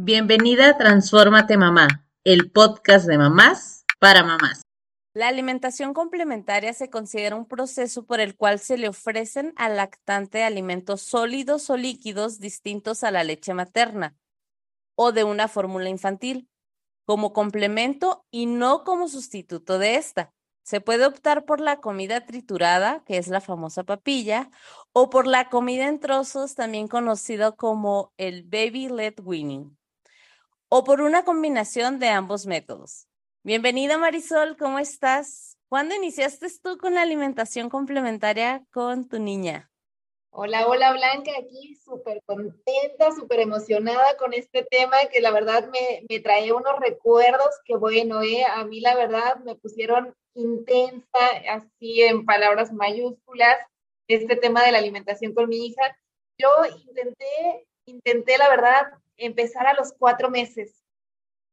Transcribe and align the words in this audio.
Bienvenida 0.00 0.68
a 0.68 0.78
Transfórmate 0.78 1.56
Mamá, 1.56 2.06
el 2.22 2.52
podcast 2.52 3.08
de 3.08 3.18
mamás 3.18 3.84
para 3.98 4.22
mamás. 4.22 4.62
La 5.12 5.26
alimentación 5.26 5.92
complementaria 5.92 6.72
se 6.72 6.88
considera 6.88 7.34
un 7.34 7.48
proceso 7.48 8.06
por 8.06 8.20
el 8.20 8.36
cual 8.36 8.60
se 8.60 8.78
le 8.78 8.88
ofrecen 8.88 9.54
al 9.56 9.74
lactante 9.74 10.44
alimentos 10.44 11.00
sólidos 11.02 11.68
o 11.68 11.76
líquidos 11.76 12.38
distintos 12.38 13.02
a 13.02 13.10
la 13.10 13.24
leche 13.24 13.54
materna 13.54 14.16
o 14.94 15.10
de 15.10 15.24
una 15.24 15.48
fórmula 15.48 15.88
infantil, 15.88 16.48
como 17.04 17.32
complemento 17.32 18.24
y 18.30 18.46
no 18.46 18.84
como 18.84 19.08
sustituto 19.08 19.80
de 19.80 19.96
esta. 19.96 20.32
Se 20.62 20.80
puede 20.80 21.06
optar 21.06 21.44
por 21.44 21.58
la 21.58 21.80
comida 21.80 22.24
triturada, 22.24 23.02
que 23.04 23.18
es 23.18 23.26
la 23.26 23.40
famosa 23.40 23.82
papilla, 23.82 24.48
o 24.92 25.10
por 25.10 25.26
la 25.26 25.48
comida 25.48 25.88
en 25.88 25.98
trozos, 25.98 26.54
también 26.54 26.86
conocido 26.86 27.56
como 27.56 28.12
el 28.16 28.44
baby 28.44 28.90
led 28.90 29.14
weaning 29.24 29.77
o 30.68 30.84
por 30.84 31.00
una 31.00 31.24
combinación 31.24 31.98
de 31.98 32.08
ambos 32.08 32.46
métodos. 32.46 33.06
Bienvenida 33.42 33.96
Marisol, 33.96 34.56
¿cómo 34.56 34.78
estás? 34.78 35.56
¿Cuándo 35.68 35.94
iniciaste 35.94 36.46
tú 36.62 36.76
con 36.78 36.94
la 36.94 37.02
alimentación 37.02 37.70
complementaria 37.70 38.64
con 38.72 39.08
tu 39.08 39.18
niña? 39.18 39.70
Hola, 40.30 40.66
hola 40.66 40.92
Blanca, 40.92 41.32
aquí 41.38 41.74
súper 41.74 42.22
contenta, 42.26 43.12
súper 43.12 43.40
emocionada 43.40 44.16
con 44.18 44.34
este 44.34 44.62
tema 44.62 44.96
que 45.10 45.20
la 45.22 45.30
verdad 45.30 45.68
me, 45.68 46.04
me 46.08 46.20
trae 46.20 46.52
unos 46.52 46.78
recuerdos 46.78 47.48
que 47.64 47.76
bueno, 47.76 48.22
eh, 48.22 48.44
a 48.44 48.64
mí 48.64 48.80
la 48.80 48.94
verdad 48.94 49.36
me 49.44 49.54
pusieron 49.56 50.14
intensa, 50.34 51.18
así 51.50 52.02
en 52.02 52.26
palabras 52.26 52.72
mayúsculas, 52.72 53.56
este 54.06 54.36
tema 54.36 54.62
de 54.64 54.72
la 54.72 54.78
alimentación 54.78 55.34
con 55.34 55.48
mi 55.48 55.66
hija. 55.66 55.96
Yo 56.38 56.48
intenté, 56.86 57.66
intenté 57.86 58.38
la 58.38 58.48
verdad 58.50 58.82
empezar 59.18 59.66
a 59.66 59.74
los 59.74 59.92
cuatro 59.92 60.30
meses. 60.30 60.82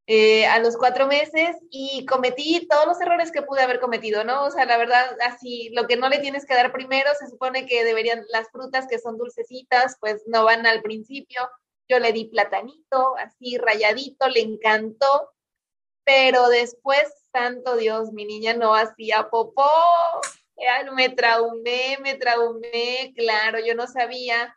Eh, 0.08 0.46
a 0.46 0.60
los 0.60 0.78
cuatro 0.78 1.08
meses 1.08 1.58
y 1.72 2.06
cometí 2.06 2.68
todos 2.70 2.86
los 2.86 3.02
errores 3.02 3.32
que 3.32 3.42
pude 3.42 3.62
haber 3.62 3.80
cometido, 3.80 4.24
¿no? 4.24 4.44
O 4.44 4.52
sea, 4.52 4.66
la 4.66 4.78
verdad, 4.78 5.18
así, 5.26 5.72
lo 5.74 5.88
que 5.88 5.98
no 5.98 6.10
le 6.10 6.20
tienes 6.20 6.46
que 6.46 6.54
dar 6.54 6.72
primero, 6.72 7.10
se 7.20 7.28
supone 7.28 7.66
que 7.66 7.84
deberían, 7.84 8.24
las 8.30 8.52
frutas 8.52 8.86
que 8.88 9.00
son 9.00 9.18
dulcecitas, 9.18 9.98
pues 10.00 10.22
no 10.28 10.46
van 10.46 10.68
al 10.68 10.84
principio. 10.84 11.42
Yo 11.90 11.98
le 12.00 12.14
di 12.14 12.26
platanito, 12.26 13.16
así 13.18 13.58
rayadito, 13.58 14.30
le 14.30 14.42
encantó, 14.42 15.32
pero 16.04 16.50
después, 16.50 17.12
santo 17.32 17.76
Dios, 17.76 18.12
mi 18.12 18.26
niña 18.26 18.54
no 18.54 18.76
hacía 18.76 19.30
popó. 19.32 19.72
me 20.94 21.10
traumé, 21.10 21.98
me 22.02 22.14
traumé, 22.16 23.12
claro, 23.16 23.58
yo 23.60 23.74
no 23.74 23.88
sabía 23.88 24.56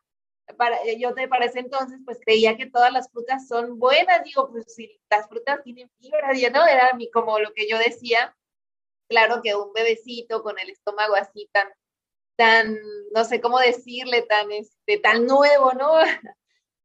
para, 0.57 0.79
yo 0.99 1.15
te 1.15 1.29
para 1.29 1.47
ese 1.47 1.61
entonces 1.61 2.01
pues 2.05 2.19
creía 2.25 2.57
que 2.57 2.67
todas 2.67 2.93
las 2.93 3.11
frutas 3.11 3.47
son 3.47 3.79
buenas, 3.79 4.25
digo, 4.25 4.51
pues 4.51 4.75
si 4.75 5.01
las 5.11 5.29
frutas 5.29 5.63
tienen 5.63 5.91
fibra, 6.01 6.33
no, 6.51 6.67
era 6.67 6.95
mi, 6.95 7.11
como 7.11 7.39
lo 7.39 7.53
que 7.53 7.69
yo 7.69 7.79
decía, 7.79 8.37
claro 9.09 9.41
que 9.43 9.55
un 9.55 9.73
bebecito 9.73 10.43
con 10.43 10.59
el 10.59 10.71
estómago 10.71 11.15
así 11.15 11.49
tan, 11.53 11.69
tan, 12.37 12.79
no 13.15 13.25
sé 13.25 13.41
cómo 13.41 13.59
decirle, 13.59 14.23
tan, 14.23 14.51
este, 14.53 14.99
tan 14.99 15.27
nuevo, 15.27 15.73
¿no? 15.73 15.93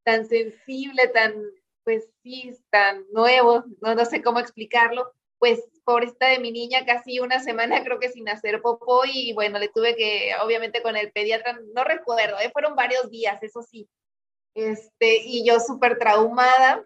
tan 0.03 0.25
sensible, 0.25 1.07
tan, 1.07 1.35
pues 1.83 2.09
sí, 2.23 2.57
tan 2.69 3.05
nuevo, 3.11 3.63
no, 3.81 3.95
no 3.95 4.05
sé 4.05 4.21
cómo 4.21 4.39
explicarlo, 4.39 5.13
pues 5.43 5.61
por 5.83 6.05
esta 6.05 6.27
de 6.27 6.39
mi 6.39 6.53
niña 6.53 6.85
casi 6.85 7.19
una 7.19 7.41
semana 7.41 7.83
creo 7.83 7.99
que 7.99 8.07
sin 8.07 8.29
hacer 8.29 8.61
popó 8.61 9.01
y 9.03 9.33
bueno, 9.33 9.59
le 9.59 9.67
tuve 9.67 9.93
que, 9.93 10.31
obviamente 10.41 10.81
con 10.81 10.95
el 10.95 11.11
pediatra, 11.11 11.59
no 11.75 11.83
recuerdo, 11.83 12.39
¿eh? 12.39 12.49
fueron 12.53 12.77
varios 12.77 13.09
días, 13.09 13.43
eso 13.43 13.61
sí, 13.61 13.89
este, 14.55 15.17
y 15.17 15.45
yo 15.45 15.59
súper 15.59 15.99
traumada. 15.99 16.85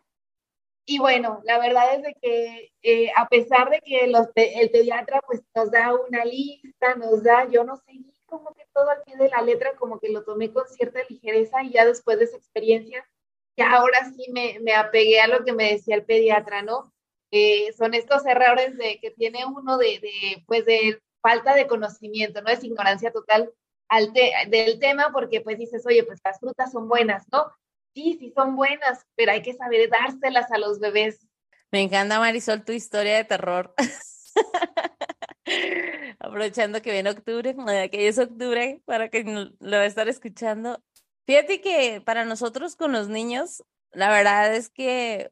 Y 0.88 0.98
bueno, 0.98 1.40
la 1.44 1.60
verdad 1.60 1.98
es 1.98 2.02
de 2.02 2.16
que 2.20 2.72
eh, 2.82 3.12
a 3.16 3.28
pesar 3.30 3.70
de 3.70 3.80
que 3.82 4.06
el 4.06 4.72
pediatra 4.72 5.22
pues 5.28 5.44
nos 5.54 5.70
da 5.70 5.94
una 5.94 6.26
lista, 6.26 6.96
nos 6.96 7.22
da, 7.22 7.48
yo 7.48 7.64
no 7.64 7.78
seguí 7.78 8.12
como 8.26 8.56
que 8.56 8.66
todo 8.74 8.90
al 8.90 9.04
pie 9.04 9.18
de 9.18 9.30
la 9.30 9.44
letra, 9.44 9.76
como 9.76 10.00
que 10.00 10.10
lo 10.10 10.24
tomé 10.24 10.52
con 10.52 10.68
cierta 10.68 11.02
ligereza 11.08 11.62
y 11.62 11.74
ya 11.74 11.86
después 11.86 12.18
de 12.18 12.26
esa 12.26 12.38
experiencia, 12.38 13.08
ya 13.56 13.74
ahora 13.74 14.12
sí 14.16 14.32
me, 14.32 14.58
me 14.62 14.74
apegué 14.74 15.22
a 15.22 15.28
lo 15.28 15.46
que 15.46 15.54
me 15.54 15.74
decía 15.74 15.94
el 15.94 16.06
pediatra, 16.06 16.64
¿no? 16.64 16.92
Eh, 17.32 17.74
son 17.74 17.94
estos 17.94 18.26
errores 18.26 18.78
de 18.78 19.00
que 19.00 19.12
tiene 19.12 19.46
uno 19.46 19.78
de, 19.78 20.00
de, 20.00 20.44
pues 20.48 20.66
de 20.66 21.02
falta 21.22 21.56
de 21.56 21.68
conocimiento, 21.68 22.42
no 22.42 22.50
es 22.50 22.64
ignorancia 22.64 23.12
total 23.12 23.52
al 23.90 24.14
del 24.14 24.80
tema, 24.80 25.12
porque 25.12 25.42
pues 25.42 25.58
dices, 25.58 25.86
oye, 25.86 26.04
pues 26.04 26.20
las 26.24 26.40
frutas 26.40 26.72
son 26.72 26.88
buenas, 26.88 27.26
¿no? 27.32 27.52
Sí, 27.94 28.18
sí 28.20 28.32
son 28.36 28.56
buenas, 28.56 29.06
pero 29.16 29.32
hay 29.32 29.42
que 29.42 29.54
saber 29.54 29.90
dárselas 29.90 30.52
a 30.52 30.58
los 30.58 30.80
bebés. 30.80 31.26
Me 31.72 31.82
encanta, 31.82 32.20
Marisol, 32.20 32.64
tu 32.64 32.72
historia 32.72 33.18
de 33.18 33.24
terror. 33.24 33.74
Aprovechando 36.20 36.82
que 36.82 36.92
viene 36.92 37.10
octubre, 37.10 37.56
que 37.92 38.08
es 38.08 38.20
octubre, 38.20 38.82
para 38.86 39.10
que 39.10 39.24
lo 39.24 39.78
va 39.78 39.84
a 39.84 39.86
estar 39.86 40.08
escuchando. 40.08 40.82
Fíjate 41.26 41.62
que 41.62 42.02
para 42.06 42.26
nosotros 42.26 42.76
con 42.76 42.92
los 42.92 43.10
niños, 43.10 43.64
la 43.92 44.10
verdad 44.10 44.56
es 44.56 44.70
que 44.70 45.32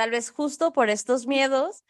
tal 0.00 0.12
vez 0.12 0.30
justo 0.30 0.72
por 0.72 0.88
estos 0.88 1.26
miedos, 1.26 1.84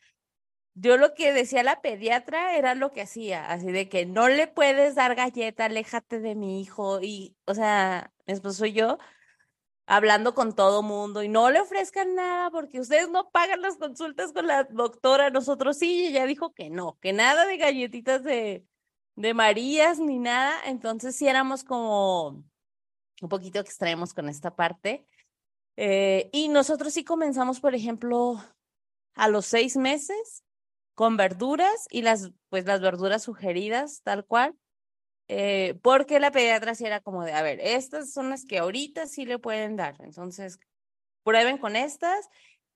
yo 0.74 0.96
lo 0.96 1.14
que 1.14 1.32
decía 1.32 1.62
la 1.62 1.80
pediatra 1.80 2.56
era 2.56 2.74
lo 2.74 2.90
que 2.90 3.02
hacía, 3.02 3.48
así 3.48 3.70
de 3.70 3.88
que 3.88 4.04
no 4.04 4.26
le 4.26 4.48
puedes 4.48 4.96
dar 4.96 5.14
galleta, 5.14 5.66
aléjate 5.66 6.18
de 6.18 6.34
mi 6.34 6.60
hijo 6.60 7.00
y, 7.00 7.36
o 7.44 7.54
sea, 7.54 8.12
mi 8.26 8.32
esposo 8.32 8.66
y 8.66 8.72
yo 8.72 8.98
hablando 9.86 10.34
con 10.34 10.56
todo 10.56 10.82
mundo 10.82 11.22
y 11.22 11.28
no 11.28 11.52
le 11.52 11.60
ofrezcan 11.60 12.16
nada 12.16 12.50
porque 12.50 12.80
ustedes 12.80 13.08
no 13.10 13.30
pagan 13.30 13.62
las 13.62 13.76
consultas 13.76 14.32
con 14.32 14.48
la 14.48 14.64
doctora, 14.64 15.30
nosotros 15.30 15.78
sí, 15.78 16.00
y 16.00 16.06
ella 16.08 16.26
dijo 16.26 16.52
que 16.52 16.68
no, 16.68 16.98
que 17.00 17.12
nada 17.12 17.46
de 17.46 17.58
galletitas 17.58 18.24
de, 18.24 18.66
de 19.14 19.34
Marías 19.34 20.00
ni 20.00 20.18
nada, 20.18 20.56
entonces 20.66 21.14
sí 21.14 21.28
éramos 21.28 21.62
como 21.62 22.42
un 23.22 23.28
poquito 23.28 23.60
extremos 23.60 24.12
con 24.14 24.28
esta 24.28 24.56
parte. 24.56 25.06
Eh, 25.82 26.28
y 26.30 26.48
nosotros 26.48 26.92
sí 26.92 27.04
comenzamos, 27.04 27.58
por 27.58 27.74
ejemplo, 27.74 28.38
a 29.14 29.28
los 29.28 29.46
seis 29.46 29.78
meses 29.78 30.44
con 30.94 31.16
verduras 31.16 31.86
y 31.88 32.02
las, 32.02 32.32
pues 32.50 32.66
las 32.66 32.82
verduras 32.82 33.22
sugeridas, 33.22 34.02
tal 34.02 34.26
cual, 34.26 34.54
eh, 35.28 35.78
porque 35.80 36.20
la 36.20 36.32
pediatra 36.32 36.74
sí 36.74 36.84
era 36.84 37.00
como 37.00 37.24
de, 37.24 37.32
a 37.32 37.40
ver, 37.40 37.60
estas 37.60 38.12
son 38.12 38.28
las 38.28 38.44
que 38.44 38.58
ahorita 38.58 39.06
sí 39.06 39.24
le 39.24 39.38
pueden 39.38 39.76
dar, 39.76 39.96
entonces 40.00 40.58
prueben 41.22 41.56
con 41.56 41.76
estas, 41.76 42.28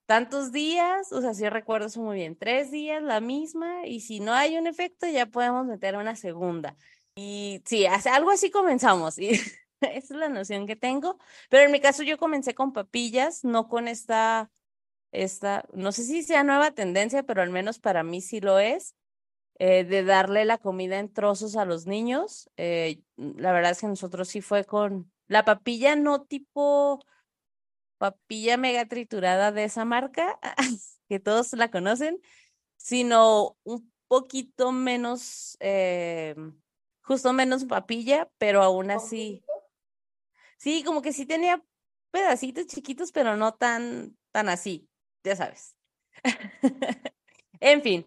tantos 0.06 0.50
días, 0.50 1.12
o 1.12 1.20
sea, 1.20 1.34
sí 1.34 1.46
recuerdo 1.50 1.88
eso 1.88 2.00
muy 2.00 2.16
bien, 2.16 2.38
tres 2.38 2.70
días 2.70 3.02
la 3.02 3.20
misma, 3.20 3.86
y 3.86 4.00
si 4.00 4.20
no 4.20 4.32
hay 4.32 4.56
un 4.56 4.66
efecto 4.66 5.06
ya 5.06 5.26
podemos 5.26 5.66
meter 5.66 5.96
una 5.96 6.16
segunda. 6.16 6.74
Y 7.16 7.62
sí, 7.66 7.84
algo 7.86 8.30
así 8.30 8.50
comenzamos. 8.50 9.18
Y 9.18 9.32
Esa 9.80 10.14
es 10.14 10.20
la 10.20 10.28
noción 10.28 10.66
que 10.66 10.76
tengo. 10.76 11.18
Pero 11.50 11.64
en 11.64 11.72
mi 11.72 11.80
caso 11.80 12.02
yo 12.02 12.18
comencé 12.18 12.54
con 12.54 12.72
papillas, 12.72 13.44
no 13.44 13.68
con 13.68 13.88
esta, 13.88 14.50
esta, 15.12 15.66
no 15.72 15.92
sé 15.92 16.04
si 16.04 16.22
sea 16.22 16.44
nueva 16.44 16.72
tendencia, 16.72 17.22
pero 17.22 17.42
al 17.42 17.50
menos 17.50 17.78
para 17.78 18.02
mí 18.02 18.20
sí 18.20 18.40
lo 18.40 18.58
es, 18.58 18.94
eh, 19.58 19.84
de 19.84 20.02
darle 20.02 20.44
la 20.44 20.58
comida 20.58 20.98
en 20.98 21.12
trozos 21.12 21.56
a 21.56 21.64
los 21.64 21.86
niños. 21.86 22.50
Eh, 22.56 23.02
la 23.16 23.52
verdad 23.52 23.72
es 23.72 23.80
que 23.80 23.86
nosotros 23.86 24.28
sí 24.28 24.40
fue 24.40 24.64
con 24.64 25.12
la 25.28 25.44
papilla 25.44 25.96
no 25.96 26.22
tipo 26.22 27.04
papilla 27.98 28.56
mega 28.56 28.86
triturada 28.86 29.52
de 29.52 29.64
esa 29.64 29.84
marca, 29.84 30.38
que 31.08 31.20
todos 31.20 31.52
la 31.52 31.70
conocen, 31.70 32.20
sino 32.76 33.56
un 33.62 33.90
poquito 34.08 34.72
menos, 34.72 35.56
eh, 35.60 36.34
justo 37.02 37.32
menos 37.32 37.64
papilla, 37.64 38.28
pero 38.38 38.62
aún 38.62 38.90
así. 38.90 39.43
Sí, 40.64 40.82
como 40.82 41.02
que 41.02 41.12
sí 41.12 41.26
tenía 41.26 41.62
pedacitos 42.10 42.66
chiquitos, 42.66 43.12
pero 43.12 43.36
no 43.36 43.52
tan, 43.52 44.16
tan 44.32 44.48
así, 44.48 44.88
ya 45.22 45.36
sabes. 45.36 45.76
en 47.60 47.82
fin, 47.82 48.06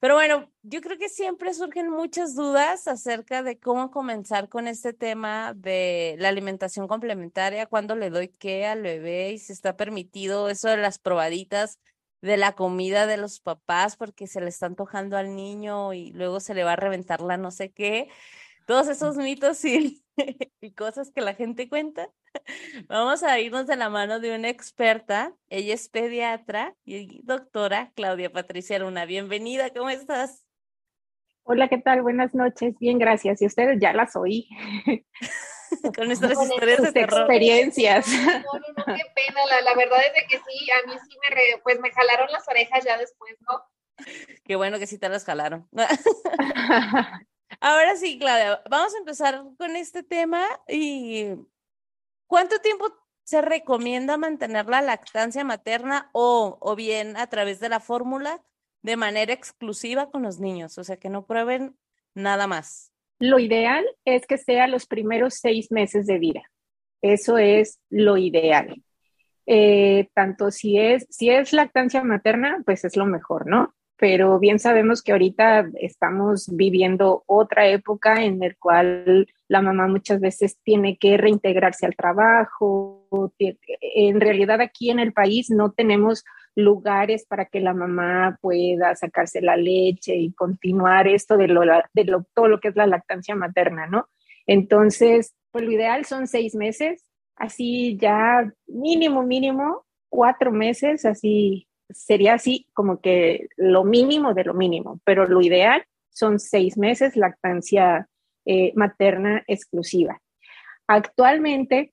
pero 0.00 0.14
bueno, 0.14 0.50
yo 0.62 0.80
creo 0.80 0.98
que 0.98 1.08
siempre 1.08 1.54
surgen 1.54 1.90
muchas 1.90 2.34
dudas 2.34 2.88
acerca 2.88 3.44
de 3.44 3.60
cómo 3.60 3.92
comenzar 3.92 4.48
con 4.48 4.66
este 4.66 4.92
tema 4.92 5.54
de 5.54 6.16
la 6.18 6.28
alimentación 6.30 6.88
complementaria, 6.88 7.66
cuándo 7.66 7.94
le 7.94 8.10
doy 8.10 8.26
qué 8.26 8.66
al 8.66 8.82
bebé 8.82 9.30
y 9.30 9.38
si 9.38 9.52
está 9.52 9.76
permitido 9.76 10.48
eso 10.48 10.68
de 10.70 10.78
las 10.78 10.98
probaditas 10.98 11.78
de 12.20 12.36
la 12.36 12.56
comida 12.56 13.06
de 13.06 13.16
los 13.16 13.38
papás 13.38 13.96
porque 13.96 14.26
se 14.26 14.40
le 14.40 14.48
está 14.48 14.66
antojando 14.66 15.16
al 15.16 15.36
niño 15.36 15.92
y 15.92 16.10
luego 16.12 16.40
se 16.40 16.54
le 16.54 16.64
va 16.64 16.72
a 16.72 16.76
reventar 16.76 17.20
la 17.20 17.36
no 17.36 17.52
sé 17.52 17.70
qué. 17.70 18.08
Todos 18.72 18.88
esos 18.88 19.18
mitos 19.18 19.62
y 19.66 20.02
y 20.62 20.72
cosas 20.72 21.10
que 21.14 21.20
la 21.20 21.34
gente 21.34 21.68
cuenta. 21.68 22.08
Vamos 22.88 23.22
a 23.22 23.38
irnos 23.38 23.66
de 23.66 23.76
la 23.76 23.90
mano 23.90 24.18
de 24.18 24.34
una 24.34 24.48
experta. 24.48 25.34
Ella 25.50 25.74
es 25.74 25.90
pediatra 25.90 26.74
y 26.82 27.20
doctora 27.22 27.92
Claudia 27.94 28.32
Patricia 28.32 28.78
Luna. 28.78 29.04
Bienvenida, 29.04 29.68
¿cómo 29.74 29.90
estás? 29.90 30.46
Hola, 31.42 31.68
¿qué 31.68 31.76
tal? 31.76 32.00
Buenas 32.00 32.34
noches. 32.34 32.74
Bien, 32.78 32.98
gracias. 32.98 33.42
Y 33.42 33.46
ustedes 33.46 33.78
ya 33.78 33.92
las 33.92 34.16
oí. 34.16 34.48
con 35.94 36.06
nuestras 36.06 36.42
historias 36.42 36.80
de 36.80 36.92
terror. 36.92 37.20
experiencias. 37.20 38.08
No, 38.08 38.24
no, 38.42 38.74
no, 38.74 38.84
qué 38.86 39.02
pena. 39.14 39.44
La, 39.50 39.60
la 39.60 39.74
verdad 39.74 39.98
es 40.06 40.14
de 40.14 40.26
que 40.30 40.38
sí, 40.38 40.70
a 40.70 40.86
mí 40.86 40.94
sí 41.10 41.18
me, 41.22 41.36
re- 41.36 41.60
pues 41.62 41.78
me 41.78 41.90
jalaron 41.92 42.32
las 42.32 42.48
orejas 42.48 42.82
ya 42.86 42.96
después, 42.96 43.36
¿no? 43.40 43.62
Qué 44.44 44.56
bueno 44.56 44.78
que 44.78 44.86
sí 44.86 44.96
te 44.96 45.10
las 45.10 45.26
jalaron. 45.26 45.68
Ahora 47.64 47.94
sí, 47.94 48.18
Claudia, 48.18 48.60
vamos 48.68 48.92
a 48.92 48.98
empezar 48.98 49.40
con 49.56 49.76
este 49.76 50.02
tema 50.02 50.44
y 50.66 51.26
¿cuánto 52.26 52.58
tiempo 52.58 52.86
se 53.22 53.40
recomienda 53.40 54.16
mantener 54.16 54.66
la 54.66 54.82
lactancia 54.82 55.44
materna 55.44 56.10
o, 56.12 56.58
o 56.60 56.74
bien 56.74 57.16
a 57.16 57.28
través 57.28 57.60
de 57.60 57.68
la 57.68 57.78
fórmula 57.78 58.42
de 58.82 58.96
manera 58.96 59.32
exclusiva 59.32 60.10
con 60.10 60.22
los 60.22 60.40
niños? 60.40 60.76
O 60.76 60.82
sea, 60.82 60.96
que 60.96 61.08
no 61.08 61.24
prueben 61.24 61.76
nada 62.14 62.48
más. 62.48 62.90
Lo 63.20 63.38
ideal 63.38 63.86
es 64.04 64.26
que 64.26 64.38
sea 64.38 64.66
los 64.66 64.86
primeros 64.86 65.34
seis 65.34 65.70
meses 65.70 66.06
de 66.06 66.18
vida. 66.18 66.42
Eso 67.00 67.38
es 67.38 67.78
lo 67.90 68.16
ideal. 68.16 68.82
Eh, 69.46 70.08
tanto 70.14 70.50
si 70.50 70.80
es, 70.80 71.06
si 71.10 71.30
es 71.30 71.52
lactancia 71.52 72.02
materna, 72.02 72.60
pues 72.64 72.84
es 72.84 72.96
lo 72.96 73.06
mejor, 73.06 73.46
¿no? 73.46 73.72
Pero 73.98 74.38
bien 74.38 74.58
sabemos 74.58 75.02
que 75.02 75.12
ahorita 75.12 75.70
estamos 75.80 76.48
viviendo 76.52 77.22
otra 77.26 77.68
época 77.68 78.24
en 78.24 78.40
la 78.40 78.52
cual 78.58 79.28
la 79.48 79.62
mamá 79.62 79.86
muchas 79.86 80.20
veces 80.20 80.58
tiene 80.64 80.96
que 80.96 81.16
reintegrarse 81.16 81.86
al 81.86 81.94
trabajo. 81.94 83.06
En 83.80 84.20
realidad 84.20 84.60
aquí 84.60 84.90
en 84.90 84.98
el 84.98 85.12
país 85.12 85.50
no 85.50 85.72
tenemos 85.72 86.24
lugares 86.54 87.26
para 87.26 87.46
que 87.46 87.60
la 87.60 87.74
mamá 87.74 88.38
pueda 88.40 88.94
sacarse 88.94 89.40
la 89.40 89.56
leche 89.56 90.16
y 90.16 90.32
continuar 90.32 91.08
esto 91.08 91.36
de, 91.36 91.48
lo, 91.48 91.62
de 91.62 92.04
lo, 92.04 92.26
todo 92.34 92.48
lo 92.48 92.60
que 92.60 92.68
es 92.68 92.76
la 92.76 92.86
lactancia 92.86 93.34
materna, 93.34 93.86
¿no? 93.86 94.08
Entonces, 94.46 95.34
pues 95.50 95.64
lo 95.64 95.72
ideal 95.72 96.04
son 96.04 96.26
seis 96.26 96.54
meses, 96.54 97.06
así 97.36 97.96
ya 97.96 98.52
mínimo, 98.66 99.22
mínimo, 99.22 99.84
cuatro 100.08 100.50
meses, 100.52 101.04
así 101.04 101.68
sería 101.94 102.34
así 102.34 102.66
como 102.72 103.00
que 103.00 103.48
lo 103.56 103.84
mínimo 103.84 104.34
de 104.34 104.44
lo 104.44 104.54
mínimo, 104.54 105.00
pero 105.04 105.26
lo 105.26 105.40
ideal 105.42 105.84
son 106.10 106.38
seis 106.38 106.76
meses 106.76 107.16
lactancia 107.16 108.08
eh, 108.44 108.72
materna 108.74 109.44
exclusiva. 109.46 110.20
Actualmente, 110.86 111.92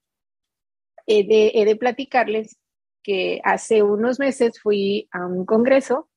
he 1.06 1.24
de, 1.64 1.76
platicarles 1.76 2.58
que 3.02 3.40
hace 3.44 3.82
unos 3.82 4.18
meses 4.18 4.60
fui 4.60 5.08
a 5.10 5.26
un 5.26 5.46
congreso 5.46 6.08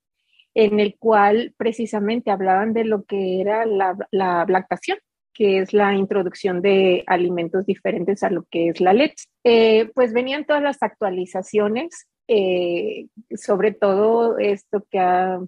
en 0.54 0.80
el 0.80 0.96
cual 0.98 1.54
precisamente 1.56 2.30
hablaban 2.30 2.74
de 2.74 2.84
lo 2.84 3.04
que 3.04 3.40
era 3.40 3.64
la, 3.64 3.96
la 4.10 4.44
lactación, 4.48 4.98
que 5.32 5.58
es 5.58 5.72
la 5.72 5.94
introducción 5.94 6.62
de 6.62 7.02
alimentos 7.06 7.66
diferentes 7.66 8.22
a 8.22 8.30
lo 8.30 8.44
que 8.50 8.68
es 8.68 8.80
la 8.80 8.92
leche. 8.92 9.26
Eh, 9.42 9.90
pues 9.94 10.12
venían 10.12 10.46
todas 10.46 10.62
las 10.62 10.82
actualizaciones, 10.82 12.08
eh, 12.28 13.08
sobre 13.36 13.72
todo 13.72 14.38
esto 14.38 14.86
que 14.90 14.98
ha, 14.98 15.40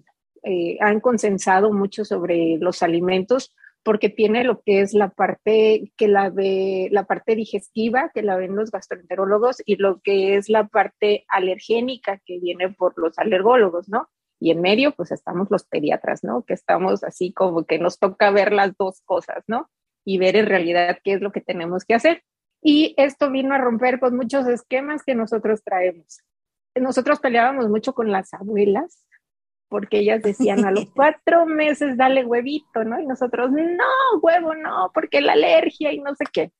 eh, 0.43 0.77
han 0.79 0.99
consensado 0.99 1.73
mucho 1.73 2.05
sobre 2.05 2.57
los 2.59 2.83
alimentos, 2.83 3.55
porque 3.83 4.09
tiene 4.09 4.43
lo 4.43 4.61
que 4.61 4.81
es 4.81 4.93
la 4.93 5.09
parte 5.09 5.93
que 5.95 6.09
la 6.09 6.29
ve, 6.29 6.89
la 6.91 7.05
parte 7.05 7.35
digestiva 7.35 8.11
que 8.13 8.21
la 8.21 8.35
ven 8.35 8.55
los 8.55 8.69
gastroenterólogos 8.69 9.61
y 9.65 9.77
lo 9.77 10.01
que 10.01 10.35
es 10.35 10.49
la 10.49 10.67
parte 10.67 11.25
alergénica 11.29 12.21
que 12.25 12.37
viene 12.39 12.69
por 12.69 12.97
los 12.97 13.17
alergólogos, 13.17 13.87
¿no? 13.87 14.09
Y 14.39 14.51
en 14.51 14.59
medio, 14.59 14.93
pues 14.93 15.11
estamos 15.11 15.47
los 15.49 15.63
pediatras, 15.63 16.23
¿no? 16.23 16.43
Que 16.43 16.53
estamos 16.53 17.03
así 17.03 17.31
como 17.31 17.63
que 17.63 17.79
nos 17.79 17.97
toca 17.97 18.29
ver 18.29 18.51
las 18.51 18.75
dos 18.77 19.01
cosas, 19.05 19.43
¿no? 19.47 19.69
Y 20.05 20.17
ver 20.17 20.35
en 20.35 20.47
realidad 20.47 20.99
qué 21.03 21.13
es 21.13 21.21
lo 21.21 21.31
que 21.31 21.41
tenemos 21.41 21.85
que 21.85 21.95
hacer. 21.95 22.23
Y 22.61 22.93
esto 22.97 23.31
vino 23.31 23.55
a 23.55 23.57
romper 23.57 23.99
con 23.99 24.15
muchos 24.15 24.47
esquemas 24.47 25.03
que 25.03 25.15
nosotros 25.15 25.63
traemos. 25.63 26.19
Nosotros 26.79 27.19
peleábamos 27.19 27.69
mucho 27.69 27.93
con 27.93 28.11
las 28.11 28.33
abuelas 28.33 29.03
porque 29.69 29.99
ellas 29.99 30.21
decían 30.21 30.65
a 30.65 30.71
los 30.71 30.85
cuatro 30.95 31.45
meses 31.45 31.97
dale 31.97 32.25
huevito, 32.25 32.83
¿no? 32.83 32.99
Y 32.99 33.05
nosotros, 33.05 33.51
no, 33.51 34.19
huevo 34.21 34.55
no, 34.55 34.91
porque 34.93 35.21
la 35.21 35.33
alergia 35.33 35.91
y 35.91 35.99
no 35.99 36.15
sé 36.15 36.25
qué. 36.31 36.51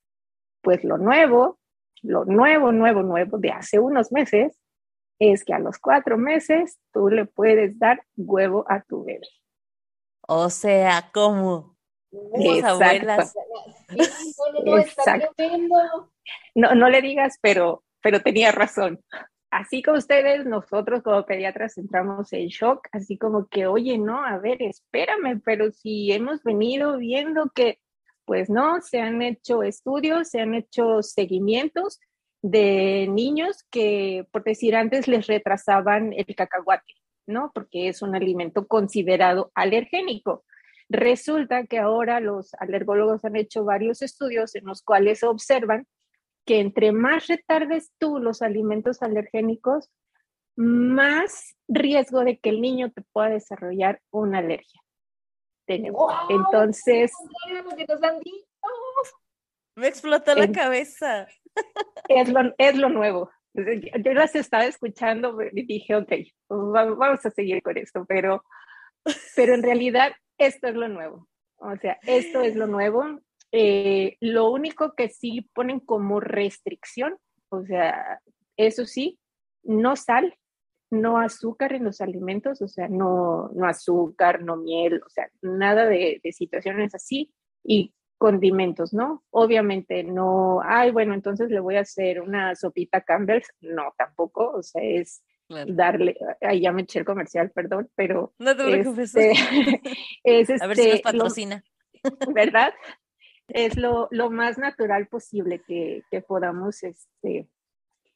Pues 0.61 0.83
lo 0.83 0.97
nuevo, 0.97 1.59
lo 2.01 2.25
nuevo, 2.25 2.71
nuevo, 2.71 3.03
nuevo 3.03 3.37
de 3.37 3.51
hace 3.51 3.79
unos 3.79 4.11
meses 4.11 4.57
es 5.19 5.43
que 5.43 5.53
a 5.53 5.59
los 5.59 5.79
cuatro 5.79 6.17
meses 6.17 6.77
tú 6.93 7.09
le 7.09 7.25
puedes 7.25 7.79
dar 7.79 8.03
huevo 8.15 8.65
a 8.69 8.81
tu 8.81 9.03
bebé. 9.03 9.27
O 10.27 10.49
sea, 10.49 11.09
¿cómo? 11.13 11.75
Abuelas. 12.63 13.33
No. 14.63 16.11
No, 16.55 16.75
no 16.75 16.89
le 16.89 17.01
digas, 17.01 17.37
pero, 17.41 17.83
pero 18.01 18.21
tenía 18.21 18.51
razón. 18.51 18.99
Así 19.57 19.81
como 19.81 19.97
ustedes, 19.97 20.45
nosotros 20.45 21.01
como 21.01 21.25
pediatras 21.25 21.79
entramos 21.79 22.31
en 22.31 22.45
shock, 22.47 22.87
así 22.91 23.17
como 23.17 23.47
que, 23.47 23.65
oye, 23.65 23.97
no, 23.97 24.23
a 24.23 24.37
ver, 24.37 24.61
espérame, 24.61 25.41
pero 25.43 25.71
si 25.71 26.11
hemos 26.11 26.43
venido 26.43 26.99
viendo 26.99 27.49
que, 27.55 27.79
pues 28.25 28.51
no, 28.51 28.81
se 28.81 29.01
han 29.01 29.19
hecho 29.23 29.63
estudios, 29.63 30.29
se 30.29 30.41
han 30.41 30.53
hecho 30.53 31.01
seguimientos 31.01 31.99
de 32.43 33.07
niños 33.09 33.65
que, 33.71 34.27
por 34.31 34.43
decir 34.43 34.75
antes, 34.75 35.07
les 35.07 35.25
retrasaban 35.25 36.13
el 36.13 36.35
cacahuate, 36.35 36.93
¿no? 37.25 37.49
Porque 37.51 37.87
es 37.87 38.03
un 38.03 38.15
alimento 38.15 38.67
considerado 38.67 39.51
alergénico. 39.55 40.45
Resulta 40.87 41.65
que 41.65 41.79
ahora 41.79 42.19
los 42.19 42.53
alergólogos 42.59 43.25
han 43.25 43.35
hecho 43.35 43.63
varios 43.63 44.03
estudios 44.03 44.53
en 44.53 44.65
los 44.65 44.83
cuales 44.83 45.23
observan 45.23 45.87
que 46.47 46.59
entre 46.61 46.91
más 46.93 47.27
retardes 47.27 47.91
tú 47.99 48.17
los 48.19 48.41
alimentos 48.41 49.03
alergénicos, 49.03 49.91
más 50.55 51.55
riesgo 51.67 52.21
de 52.23 52.39
que 52.39 52.49
el 52.49 52.61
niño 52.61 52.91
te 52.91 53.03
pueda 53.13 53.29
desarrollar 53.29 54.01
una 54.11 54.39
alergia. 54.39 54.81
Tenemos. 55.67 55.99
Wow, 55.99 56.29
Entonces. 56.29 57.11
Me 59.75 59.87
explotó 59.87 60.33
la 60.35 60.45
En- 60.45 60.53
cabeza. 60.53 61.27
es 62.09 62.29
lo, 62.29 62.39
es 62.57 62.77
lo 62.77 62.89
nuevo. 62.89 63.29
Yo 63.53 64.13
las 64.13 64.35
estaba 64.35 64.65
escuchando 64.65 65.37
y 65.51 65.65
dije, 65.65 65.95
ok, 65.95 66.11
va- 66.49 66.85
vamos 66.85 67.25
a 67.25 67.31
seguir 67.31 67.61
con 67.61 67.77
esto, 67.77 68.05
pero, 68.07 68.43
pero 69.35 69.53
en 69.55 69.63
realidad 69.63 70.13
esto 70.37 70.67
es 70.67 70.75
lo 70.75 70.87
nuevo. 70.87 71.27
O 71.57 71.75
sea, 71.77 71.99
esto 72.03 72.41
es 72.41 72.55
lo 72.55 72.67
nuevo. 72.67 73.19
Eh, 73.51 74.17
lo 74.19 74.49
único 74.51 74.93
que 74.93 75.09
sí 75.09 75.49
ponen 75.53 75.79
como 75.79 76.19
restricción, 76.19 77.17
o 77.49 77.63
sea, 77.63 78.19
eso 78.57 78.85
sí, 78.85 79.19
no 79.63 79.95
sal, 79.95 80.35
no 80.89 81.19
azúcar 81.19 81.73
en 81.73 81.83
los 81.83 82.01
alimentos, 82.01 82.61
o 82.61 82.67
sea, 82.67 82.87
no, 82.87 83.49
no 83.53 83.67
azúcar, 83.67 84.41
no 84.43 84.57
miel, 84.57 85.01
o 85.05 85.09
sea, 85.09 85.29
nada 85.41 85.85
de, 85.85 86.19
de 86.23 86.31
situaciones 86.31 86.93
así. 86.95 87.33
Y 87.63 87.93
condimentos, 88.19 88.93
¿no? 88.95 89.23
Obviamente 89.29 90.03
no, 90.03 90.59
ay, 90.63 90.89
bueno, 90.89 91.13
entonces 91.13 91.51
le 91.51 91.59
voy 91.59 91.75
a 91.75 91.81
hacer 91.81 92.19
una 92.19 92.55
sopita 92.55 93.01
Campbell's, 93.01 93.47
no, 93.61 93.93
tampoco, 93.97 94.49
o 94.51 94.63
sea, 94.63 94.81
es 94.83 95.23
Claro. 95.49 95.71
darle, 95.75 96.17
ay, 96.41 96.59
ya 96.59 96.73
me 96.73 96.81
eché 96.81 96.99
el 96.99 97.05
comercial, 97.05 97.51
perdón, 97.51 97.89
pero 97.95 98.33
No 98.37 98.53
te 98.57 98.63
preocupes. 98.65 99.15
este, 99.15 99.31
es 100.25 100.49
A 100.61 100.67
ver 100.67 100.75
si 100.75 100.81
nos 100.83 100.93
este, 100.95 100.95
lo- 100.95 101.01
patrocina. 101.03 101.63
¿verdad? 102.33 102.73
Es 103.47 103.77
lo, 103.77 104.07
lo 104.11 104.29
más 104.29 104.57
natural 104.57 105.07
posible 105.07 105.61
que, 105.65 106.03
que 106.11 106.21
podamos 106.21 106.83
este, 106.83 107.47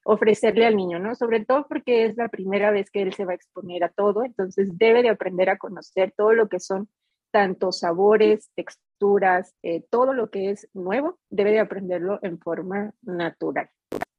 ofrecerle 0.04 0.66
al 0.66 0.76
niño, 0.76 1.00
¿no? 1.00 1.16
Sobre 1.16 1.46
todo 1.46 1.68
porque 1.68 2.06
es 2.06 2.18
la 2.18 2.30
primera 2.30 2.72
vez 2.72 2.90
que 2.90 3.02
él 3.02 3.14
se 3.14 3.26
va 3.26 3.32
a 3.32 3.36
exponer 3.36 3.84
a 3.84 3.90
todo, 3.90 4.24
entonces 4.24 4.78
debe 4.78 5.02
de 5.04 5.10
aprender 5.10 5.50
a 5.50 5.58
conocer 5.58 6.14
todo 6.16 6.34
lo 6.34 6.50
que 6.50 6.60
son 6.60 6.90
tanto 7.32 7.72
sabores, 7.72 8.50
texturas, 8.56 9.56
eh, 9.64 9.84
todo 9.90 10.14
lo 10.14 10.30
que 10.30 10.52
es 10.52 10.68
nuevo, 10.74 11.18
debe 11.30 11.52
de 11.52 11.60
aprenderlo 11.60 12.20
en 12.22 12.40
forma 12.40 12.94
natural. 13.02 13.70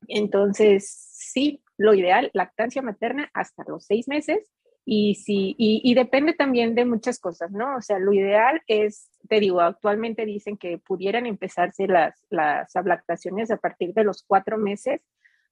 Entonces, 0.08 0.88
sí, 0.88 1.62
lo 1.76 1.94
ideal, 1.94 2.30
lactancia 2.32 2.82
materna 2.82 3.30
hasta 3.34 3.64
los 3.66 3.84
seis 3.84 4.08
meses. 4.08 4.50
Y, 4.84 5.14
sí, 5.14 5.54
y, 5.58 5.94
depende 5.94 6.32
también 6.32 6.74
de 6.74 6.84
muchas 6.84 7.20
cosas, 7.20 7.52
¿no? 7.52 7.76
O 7.76 7.80
sea, 7.80 8.00
lo 8.00 8.12
ideal 8.12 8.62
es, 8.66 9.08
te 9.28 9.38
digo, 9.38 9.60
actualmente 9.60 10.26
dicen 10.26 10.56
que 10.56 10.78
pudieran 10.78 11.26
empezarse 11.26 11.86
las, 11.86 12.26
las 12.30 12.74
ablactaciones 12.74 13.52
a 13.52 13.58
partir 13.58 13.94
de 13.94 14.02
los 14.02 14.24
cuatro 14.24 14.58
meses, 14.58 15.00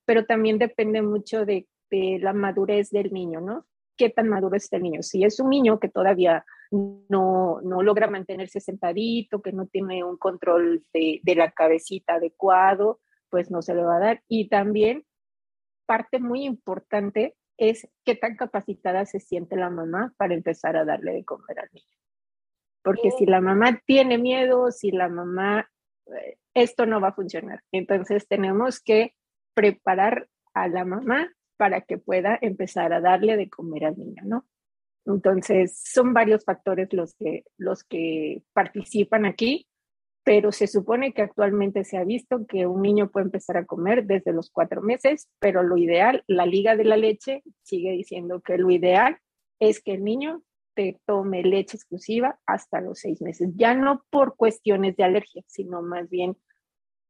pero 0.04 0.26
también 0.26 0.58
depende 0.58 1.00
mucho 1.02 1.46
de, 1.46 1.68
de 1.90 2.18
la 2.20 2.32
madurez 2.32 2.90
del 2.90 3.12
niño, 3.12 3.40
¿no? 3.40 3.66
¿Qué 3.96 4.10
tan 4.10 4.28
maduro 4.28 4.56
está 4.56 4.78
el 4.78 4.82
niño? 4.82 5.02
Si 5.02 5.22
es 5.22 5.38
un 5.38 5.50
niño 5.50 5.78
que 5.78 5.88
todavía 5.88 6.44
no, 6.72 7.60
no 7.62 7.82
logra 7.82 8.08
mantenerse 8.08 8.58
sentadito, 8.58 9.42
que 9.42 9.52
no 9.52 9.66
tiene 9.66 10.02
un 10.02 10.16
control 10.16 10.84
de, 10.92 11.20
de 11.22 11.34
la 11.36 11.52
cabecita 11.52 12.14
adecuado, 12.14 12.98
pues 13.28 13.50
no 13.50 13.62
se 13.62 13.74
le 13.74 13.82
va 13.82 13.96
a 13.96 14.00
dar. 14.00 14.22
Y 14.26 14.48
también 14.48 15.04
parte 15.86 16.18
muy 16.18 16.44
importante 16.44 17.36
es 17.60 17.88
qué 18.04 18.16
tan 18.16 18.36
capacitada 18.36 19.06
se 19.06 19.20
siente 19.20 19.54
la 19.54 19.70
mamá 19.70 20.12
para 20.16 20.34
empezar 20.34 20.76
a 20.76 20.84
darle 20.84 21.12
de 21.12 21.24
comer 21.24 21.60
al 21.60 21.68
niño. 21.72 21.96
Porque 22.82 23.10
si 23.12 23.26
la 23.26 23.40
mamá 23.40 23.80
tiene 23.86 24.18
miedo, 24.18 24.70
si 24.70 24.90
la 24.90 25.08
mamá 25.08 25.68
esto 26.54 26.86
no 26.86 27.00
va 27.00 27.08
a 27.08 27.14
funcionar. 27.14 27.62
Entonces 27.72 28.26
tenemos 28.26 28.80
que 28.80 29.14
preparar 29.54 30.28
a 30.54 30.68
la 30.68 30.84
mamá 30.84 31.32
para 31.56 31.82
que 31.82 31.98
pueda 31.98 32.38
empezar 32.40 32.92
a 32.92 33.00
darle 33.00 33.36
de 33.36 33.50
comer 33.50 33.84
al 33.84 33.98
niño, 33.98 34.22
¿no? 34.24 34.46
Entonces, 35.06 35.80
son 35.82 36.12
varios 36.12 36.44
factores 36.44 36.92
los 36.92 37.14
que, 37.14 37.44
los 37.56 37.84
que 37.84 38.42
participan 38.52 39.24
aquí, 39.24 39.66
pero 40.30 40.52
se 40.52 40.68
supone 40.68 41.12
que 41.12 41.22
actualmente 41.22 41.82
se 41.82 41.96
ha 41.96 42.04
visto 42.04 42.46
que 42.46 42.64
un 42.64 42.82
niño 42.82 43.10
puede 43.10 43.26
empezar 43.26 43.56
a 43.56 43.66
comer 43.66 44.04
desde 44.04 44.32
los 44.32 44.48
cuatro 44.48 44.80
meses, 44.80 45.28
pero 45.40 45.64
lo 45.64 45.76
ideal, 45.76 46.22
la 46.28 46.46
Liga 46.46 46.76
de 46.76 46.84
la 46.84 46.96
Leche 46.96 47.42
sigue 47.64 47.90
diciendo 47.90 48.40
que 48.40 48.56
lo 48.56 48.70
ideal 48.70 49.18
es 49.58 49.82
que 49.82 49.94
el 49.94 50.04
niño 50.04 50.44
te 50.76 51.00
tome 51.04 51.42
leche 51.42 51.76
exclusiva 51.76 52.38
hasta 52.46 52.80
los 52.80 53.00
seis 53.00 53.20
meses, 53.20 53.48
ya 53.56 53.74
no 53.74 54.04
por 54.08 54.36
cuestiones 54.36 54.96
de 54.96 55.02
alergia, 55.02 55.42
sino 55.48 55.82
más 55.82 56.08
bien 56.08 56.36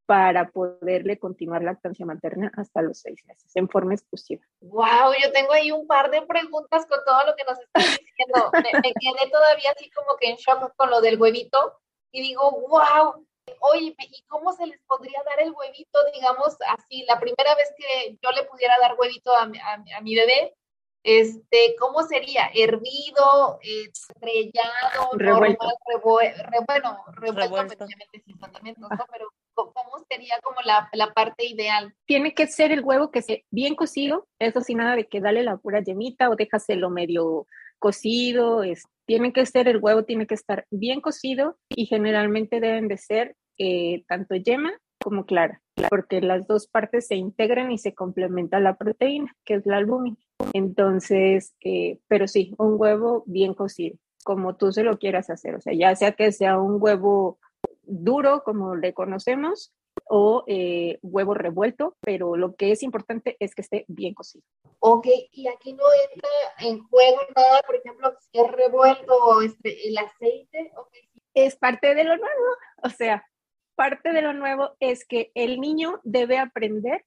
para 0.06 0.48
poderle 0.48 1.18
continuar 1.18 1.62
lactancia 1.62 2.06
materna 2.06 2.50
hasta 2.56 2.80
los 2.80 3.00
seis 3.00 3.22
meses 3.26 3.54
en 3.54 3.68
forma 3.68 3.92
exclusiva. 3.92 4.42
Wow, 4.62 5.12
yo 5.22 5.30
tengo 5.32 5.52
ahí 5.52 5.70
un 5.72 5.86
par 5.86 6.10
de 6.10 6.22
preguntas 6.22 6.86
con 6.86 7.00
todo 7.04 7.26
lo 7.26 7.36
que 7.36 7.44
nos 7.46 7.60
estás 7.60 7.98
diciendo. 8.00 8.50
me, 8.82 8.94
quedé 8.94 9.30
todavía 9.30 9.72
así 9.76 9.90
como 9.90 10.16
que 10.18 10.30
en 10.30 10.36
shock 10.36 10.74
con 10.74 10.88
lo 10.88 11.02
del 11.02 11.20
huevito 11.20 11.80
y 12.12 12.22
digo, 12.22 12.50
wow, 12.68 13.26
oye, 13.60 13.94
¿y 13.98 14.22
cómo 14.28 14.52
se 14.52 14.66
les 14.66 14.80
podría 14.82 15.22
dar 15.24 15.40
el 15.40 15.52
huevito, 15.52 15.98
digamos, 16.14 16.56
así, 16.68 17.04
la 17.06 17.18
primera 17.18 17.54
vez 17.54 17.72
que 17.76 18.18
yo 18.22 18.30
le 18.32 18.44
pudiera 18.44 18.74
dar 18.80 18.96
huevito 18.98 19.34
a, 19.34 19.42
a 19.42 20.00
mi 20.00 20.14
bebé? 20.14 20.54
Este, 21.02 21.76
¿cómo 21.78 22.02
sería? 22.02 22.50
¿Hervido, 22.54 23.58
estrellado, 23.62 25.10
revuelto. 25.14 25.64
Normal, 25.64 26.58
bueno, 26.66 27.04
revuelto, 27.14 27.86
sin 28.24 28.38
tratamientos, 28.38 28.90
¿no? 28.90 29.06
Pero 29.10 29.28
¿cómo 29.54 30.04
sería 30.10 30.34
como 30.42 30.60
la, 30.62 30.90
la, 30.92 31.12
parte 31.12 31.46
ideal? 31.46 31.94
Tiene 32.04 32.34
que 32.34 32.46
ser 32.46 32.70
el 32.70 32.84
huevo 32.84 33.10
que 33.10 33.20
esté 33.20 33.46
bien 33.50 33.76
cocido, 33.76 34.28
eso 34.38 34.60
sin 34.60 34.78
nada 34.78 34.94
de 34.94 35.08
que 35.08 35.20
dale 35.20 35.42
la 35.42 35.56
pura 35.56 35.80
yemita 35.80 36.28
o 36.28 36.36
déjaselo 36.36 36.90
medio 36.90 37.46
cocido, 37.80 38.62
es, 38.62 38.84
tiene 39.06 39.32
que 39.32 39.44
ser 39.44 39.66
el 39.66 39.78
huevo, 39.78 40.04
tiene 40.04 40.28
que 40.28 40.34
estar 40.34 40.66
bien 40.70 41.00
cocido 41.00 41.56
y 41.68 41.86
generalmente 41.86 42.60
deben 42.60 42.86
de 42.86 42.96
ser 42.96 43.34
eh, 43.58 44.04
tanto 44.06 44.36
yema 44.36 44.72
como 45.02 45.26
clara, 45.26 45.60
porque 45.88 46.20
las 46.20 46.46
dos 46.46 46.68
partes 46.68 47.08
se 47.08 47.16
integran 47.16 47.72
y 47.72 47.78
se 47.78 47.94
complementa 47.94 48.60
la 48.60 48.76
proteína, 48.76 49.34
que 49.44 49.54
es 49.54 49.66
la 49.66 49.78
albúmina. 49.78 50.16
Entonces, 50.52 51.54
eh, 51.64 51.98
pero 52.06 52.28
sí, 52.28 52.54
un 52.58 52.76
huevo 52.78 53.24
bien 53.26 53.54
cocido, 53.54 53.96
como 54.24 54.56
tú 54.56 54.72
se 54.72 54.84
lo 54.84 54.98
quieras 54.98 55.30
hacer, 55.30 55.56
o 55.56 55.60
sea, 55.60 55.72
ya 55.72 55.96
sea 55.96 56.12
que 56.12 56.30
sea 56.32 56.60
un 56.60 56.76
huevo 56.80 57.38
duro, 57.82 58.42
como 58.44 58.76
le 58.76 58.94
conocemos, 58.94 59.72
o 60.08 60.44
eh, 60.46 60.98
huevo 61.02 61.34
revuelto, 61.34 61.96
pero 62.00 62.36
lo 62.36 62.54
que 62.54 62.72
es 62.72 62.82
importante 62.82 63.36
es 63.40 63.54
que 63.54 63.62
esté 63.62 63.84
bien 63.88 64.14
cocido. 64.14 64.44
Ok, 64.78 65.06
y 65.32 65.48
aquí 65.48 65.72
no 65.72 65.84
entra 66.12 66.30
en 66.60 66.82
juego 66.88 67.18
nada, 67.36 67.62
por 67.66 67.76
ejemplo, 67.76 68.14
si 68.20 68.40
es 68.40 68.50
revuelto 68.50 69.42
este, 69.42 69.88
el 69.88 69.98
aceite. 69.98 70.72
Okay. 70.76 71.02
Es 71.34 71.56
parte 71.56 71.94
de 71.94 72.04
lo 72.04 72.16
nuevo, 72.16 72.46
o 72.82 72.88
sea, 72.90 73.24
parte 73.76 74.12
de 74.12 74.22
lo 74.22 74.32
nuevo 74.32 74.76
es 74.80 75.06
que 75.06 75.30
el 75.34 75.60
niño 75.60 76.00
debe 76.04 76.38
aprender 76.38 77.04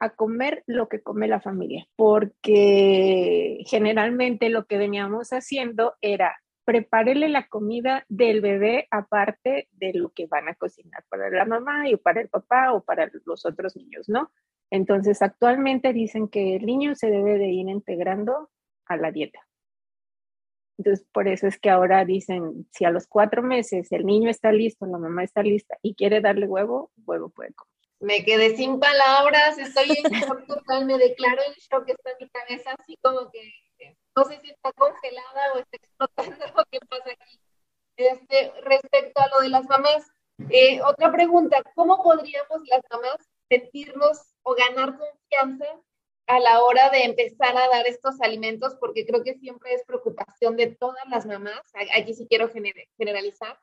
a 0.00 0.10
comer 0.10 0.62
lo 0.66 0.88
que 0.88 1.02
come 1.02 1.28
la 1.28 1.40
familia, 1.40 1.86
porque 1.96 3.58
generalmente 3.66 4.48
lo 4.48 4.66
que 4.66 4.78
veníamos 4.78 5.30
haciendo 5.30 5.94
era 6.00 6.36
prepárele 6.68 7.30
la 7.30 7.48
comida 7.48 8.04
del 8.10 8.42
bebé 8.42 8.88
aparte 8.90 9.70
de 9.72 9.94
lo 9.94 10.10
que 10.10 10.26
van 10.26 10.50
a 10.50 10.54
cocinar 10.54 11.02
para 11.08 11.30
la 11.30 11.46
mamá 11.46 11.88
y 11.88 11.96
para 11.96 12.20
el 12.20 12.28
papá 12.28 12.74
o 12.74 12.84
para 12.84 13.10
los 13.24 13.46
otros 13.46 13.74
niños, 13.74 14.06
¿no? 14.06 14.30
Entonces, 14.70 15.22
actualmente 15.22 15.94
dicen 15.94 16.28
que 16.28 16.56
el 16.56 16.66
niño 16.66 16.94
se 16.94 17.08
debe 17.08 17.38
de 17.38 17.46
ir 17.46 17.70
integrando 17.70 18.50
a 18.84 18.98
la 18.98 19.10
dieta. 19.10 19.48
Entonces, 20.76 21.06
por 21.10 21.26
eso 21.26 21.46
es 21.46 21.58
que 21.58 21.70
ahora 21.70 22.04
dicen, 22.04 22.68
si 22.70 22.84
a 22.84 22.90
los 22.90 23.06
cuatro 23.06 23.42
meses 23.42 23.90
el 23.90 24.04
niño 24.04 24.28
está 24.28 24.52
listo, 24.52 24.84
la 24.84 24.98
mamá 24.98 25.24
está 25.24 25.42
lista 25.42 25.78
y 25.80 25.94
quiere 25.94 26.20
darle 26.20 26.46
huevo, 26.46 26.92
huevo 27.06 27.30
puede 27.30 27.54
comer. 27.54 27.72
Me 28.00 28.26
quedé 28.26 28.54
sin 28.58 28.78
palabras, 28.78 29.56
estoy 29.56 29.88
en 30.04 30.20
shock 30.20 30.46
total, 30.46 30.84
me 30.84 30.98
declaro 30.98 31.40
en 31.46 31.54
shock, 31.54 31.88
está 31.88 32.10
en 32.10 32.16
mi 32.20 32.28
cabeza 32.28 32.74
así 32.78 32.98
como 33.00 33.30
que 33.30 33.40
no 34.18 34.24
sé 34.24 34.40
si 34.40 34.50
está 34.50 34.72
congelada 34.72 35.52
o 35.54 35.58
está 35.58 35.76
explotando 35.76 36.46
lo 36.56 36.64
que 36.70 36.80
pasa 36.80 37.10
aquí. 37.10 37.40
Este, 37.96 38.52
respecto 38.62 39.20
a 39.20 39.28
lo 39.28 39.40
de 39.40 39.48
las 39.48 39.68
mamás, 39.68 40.06
eh, 40.50 40.80
otra 40.82 41.12
pregunta, 41.12 41.62
¿cómo 41.74 42.02
podríamos 42.02 42.60
las 42.68 42.80
mamás 42.90 43.16
sentirnos 43.48 44.34
o 44.42 44.54
ganar 44.54 44.98
confianza 44.98 45.66
a 46.26 46.40
la 46.40 46.62
hora 46.62 46.90
de 46.90 47.04
empezar 47.04 47.56
a 47.56 47.68
dar 47.68 47.86
estos 47.86 48.20
alimentos? 48.20 48.76
Porque 48.80 49.06
creo 49.06 49.22
que 49.22 49.34
siempre 49.34 49.74
es 49.74 49.84
preocupación 49.84 50.56
de 50.56 50.74
todas 50.74 51.04
las 51.08 51.26
mamás, 51.26 51.62
aquí 51.94 52.14
sí 52.14 52.26
quiero 52.28 52.50
generalizar, 52.50 53.58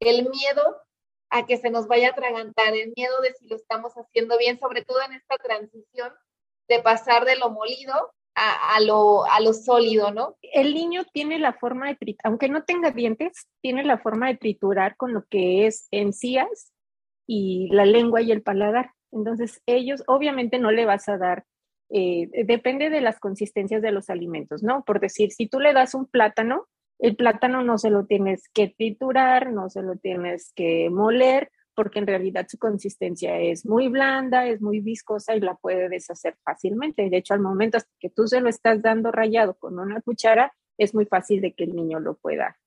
el 0.00 0.28
miedo 0.28 0.82
a 1.30 1.46
que 1.46 1.56
se 1.56 1.70
nos 1.70 1.88
vaya 1.88 2.08
a 2.08 2.12
atragantar, 2.12 2.74
el 2.74 2.92
miedo 2.96 3.20
de 3.22 3.34
si 3.34 3.48
lo 3.48 3.56
estamos 3.56 3.94
haciendo 3.94 4.38
bien, 4.38 4.58
sobre 4.58 4.84
todo 4.84 5.02
en 5.02 5.14
esta 5.14 5.36
transición 5.36 6.12
de 6.68 6.80
pasar 6.80 7.24
de 7.24 7.36
lo 7.36 7.50
molido 7.50 8.12
a, 8.36 8.80
lo, 8.80 9.24
a 9.24 9.40
lo 9.40 9.54
sólido, 9.54 10.12
¿no? 10.12 10.36
El 10.42 10.74
niño 10.74 11.04
tiene 11.12 11.38
la 11.38 11.54
forma 11.54 11.88
de 11.88 11.96
triturar, 11.96 12.30
aunque 12.30 12.48
no 12.50 12.64
tenga 12.64 12.90
dientes, 12.90 13.48
tiene 13.62 13.82
la 13.82 13.98
forma 13.98 14.28
de 14.28 14.36
triturar 14.36 14.96
con 14.96 15.14
lo 15.14 15.24
que 15.24 15.66
es 15.66 15.88
encías 15.90 16.72
y 17.26 17.70
la 17.72 17.86
lengua 17.86 18.20
y 18.20 18.32
el 18.32 18.42
paladar. 18.42 18.90
Entonces, 19.10 19.62
ellos 19.64 20.04
obviamente 20.06 20.58
no 20.58 20.70
le 20.70 20.84
vas 20.84 21.08
a 21.08 21.16
dar, 21.16 21.44
eh, 21.88 22.28
depende 22.44 22.90
de 22.90 23.00
las 23.00 23.18
consistencias 23.18 23.80
de 23.80 23.92
los 23.92 24.10
alimentos, 24.10 24.62
¿no? 24.62 24.84
Por 24.84 25.00
decir, 25.00 25.32
si 25.32 25.46
tú 25.46 25.58
le 25.58 25.72
das 25.72 25.94
un 25.94 26.06
plátano, 26.06 26.66
el 26.98 27.16
plátano 27.16 27.62
no 27.62 27.78
se 27.78 27.88
lo 27.88 28.04
tienes 28.04 28.48
que 28.50 28.68
triturar, 28.68 29.50
no 29.50 29.70
se 29.70 29.82
lo 29.82 29.96
tienes 29.96 30.52
que 30.54 30.90
moler, 30.90 31.50
porque 31.76 31.98
en 31.98 32.06
realidad 32.06 32.46
su 32.48 32.58
consistencia 32.58 33.38
es 33.38 33.66
muy 33.66 33.88
blanda, 33.88 34.46
es 34.46 34.60
muy 34.62 34.80
viscosa 34.80 35.36
y 35.36 35.40
la 35.40 35.54
puede 35.54 35.88
deshacer 35.88 36.36
fácilmente. 36.42 37.08
De 37.08 37.18
hecho, 37.18 37.34
al 37.34 37.40
momento 37.40 37.78
que 38.00 38.08
tú 38.08 38.26
se 38.26 38.40
lo 38.40 38.48
estás 38.48 38.82
dando 38.82 39.12
rayado 39.12 39.54
con 39.54 39.78
una 39.78 40.00
cuchara, 40.00 40.52
es 40.78 40.94
muy 40.94 41.04
fácil 41.04 41.42
de 41.42 41.52
que 41.52 41.64
el 41.64 41.76
niño 41.76 42.00
lo 42.00 42.16
pueda, 42.16 42.58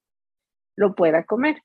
lo 0.78 0.96
pueda 0.96 1.26
comer. 1.26 1.64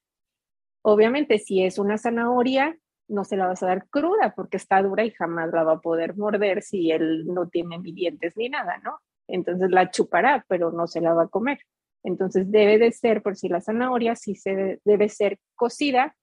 Obviamente, 0.82 1.38
si 1.38 1.62
es 1.62 1.78
una 1.78 1.98
zanahoria, 1.98 2.76
no 3.08 3.24
se 3.24 3.36
la 3.36 3.46
vas 3.46 3.62
a 3.62 3.66
dar 3.66 3.88
cruda 3.88 4.32
porque 4.34 4.56
está 4.56 4.82
dura 4.82 5.04
y 5.04 5.10
jamás 5.10 5.52
la 5.52 5.62
va 5.64 5.74
a 5.74 5.80
poder 5.80 6.16
morder 6.16 6.62
si 6.62 6.90
él 6.90 7.26
no 7.26 7.48
tiene 7.48 7.78
ni 7.78 7.92
dientes 7.92 8.34
ni 8.36 8.48
nada, 8.48 8.78
¿no? 8.78 8.98
Entonces 9.28 9.70
la 9.70 9.90
chupará, 9.90 10.44
pero 10.48 10.72
no 10.72 10.86
se 10.86 11.02
la 11.02 11.12
va 11.12 11.24
a 11.24 11.28
comer. 11.28 11.58
Entonces 12.02 12.50
debe 12.50 12.78
de 12.78 12.92
ser, 12.92 13.22
por 13.22 13.36
si 13.36 13.48
la 13.48 13.60
zanahoria 13.60 14.16
sí 14.16 14.34
se 14.34 14.80
debe 14.84 15.08
ser 15.08 15.38
cocida 15.54 16.16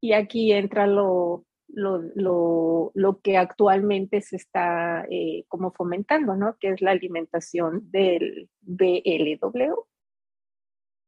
y 0.00 0.12
aquí 0.12 0.52
entra 0.52 0.86
lo, 0.86 1.44
lo, 1.68 2.92
lo, 2.94 3.20
que 3.22 3.36
actualmente 3.36 4.20
se 4.20 4.36
está 4.36 5.06
eh, 5.10 5.44
como 5.48 5.72
fomentando, 5.72 6.36
¿no? 6.36 6.56
Que 6.58 6.70
es 6.70 6.80
la 6.80 6.92
alimentación 6.92 7.90
del 7.90 8.48
BLW, 8.62 9.74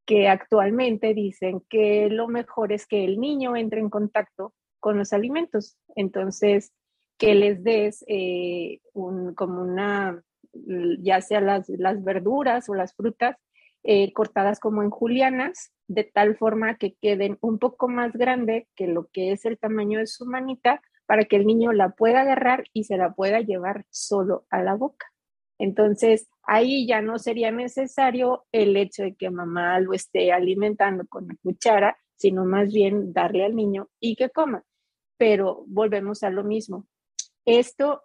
que 0.05 0.27
actualmente 0.27 1.13
dicen 1.13 1.61
que 1.69 2.09
lo 2.09 2.27
mejor 2.27 2.71
es 2.71 2.87
que 2.87 3.05
el 3.05 3.19
niño 3.19 3.55
entre 3.55 3.79
en 3.79 3.89
contacto 3.89 4.53
con 4.79 4.97
los 4.97 5.13
alimentos. 5.13 5.77
Entonces, 5.95 6.73
que 7.17 7.35
les 7.35 7.63
des 7.63 8.03
eh, 8.07 8.79
como 8.93 9.61
una, 9.61 10.23
ya 10.53 11.21
sea 11.21 11.41
las, 11.41 11.69
las 11.69 12.03
verduras 12.03 12.69
o 12.69 12.75
las 12.75 12.95
frutas, 12.95 13.35
eh, 13.83 14.11
cortadas 14.13 14.59
como 14.59 14.83
en 14.83 14.89
julianas, 14.89 15.71
de 15.87 16.03
tal 16.03 16.37
forma 16.37 16.77
que 16.77 16.95
queden 17.01 17.37
un 17.41 17.59
poco 17.59 17.87
más 17.87 18.13
grande 18.13 18.67
que 18.75 18.87
lo 18.87 19.07
que 19.11 19.31
es 19.31 19.45
el 19.45 19.57
tamaño 19.57 19.99
de 19.99 20.07
su 20.07 20.25
manita, 20.25 20.81
para 21.05 21.23
que 21.23 21.37
el 21.37 21.47
niño 21.47 21.73
la 21.73 21.89
pueda 21.89 22.21
agarrar 22.21 22.65
y 22.71 22.83
se 22.83 22.97
la 22.97 23.13
pueda 23.13 23.39
llevar 23.39 23.85
solo 23.89 24.45
a 24.49 24.61
la 24.61 24.75
boca. 24.75 25.07
Entonces, 25.57 26.29
ahí 26.43 26.87
ya 26.87 27.01
no 27.01 27.19
sería 27.19 27.51
necesario 27.51 28.45
el 28.51 28.77
hecho 28.77 29.03
de 29.03 29.15
que 29.15 29.29
mamá 29.29 29.79
lo 29.79 29.93
esté 29.93 30.31
alimentando 30.31 31.05
con 31.07 31.27
la 31.27 31.35
cuchara, 31.41 31.97
sino 32.15 32.45
más 32.45 32.71
bien 32.71 33.11
darle 33.11 33.43
al 33.43 33.55
niño 33.55 33.89
y 33.99 34.15
que 34.15 34.29
coma. 34.29 34.63
Pero 35.17 35.63
volvemos 35.67 36.23
a 36.23 36.29
lo 36.29 36.43
mismo. 36.43 36.85
Esto 37.45 38.03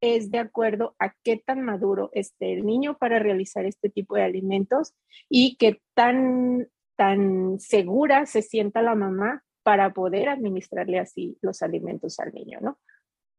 es 0.00 0.30
de 0.30 0.38
acuerdo 0.38 0.94
a 0.98 1.14
qué 1.22 1.36
tan 1.36 1.62
maduro 1.62 2.10
esté 2.12 2.52
el 2.52 2.66
niño 2.66 2.96
para 2.98 3.18
realizar 3.18 3.64
este 3.64 3.88
tipo 3.90 4.16
de 4.16 4.22
alimentos 4.22 4.94
y 5.28 5.56
qué 5.56 5.80
tan, 5.94 6.68
tan 6.96 7.58
segura 7.58 8.26
se 8.26 8.42
sienta 8.42 8.82
la 8.82 8.94
mamá 8.94 9.42
para 9.62 9.92
poder 9.92 10.28
administrarle 10.28 10.98
así 10.98 11.38
los 11.40 11.62
alimentos 11.62 12.20
al 12.20 12.32
niño, 12.32 12.58
¿no? 12.60 12.78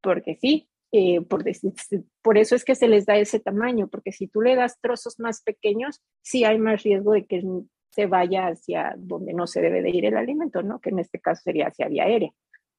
Porque 0.01 0.35
sí, 0.35 0.67
eh, 0.91 1.21
por, 1.21 1.43
por 2.21 2.37
eso 2.37 2.55
es 2.55 2.65
que 2.65 2.75
se 2.75 2.87
les 2.87 3.05
da 3.05 3.17
ese 3.17 3.39
tamaño, 3.39 3.87
porque 3.87 4.11
si 4.11 4.27
tú 4.27 4.41
le 4.41 4.55
das 4.55 4.79
trozos 4.81 5.19
más 5.19 5.41
pequeños, 5.43 6.01
sí 6.21 6.45
hay 6.45 6.57
más 6.57 6.83
riesgo 6.83 7.13
de 7.13 7.25
que 7.25 7.43
se 7.89 8.07
vaya 8.07 8.47
hacia 8.47 8.93
donde 8.97 9.33
no 9.33 9.47
se 9.47 9.61
debe 9.61 9.81
de 9.81 9.89
ir 9.89 10.05
el 10.05 10.17
alimento, 10.17 10.63
¿no? 10.63 10.79
Que 10.79 10.89
en 10.89 10.99
este 10.99 11.19
caso 11.19 11.41
sería 11.43 11.67
hacia 11.67 11.87
vía 11.87 12.03
aérea. 12.03 12.31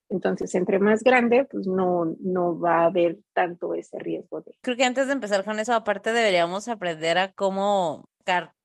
Entonces, 0.09 0.55
entre 0.55 0.79
más 0.79 1.03
grande, 1.03 1.47
pues 1.51 1.67
no, 1.67 2.17
no 2.21 2.59
va 2.59 2.83
a 2.83 2.87
haber 2.87 3.19
tanto 3.33 3.75
ese 3.75 3.99
riesgo 3.99 4.41
de... 4.41 4.55
Creo 4.61 4.77
que 4.77 4.85
antes 4.85 5.09
de 5.09 5.13
empezar 5.13 5.45
con 5.45 5.59
eso, 5.59 5.75
aparte 5.75 6.13
deberíamos 6.13 6.69
aprender 6.69 7.19
a 7.19 7.33
cómo 7.33 8.09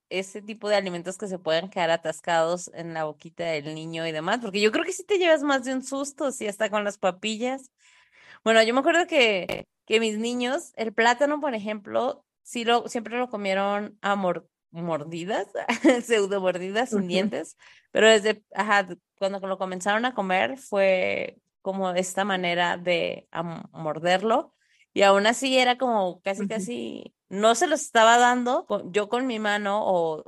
ese 0.10 0.42
tipo 0.42 0.70
de 0.70 0.76
alimentos 0.76 1.18
que 1.18 1.28
se 1.28 1.40
pueden 1.40 1.70
quedar 1.70 1.90
atascados 1.90 2.70
en 2.74 2.94
la 2.94 3.06
boquita 3.06 3.46
del 3.46 3.74
niño 3.74 4.06
y 4.06 4.12
demás, 4.12 4.40
porque 4.42 4.62
yo 4.62 4.72
creo 4.72 4.84
que 4.84 4.92
si 4.92 5.04
te 5.04 5.18
llevas 5.18 5.42
más 5.42 5.64
de 5.64 5.74
un 5.74 5.84
susto, 5.84 6.32
si 6.32 6.46
está 6.46 6.70
con 6.70 6.84
las 6.84 6.98
papillas. 6.98 7.72
Bueno, 8.44 8.62
yo 8.64 8.74
me 8.74 8.82
acuerdo 8.82 9.08
que, 9.08 9.66
que 9.86 10.00
mis 10.00 10.18
niños, 10.18 10.74
el 10.76 10.94
plátano, 10.94 11.40
por 11.40 11.56
ejemplo, 11.56 12.26
sí 12.44 12.66
lo, 12.66 12.88
siempre 12.88 13.18
lo 13.18 13.30
comieron 13.30 13.98
a 14.02 14.16
mordidas, 14.72 15.48
pseudo 16.04 16.42
mordidas, 16.42 16.90
sin 16.90 17.08
dientes, 17.08 17.58
pero 17.92 18.08
desde, 18.10 18.44
ajá, 18.56 18.88
cuando 19.18 19.40
lo 19.48 19.58
comenzaron 19.58 20.06
a 20.06 20.14
comer 20.14 20.58
fue 20.58 21.38
como 21.62 21.92
esta 21.92 22.26
manera 22.26 22.78
de 22.78 23.28
morderlo 23.72 24.54
y 24.94 25.04
aún 25.04 25.28
así 25.28 25.58
era 25.58 25.78
como 25.78 26.22
casi, 26.22 26.48
casi, 26.48 27.16
no 27.30 27.56
se 27.56 27.68
los 27.68 27.82
estaba 27.82 28.18
dando 28.18 28.66
yo 28.92 29.10
con 29.10 29.28
mi 29.28 29.40
mano 29.40 29.82
o 29.86 30.24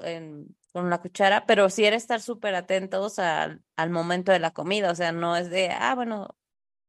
con 0.71 0.89
la 0.89 1.01
cuchara, 1.01 1.45
pero 1.45 1.69
sí 1.69 1.85
era 1.85 1.95
estar 1.95 2.21
súper 2.21 2.55
atentos 2.55 3.19
al, 3.19 3.61
al 3.75 3.89
momento 3.89 4.31
de 4.31 4.39
la 4.39 4.51
comida, 4.51 4.91
o 4.91 4.95
sea, 4.95 5.11
no 5.11 5.35
es 5.35 5.49
de, 5.49 5.69
ah, 5.69 5.95
bueno, 5.95 6.35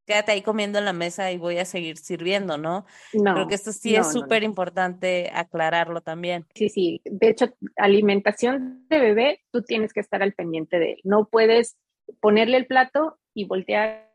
quédate 0.06 0.32
ahí 0.32 0.42
comiendo 0.42 0.78
en 0.78 0.84
la 0.84 0.92
mesa 0.92 1.32
y 1.32 1.38
voy 1.38 1.58
a 1.58 1.64
seguir 1.64 1.96
sirviendo, 1.96 2.58
¿no? 2.58 2.86
No. 3.12 3.34
Creo 3.34 3.48
que 3.48 3.54
esto 3.54 3.72
sí 3.72 3.96
es 3.96 4.12
súper 4.12 4.42
importante 4.42 5.30
aclararlo 5.32 6.00
también. 6.00 6.46
Sí, 6.54 6.68
sí. 6.68 7.00
De 7.04 7.28
hecho, 7.28 7.46
alimentación 7.76 8.86
de 8.88 8.98
bebé, 8.98 9.40
tú 9.50 9.62
tienes 9.62 9.92
que 9.92 10.00
estar 10.00 10.22
al 10.22 10.34
pendiente 10.34 10.78
de 10.78 10.92
él. 10.92 11.00
No 11.04 11.28
puedes 11.30 11.76
ponerle 12.20 12.56
el 12.56 12.66
plato 12.66 13.18
y 13.32 13.44
voltear 13.46 14.13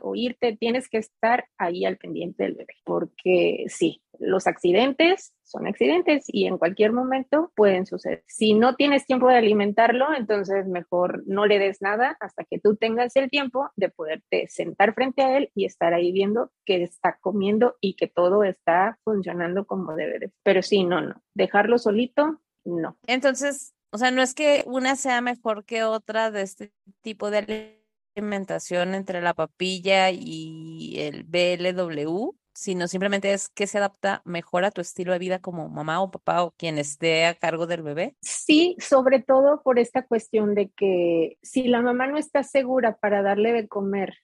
o 0.00 0.14
irte, 0.14 0.56
tienes 0.56 0.88
que 0.88 0.98
estar 0.98 1.46
ahí 1.58 1.84
al 1.84 1.96
pendiente 1.96 2.42
del 2.42 2.54
bebé, 2.54 2.74
porque 2.84 3.64
sí, 3.68 4.02
los 4.18 4.46
accidentes 4.46 5.32
son 5.42 5.66
accidentes 5.66 6.24
y 6.28 6.46
en 6.46 6.58
cualquier 6.58 6.92
momento 6.92 7.52
pueden 7.54 7.86
suceder. 7.86 8.24
Si 8.26 8.54
no 8.54 8.74
tienes 8.74 9.06
tiempo 9.06 9.28
de 9.28 9.36
alimentarlo, 9.36 10.14
entonces 10.14 10.66
mejor 10.66 11.22
no 11.26 11.46
le 11.46 11.58
des 11.58 11.82
nada 11.82 12.16
hasta 12.20 12.44
que 12.44 12.58
tú 12.58 12.76
tengas 12.76 13.14
el 13.16 13.30
tiempo 13.30 13.70
de 13.76 13.90
poderte 13.90 14.48
sentar 14.48 14.94
frente 14.94 15.22
a 15.22 15.36
él 15.36 15.50
y 15.54 15.64
estar 15.64 15.92
ahí 15.92 16.12
viendo 16.12 16.50
que 16.64 16.82
está 16.82 17.18
comiendo 17.20 17.76
y 17.80 17.94
que 17.94 18.06
todo 18.08 18.44
está 18.44 18.98
funcionando 19.04 19.66
como 19.66 19.94
debe 19.94 20.18
de. 20.18 20.32
Pero 20.42 20.62
sí, 20.62 20.84
no, 20.84 21.00
no, 21.00 21.22
dejarlo 21.34 21.78
solito, 21.78 22.40
no. 22.64 22.96
Entonces, 23.06 23.74
o 23.90 23.98
sea, 23.98 24.10
no 24.10 24.22
es 24.22 24.34
que 24.34 24.62
una 24.66 24.96
sea 24.96 25.20
mejor 25.20 25.64
que 25.64 25.84
otra 25.84 26.30
de 26.30 26.42
este 26.42 26.72
tipo 27.02 27.30
de 27.30 27.81
alimentación 28.14 28.94
entre 28.94 29.20
la 29.20 29.34
papilla 29.34 30.10
y 30.10 30.96
el 30.98 31.24
BLW, 31.24 32.34
sino 32.54 32.86
simplemente 32.88 33.32
es 33.32 33.48
que 33.48 33.66
se 33.66 33.78
adapta 33.78 34.22
mejor 34.24 34.64
a 34.64 34.70
tu 34.70 34.80
estilo 34.80 35.12
de 35.12 35.18
vida 35.18 35.38
como 35.38 35.68
mamá 35.68 36.02
o 36.02 36.10
papá 36.10 36.42
o 36.42 36.52
quien 36.52 36.78
esté 36.78 37.26
a 37.26 37.34
cargo 37.34 37.66
del 37.66 37.82
bebé? 37.82 38.16
Sí, 38.20 38.76
sobre 38.78 39.20
todo 39.22 39.62
por 39.62 39.78
esta 39.78 40.06
cuestión 40.06 40.54
de 40.54 40.70
que 40.70 41.38
si 41.42 41.68
la 41.68 41.80
mamá 41.80 42.06
no 42.06 42.18
está 42.18 42.42
segura 42.42 42.96
para 42.96 43.22
darle 43.22 43.52
de 43.52 43.68
comer 43.68 44.14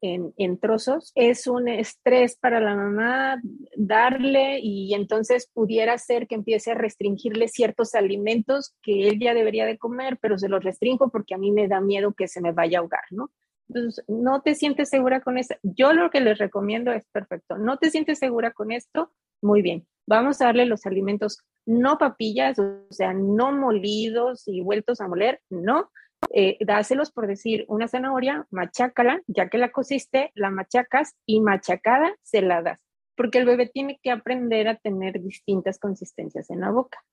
en, 0.00 0.58
trozos, 0.58 1.12
es 1.14 1.46
un 1.46 1.68
estrés 1.68 2.36
para 2.36 2.60
la 2.60 2.74
mamá 2.74 3.40
darle 3.76 4.60
y 4.60 4.94
entonces 4.94 5.50
pudiera 5.52 5.98
ser 5.98 6.26
que 6.26 6.36
empiece 6.36 6.70
a 6.70 6.74
restringirle 6.74 7.48
ciertos 7.48 7.94
alimentos 7.94 8.74
que 8.82 9.08
él 9.08 9.18
ya 9.20 9.34
debería 9.34 9.66
de 9.66 9.78
comer, 9.78 10.18
pero 10.20 10.38
se 10.38 10.48
los 10.48 10.62
restringo 10.62 11.10
porque 11.10 11.34
a 11.34 11.38
mí 11.38 11.50
me 11.50 11.68
da 11.68 11.80
miedo 11.80 12.14
que 12.16 12.28
se 12.28 12.40
me 12.40 12.52
vaya 12.52 12.78
a 12.78 12.80
ahogar, 12.80 13.02
¿no? 13.10 13.30
Entonces, 13.68 14.04
no 14.08 14.40
te 14.40 14.54
sientes 14.54 14.88
segura 14.88 15.20
con 15.20 15.36
eso. 15.36 15.54
Yo 15.62 15.92
lo 15.92 16.10
que 16.10 16.20
les 16.20 16.38
recomiendo 16.38 16.90
es 16.90 17.04
perfecto. 17.12 17.58
No 17.58 17.76
te 17.76 17.90
sientes 17.90 18.18
segura 18.18 18.52
con 18.52 18.72
esto, 18.72 19.12
muy 19.42 19.60
bien. 19.60 19.86
Vamos 20.06 20.40
a 20.40 20.46
darle 20.46 20.64
los 20.64 20.86
alimentos 20.86 21.44
no 21.66 21.98
papillas, 21.98 22.58
o 22.58 22.86
sea, 22.88 23.12
no 23.12 23.52
molidos 23.52 24.44
y 24.46 24.62
vueltos 24.62 25.02
a 25.02 25.08
moler, 25.08 25.42
no, 25.50 25.90
eh, 26.32 26.56
dáselos 26.60 27.10
por 27.10 27.26
decir 27.26 27.64
una 27.68 27.88
zanahoria, 27.88 28.46
machácala, 28.50 29.22
ya 29.26 29.48
que 29.48 29.58
la 29.58 29.70
cosiste, 29.70 30.30
la 30.34 30.50
machacas 30.50 31.16
y 31.26 31.40
machacada 31.40 32.14
se 32.22 32.42
la 32.42 32.62
das, 32.62 32.80
porque 33.16 33.38
el 33.38 33.46
bebé 33.46 33.66
tiene 33.66 33.98
que 34.02 34.10
aprender 34.10 34.68
a 34.68 34.76
tener 34.76 35.20
distintas 35.20 35.78
consistencias 35.78 36.50
en 36.50 36.60
la 36.60 36.70
boca. 36.70 37.04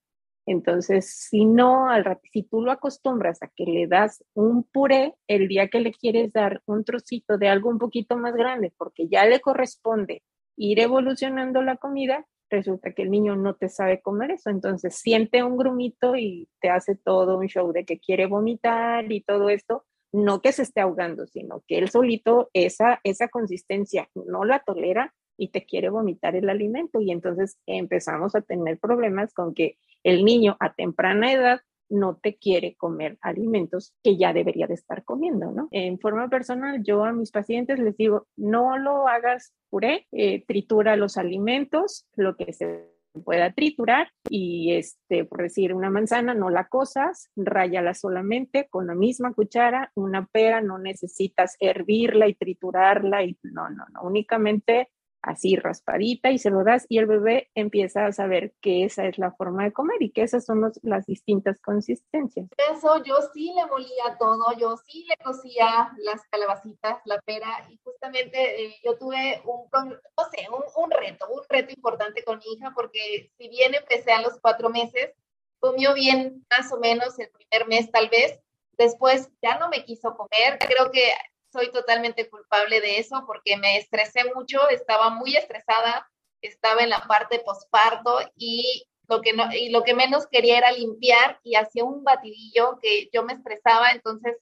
Entonces, 0.47 1.09
si 1.09 1.45
no, 1.45 1.89
al 1.89 2.19
si 2.31 2.43
tú 2.43 2.61
lo 2.61 2.71
acostumbras 2.71 3.41
a 3.41 3.47
que 3.47 3.65
le 3.65 3.87
das 3.87 4.23
un 4.35 4.63
puré, 4.63 5.15
el 5.27 5.47
día 5.47 5.69
que 5.69 5.79
le 5.79 5.91
quieres 5.91 6.31
dar 6.31 6.61
un 6.65 6.83
trocito 6.83 7.37
de 7.37 7.49
algo 7.49 7.69
un 7.69 7.79
poquito 7.79 8.15
más 8.17 8.35
grande, 8.35 8.71
porque 8.77 9.07
ya 9.07 9.25
le 9.25 9.39
corresponde 9.39 10.21
ir 10.55 10.79
evolucionando 10.79 11.63
la 11.63 11.77
comida, 11.77 12.25
resulta 12.49 12.91
que 12.91 13.03
el 13.03 13.11
niño 13.11 13.35
no 13.35 13.55
te 13.55 13.69
sabe 13.69 14.01
comer 14.01 14.31
eso, 14.31 14.49
entonces 14.49 14.95
siente 14.95 15.43
un 15.43 15.57
grumito 15.57 16.15
y 16.15 16.47
te 16.61 16.69
hace 16.69 16.95
todo 16.95 17.37
un 17.37 17.47
show 17.47 17.71
de 17.71 17.85
que 17.85 17.99
quiere 17.99 18.27
vomitar 18.27 19.11
y 19.11 19.21
todo 19.21 19.49
esto, 19.49 19.85
no 20.11 20.41
que 20.41 20.51
se 20.51 20.63
esté 20.63 20.81
ahogando, 20.81 21.27
sino 21.27 21.63
que 21.67 21.77
él 21.77 21.89
solito 21.89 22.49
esa, 22.53 22.99
esa 23.03 23.27
consistencia 23.27 24.09
no 24.13 24.45
la 24.45 24.59
tolera 24.59 25.13
y 25.37 25.49
te 25.49 25.65
quiere 25.65 25.89
vomitar 25.89 26.35
el 26.35 26.49
alimento 26.49 27.01
y 27.01 27.11
entonces 27.11 27.57
empezamos 27.65 28.35
a 28.35 28.41
tener 28.41 28.79
problemas 28.79 29.33
con 29.33 29.53
que 29.53 29.77
el 30.03 30.23
niño 30.23 30.55
a 30.59 30.73
temprana 30.73 31.33
edad 31.33 31.61
no 31.89 32.17
te 32.17 32.37
quiere 32.37 32.75
comer 32.75 33.17
alimentos 33.21 33.93
que 34.03 34.17
ya 34.17 34.33
debería 34.33 34.67
de 34.67 34.73
estar 34.73 35.03
comiendo, 35.03 35.51
¿no? 35.51 35.67
En 35.71 35.99
forma 35.99 36.29
personal, 36.29 36.83
yo 36.83 37.03
a 37.03 37.13
mis 37.13 37.31
pacientes 37.31 37.79
les 37.79 37.95
digo, 37.97 38.27
no 38.35 38.77
lo 38.77 39.07
hagas 39.07 39.53
puré, 39.69 40.07
eh, 40.11 40.43
tritura 40.45 40.95
los 40.95 41.17
alimentos, 41.17 42.07
lo 42.15 42.35
que 42.35 42.53
se 42.53 42.95
pueda 43.23 43.53
triturar 43.53 44.11
y 44.29 44.73
este 44.73 45.25
por 45.25 45.41
decir 45.41 45.73
una 45.73 45.89
manzana 45.89 46.33
no 46.33 46.49
la 46.49 46.67
cosas 46.67 47.29
ráyala 47.35 47.93
solamente 47.93 48.67
con 48.69 48.87
la 48.87 48.95
misma 48.95 49.33
cuchara 49.33 49.91
una 49.95 50.25
pera 50.25 50.61
no 50.61 50.77
necesitas 50.77 51.55
hervirla 51.59 52.27
y 52.27 52.33
triturarla 52.33 53.23
y 53.23 53.37
no 53.43 53.69
no 53.69 53.85
no 53.93 54.01
únicamente 54.03 54.89
así 55.25 55.55
raspadita 55.55 56.29
y 56.31 56.37
se 56.37 56.49
lo 56.49 56.63
das 56.63 56.85
y 56.87 56.99
el 56.99 57.07
bebé 57.07 57.49
empieza 57.55 58.05
a 58.05 58.11
saber 58.11 58.53
que 58.61 58.85
esa 58.85 59.05
es 59.05 59.17
la 59.17 59.31
forma 59.31 59.63
de 59.63 59.73
comer 59.73 60.01
y 60.01 60.11
que 60.11 60.21
esas 60.21 60.45
son 60.45 60.71
las 60.83 61.05
distintas 61.05 61.59
consistencias. 61.61 62.47
Eso 62.57 63.03
yo 63.03 63.15
sí 63.33 63.51
le 63.55 63.65
molía 63.65 64.17
todo, 64.19 64.53
yo 64.57 64.77
sí 64.77 65.05
le 65.09 65.17
cocía 65.17 65.91
las 65.97 66.21
calabacitas, 66.29 66.99
la 67.05 67.19
pera 67.21 67.67
y 67.69 67.79
justamente 67.83 68.65
eh, 68.65 68.75
yo 68.83 68.97
tuve 68.97 69.41
un, 69.45 69.67
no 69.89 70.23
sé, 70.31 70.47
un, 70.49 70.83
un, 70.83 70.91
reto, 70.91 71.27
un 71.29 71.41
reto 71.49 71.73
importante 71.73 72.23
con 72.23 72.37
mi 72.37 72.53
hija 72.53 72.71
porque 72.75 73.31
si 73.37 73.49
bien 73.49 73.73
empecé 73.73 74.11
a 74.11 74.21
los 74.21 74.39
cuatro 74.39 74.69
meses, 74.69 75.11
comió 75.59 75.93
bien 75.93 76.45
más 76.55 76.71
o 76.71 76.79
menos 76.79 77.17
el 77.17 77.29
primer 77.29 77.67
mes 77.67 77.91
tal 77.91 78.09
vez, 78.09 78.39
después 78.77 79.29
ya 79.41 79.57
no 79.57 79.69
me 79.69 79.83
quiso 79.85 80.15
comer, 80.15 80.59
creo 80.59 80.91
que 80.91 81.11
soy 81.55 81.71
totalmente 81.71 82.29
culpable 82.29 82.81
de 82.81 82.99
eso 82.99 83.23
porque 83.25 83.55
me 83.55 83.77
estresé 83.77 84.25
mucho, 84.33 84.67
estaba 84.69 85.09
muy 85.09 85.35
estresada, 85.37 86.09
estaba 86.41 86.81
en 86.81 86.89
la 86.89 86.99
parte 87.07 87.39
posparto 87.39 88.19
y 88.35 88.85
lo 89.07 89.21
que 89.21 89.33
no 89.33 89.45
y 89.53 89.69
lo 89.69 89.83
que 89.83 89.93
menos 89.93 90.27
quería 90.27 90.57
era 90.57 90.71
limpiar 90.71 91.39
y 91.43 91.55
hacía 91.55 91.85
un 91.85 92.03
batidillo 92.03 92.77
que 92.81 93.09
yo 93.13 93.23
me 93.23 93.33
estresaba, 93.33 93.91
entonces 93.91 94.37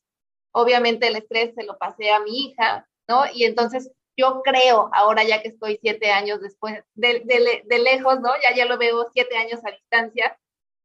obviamente 0.52 1.08
el 1.08 1.17
estrés 1.17 1.54
se 1.56 1.63
lo 1.63 1.78
pasé 1.78 2.12
a 2.12 2.19
mi 2.19 2.45
hija, 2.45 2.88
¿no? 3.08 3.26
Y 3.32 3.43
entonces 3.43 3.91
yo 4.17 4.41
creo, 4.43 4.89
ahora 4.93 5.23
ya 5.23 5.41
que 5.41 5.49
estoy 5.49 5.78
siete 5.82 6.12
años 6.12 6.41
después, 6.41 6.84
de, 6.93 7.63
de, 7.65 7.80
lejos, 7.80 8.19
¿no? 8.21 8.30
Ya, 8.41 8.56
ya 8.56 8.65
lo 8.65 8.78
veo 8.78 9.10
siete 9.12 9.38
años 9.38 9.60
a 9.65 9.71
distancia, 9.71 10.38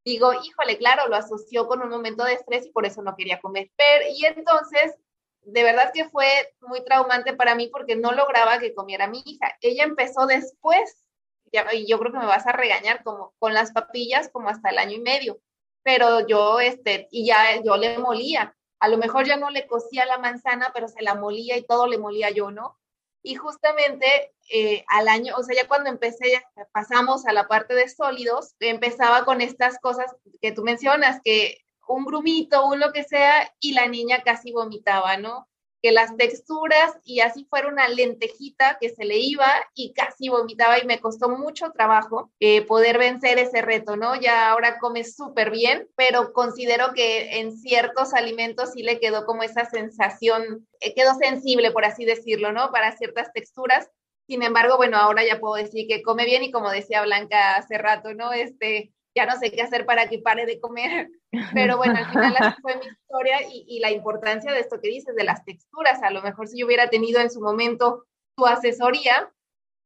digo, 0.04 0.32
híjole, 0.32 0.78
claro, 0.78 1.08
lo 1.08 1.16
asoció 1.16 1.66
con 1.66 1.82
un 1.82 1.90
momento 1.90 2.24
de 2.24 2.34
estrés 2.34 2.66
y 2.66 2.72
por 2.72 2.86
eso 2.86 3.02
no 3.02 3.14
quería 3.16 3.40
comer. 3.40 3.70
Pero, 3.76 4.06
y 4.16 4.24
entonces 4.24 4.94
de 5.42 5.62
verdad 5.62 5.90
que 5.92 6.08
fue 6.08 6.26
muy 6.60 6.84
traumante 6.84 7.34
para 7.34 7.54
mí 7.54 7.68
porque 7.68 7.96
no 7.96 8.12
lograba 8.12 8.58
que 8.58 8.74
comiera 8.74 9.06
mi 9.06 9.22
hija. 9.24 9.56
Ella 9.60 9.84
empezó 9.84 10.26
después, 10.26 11.04
y 11.50 11.86
yo 11.86 11.98
creo 11.98 12.12
que 12.12 12.18
me 12.18 12.26
vas 12.26 12.46
a 12.46 12.52
regañar 12.52 13.02
como 13.02 13.34
con 13.38 13.54
las 13.54 13.72
papillas 13.72 14.28
como 14.30 14.48
hasta 14.48 14.70
el 14.70 14.78
año 14.78 14.96
y 14.96 15.00
medio, 15.00 15.40
pero 15.82 16.26
yo, 16.26 16.60
este, 16.60 17.08
y 17.10 17.26
ya 17.26 17.62
yo 17.64 17.76
le 17.76 17.98
molía. 17.98 18.54
A 18.80 18.88
lo 18.88 18.98
mejor 18.98 19.26
ya 19.26 19.36
no 19.36 19.50
le 19.50 19.66
cocía 19.66 20.06
la 20.06 20.18
manzana, 20.18 20.70
pero 20.74 20.88
se 20.88 21.02
la 21.02 21.14
molía 21.14 21.56
y 21.56 21.66
todo 21.66 21.86
le 21.86 21.98
molía 21.98 22.30
yo, 22.30 22.50
¿no? 22.50 22.78
Y 23.22 23.34
justamente 23.34 24.32
eh, 24.50 24.84
al 24.88 25.08
año, 25.08 25.34
o 25.36 25.42
sea, 25.42 25.56
ya 25.56 25.66
cuando 25.66 25.90
empecé, 25.90 26.42
pasamos 26.72 27.26
a 27.26 27.32
la 27.32 27.48
parte 27.48 27.74
de 27.74 27.88
sólidos, 27.88 28.54
empezaba 28.60 29.24
con 29.24 29.40
estas 29.40 29.78
cosas 29.80 30.14
que 30.40 30.52
tú 30.52 30.62
mencionas, 30.62 31.20
que 31.24 31.58
un 31.94 32.04
grumito, 32.04 32.66
un 32.66 32.80
lo 32.80 32.92
que 32.92 33.04
sea, 33.04 33.52
y 33.60 33.72
la 33.72 33.86
niña 33.86 34.22
casi 34.24 34.52
vomitaba, 34.52 35.16
¿no? 35.16 35.48
que 35.82 35.92
las 35.92 36.16
texturas 36.16 36.98
y 37.04 37.20
así 37.20 37.46
fuera 37.48 37.68
una 37.68 37.88
lentejita 37.88 38.78
que 38.80 38.90
se 38.90 39.04
le 39.04 39.18
iba 39.18 39.46
y 39.74 39.92
casi 39.92 40.28
vomitaba 40.28 40.78
y 40.78 40.86
me 40.86 41.00
costó 41.00 41.28
mucho 41.28 41.70
trabajo 41.70 42.30
eh, 42.40 42.62
poder 42.62 42.98
vencer 42.98 43.38
ese 43.38 43.62
reto, 43.62 43.96
¿no? 43.96 44.20
Ya 44.20 44.50
ahora 44.50 44.78
come 44.78 45.04
súper 45.04 45.50
bien, 45.50 45.88
pero 45.96 46.32
considero 46.32 46.92
que 46.94 47.38
en 47.38 47.56
ciertos 47.56 48.12
alimentos 48.12 48.72
sí 48.72 48.82
le 48.82 48.98
quedó 48.98 49.24
como 49.24 49.42
esa 49.44 49.66
sensación, 49.66 50.66
eh, 50.80 50.94
quedó 50.94 51.14
sensible, 51.14 51.70
por 51.70 51.84
así 51.84 52.04
decirlo, 52.04 52.52
¿no? 52.52 52.72
Para 52.72 52.96
ciertas 52.96 53.32
texturas. 53.32 53.88
Sin 54.26 54.42
embargo, 54.42 54.76
bueno, 54.76 54.98
ahora 54.98 55.24
ya 55.24 55.40
puedo 55.40 55.54
decir 55.54 55.86
que 55.88 56.02
come 56.02 56.24
bien 56.24 56.42
y 56.42 56.50
como 56.50 56.70
decía 56.70 57.02
Blanca 57.02 57.54
hace 57.54 57.78
rato, 57.78 58.14
¿no? 58.14 58.32
Este, 58.32 58.92
ya 59.18 59.26
no 59.26 59.36
sé 59.36 59.50
qué 59.50 59.62
hacer 59.62 59.84
para 59.84 60.08
que 60.08 60.20
pare 60.20 60.46
de 60.46 60.60
comer. 60.60 61.10
Pero 61.54 61.76
bueno, 61.76 61.96
al 61.96 62.08
final 62.08 62.34
así 62.38 62.60
fue 62.62 62.76
mi 62.76 62.86
historia 62.86 63.42
y, 63.52 63.64
y, 63.68 63.80
la 63.80 63.90
importancia 63.90 64.52
de 64.52 64.60
esto 64.60 64.80
que 64.80 64.88
dices, 64.88 65.14
de 65.16 65.24
las 65.24 65.44
texturas. 65.44 66.02
A 66.02 66.10
lo 66.10 66.22
mejor 66.22 66.46
si 66.46 66.58
yo 66.58 66.66
hubiera 66.66 66.88
tenido 66.88 67.20
en 67.20 67.30
su 67.30 67.40
momento 67.40 68.06
tu 68.36 68.46
asesoría, 68.46 69.32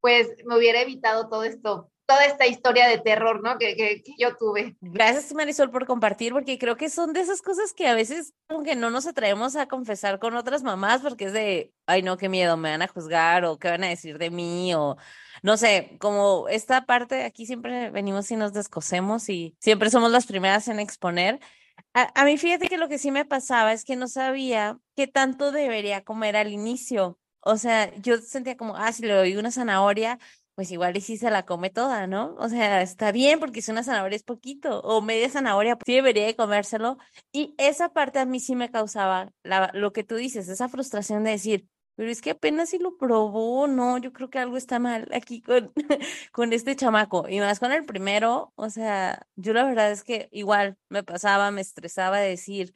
pues 0.01 0.29
me 0.45 0.57
hubiera 0.57 0.81
evitado 0.81 1.29
todo 1.29 1.43
esto, 1.43 1.89
toda 2.05 2.25
esta 2.25 2.45
historia 2.45 2.87
de 2.87 2.97
terror, 2.99 3.41
¿no? 3.41 3.57
Que, 3.57 3.75
que, 3.75 4.03
yo 4.17 4.35
tuve. 4.35 4.75
Gracias, 4.81 5.33
Marisol, 5.33 5.71
por 5.71 5.85
compartir, 5.85 6.33
porque 6.33 6.57
creo 6.57 6.75
que 6.75 6.89
son 6.89 7.13
de 7.13 7.21
esas 7.21 7.41
cosas 7.41 7.73
que 7.73 7.87
a 7.87 7.93
veces 7.93 8.33
como 8.47 8.63
que 8.63 8.75
no 8.75 8.89
nos 8.89 9.07
atrevemos 9.07 9.55
a 9.55 9.67
confesar 9.67 10.19
con 10.19 10.35
otras 10.35 10.63
mamás, 10.63 11.01
porque 11.01 11.25
es 11.25 11.33
de, 11.33 11.73
ay, 11.85 12.01
no, 12.01 12.17
qué 12.17 12.29
miedo, 12.29 12.57
me 12.57 12.71
van 12.71 12.81
a 12.81 12.87
juzgar 12.87 13.45
o 13.45 13.57
qué 13.57 13.69
van 13.69 13.83
a 13.83 13.89
decir 13.89 14.17
de 14.17 14.29
mí 14.29 14.73
o 14.75 14.97
no 15.41 15.57
sé, 15.57 15.97
como 15.99 16.47
esta 16.47 16.85
parte, 16.85 17.23
aquí 17.23 17.45
siempre 17.45 17.89
venimos 17.89 18.29
y 18.31 18.35
nos 18.35 18.53
descosemos 18.53 19.29
y 19.29 19.55
siempre 19.59 19.89
somos 19.89 20.11
las 20.11 20.25
primeras 20.25 20.67
en 20.67 20.79
exponer. 20.79 21.39
A, 21.93 22.21
a 22.21 22.25
mí 22.25 22.37
fíjate 22.37 22.67
que 22.67 22.77
lo 22.77 22.87
que 22.89 22.97
sí 22.97 23.11
me 23.11 23.25
pasaba 23.25 23.73
es 23.73 23.83
que 23.83 23.95
no 23.95 24.07
sabía 24.07 24.77
qué 24.95 25.07
tanto 25.07 25.51
debería 25.51 26.03
comer 26.03 26.35
al 26.37 26.51
inicio. 26.51 27.19
O 27.41 27.57
sea, 27.57 27.93
yo 27.95 28.17
sentía 28.19 28.55
como, 28.55 28.75
ah, 28.77 28.91
si 28.93 29.03
le 29.03 29.13
doy 29.13 29.35
una 29.35 29.51
zanahoria, 29.51 30.17
pues 30.55 30.71
igual 30.71 30.95
y 30.97 31.01
sí 31.01 31.17
se 31.17 31.31
la 31.31 31.45
come 31.45 31.69
toda, 31.69 32.07
¿no? 32.07 32.35
O 32.37 32.49
sea, 32.49 32.81
está 32.81 33.11
bien 33.11 33.39
porque 33.39 33.61
si 33.61 33.71
una 33.71 33.83
zanahoria 33.83 34.15
es 34.15 34.23
poquito 34.23 34.81
o 34.81 35.01
media 35.01 35.29
zanahoria, 35.29 35.77
sí 35.85 35.93
debería 35.95 36.25
de 36.25 36.35
comérselo. 36.35 36.97
Y 37.31 37.55
esa 37.57 37.89
parte 37.93 38.19
a 38.19 38.25
mí 38.25 38.39
sí 38.39 38.55
me 38.55 38.69
causaba 38.71 39.31
la, 39.43 39.71
lo 39.73 39.93
que 39.93 40.03
tú 40.03 40.15
dices, 40.15 40.47
esa 40.49 40.69
frustración 40.69 41.23
de 41.23 41.31
decir, 41.31 41.67
pero 41.95 42.09
es 42.09 42.21
que 42.21 42.31
apenas 42.31 42.69
si 42.69 42.79
lo 42.79 42.97
probó, 42.97 43.67
no, 43.67 43.97
yo 43.97 44.13
creo 44.13 44.29
que 44.29 44.39
algo 44.39 44.57
está 44.57 44.79
mal 44.79 45.07
aquí 45.13 45.41
con, 45.41 45.71
con 46.31 46.53
este 46.53 46.75
chamaco. 46.75 47.27
Y 47.29 47.39
más 47.39 47.59
con 47.59 47.71
el 47.71 47.85
primero, 47.85 48.51
o 48.55 48.69
sea, 48.69 49.27
yo 49.35 49.53
la 49.53 49.63
verdad 49.63 49.91
es 49.91 50.03
que 50.03 50.27
igual 50.31 50.77
me 50.89 51.03
pasaba, 51.03 51.51
me 51.51 51.61
estresaba 51.61 52.19
de 52.19 52.29
decir, 52.29 52.73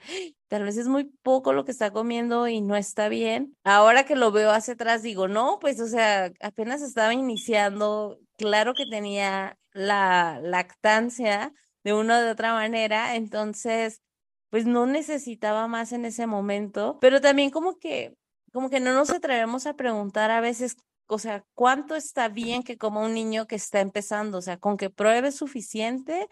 tal 0.48 0.64
vez 0.64 0.78
es 0.78 0.88
muy 0.88 1.06
poco 1.24 1.54
lo 1.54 1.66
que 1.66 1.72
está 1.72 1.92
comiendo 1.92 2.48
y 2.48 2.62
no 2.62 2.76
está 2.76 3.10
bien. 3.10 3.56
Ahora 3.64 4.06
que 4.06 4.16
lo 4.16 4.32
veo 4.32 4.52
hacia 4.52 4.76
atrás, 4.76 5.02
digo, 5.02 5.28
no, 5.28 5.58
pues, 5.60 5.80
o 5.80 5.88
sea, 5.88 6.32
apenas 6.42 6.82
estaba 6.82 7.14
iniciando, 7.14 8.20
claro 8.38 8.74
que 8.74 8.86
tenía 8.86 9.58
la 9.74 10.40
lactancia 10.42 11.54
de 11.84 11.94
una 11.94 12.20
o 12.20 12.22
de 12.22 12.32
otra 12.32 12.54
manera, 12.54 13.16
entonces, 13.16 14.02
pues 14.50 14.66
no 14.66 14.86
necesitaba 14.86 15.68
más 15.68 15.92
en 15.92 16.06
ese 16.06 16.28
momento, 16.28 16.98
pero 17.02 17.22
también 17.22 17.50
como 17.50 17.78
que 17.78 18.16
como 18.54 18.70
que 18.70 18.80
no 18.80 18.94
nos 18.94 19.10
atrevemos 19.12 19.68
a 19.68 19.76
preguntar 19.76 20.32
a 20.32 20.42
veces, 20.42 20.78
o 21.08 21.20
sea, 21.20 21.46
¿cuánto 21.54 21.96
está 21.96 22.30
bien 22.30 22.64
que 22.64 22.78
coma 22.78 23.02
un 23.02 23.14
niño 23.14 23.48
que 23.48 23.56
está 23.56 23.82
empezando? 23.82 24.38
O 24.40 24.42
sea, 24.42 24.58
¿con 24.58 24.78
que 24.78 24.90
pruebe 24.90 25.32
suficiente 25.32 26.28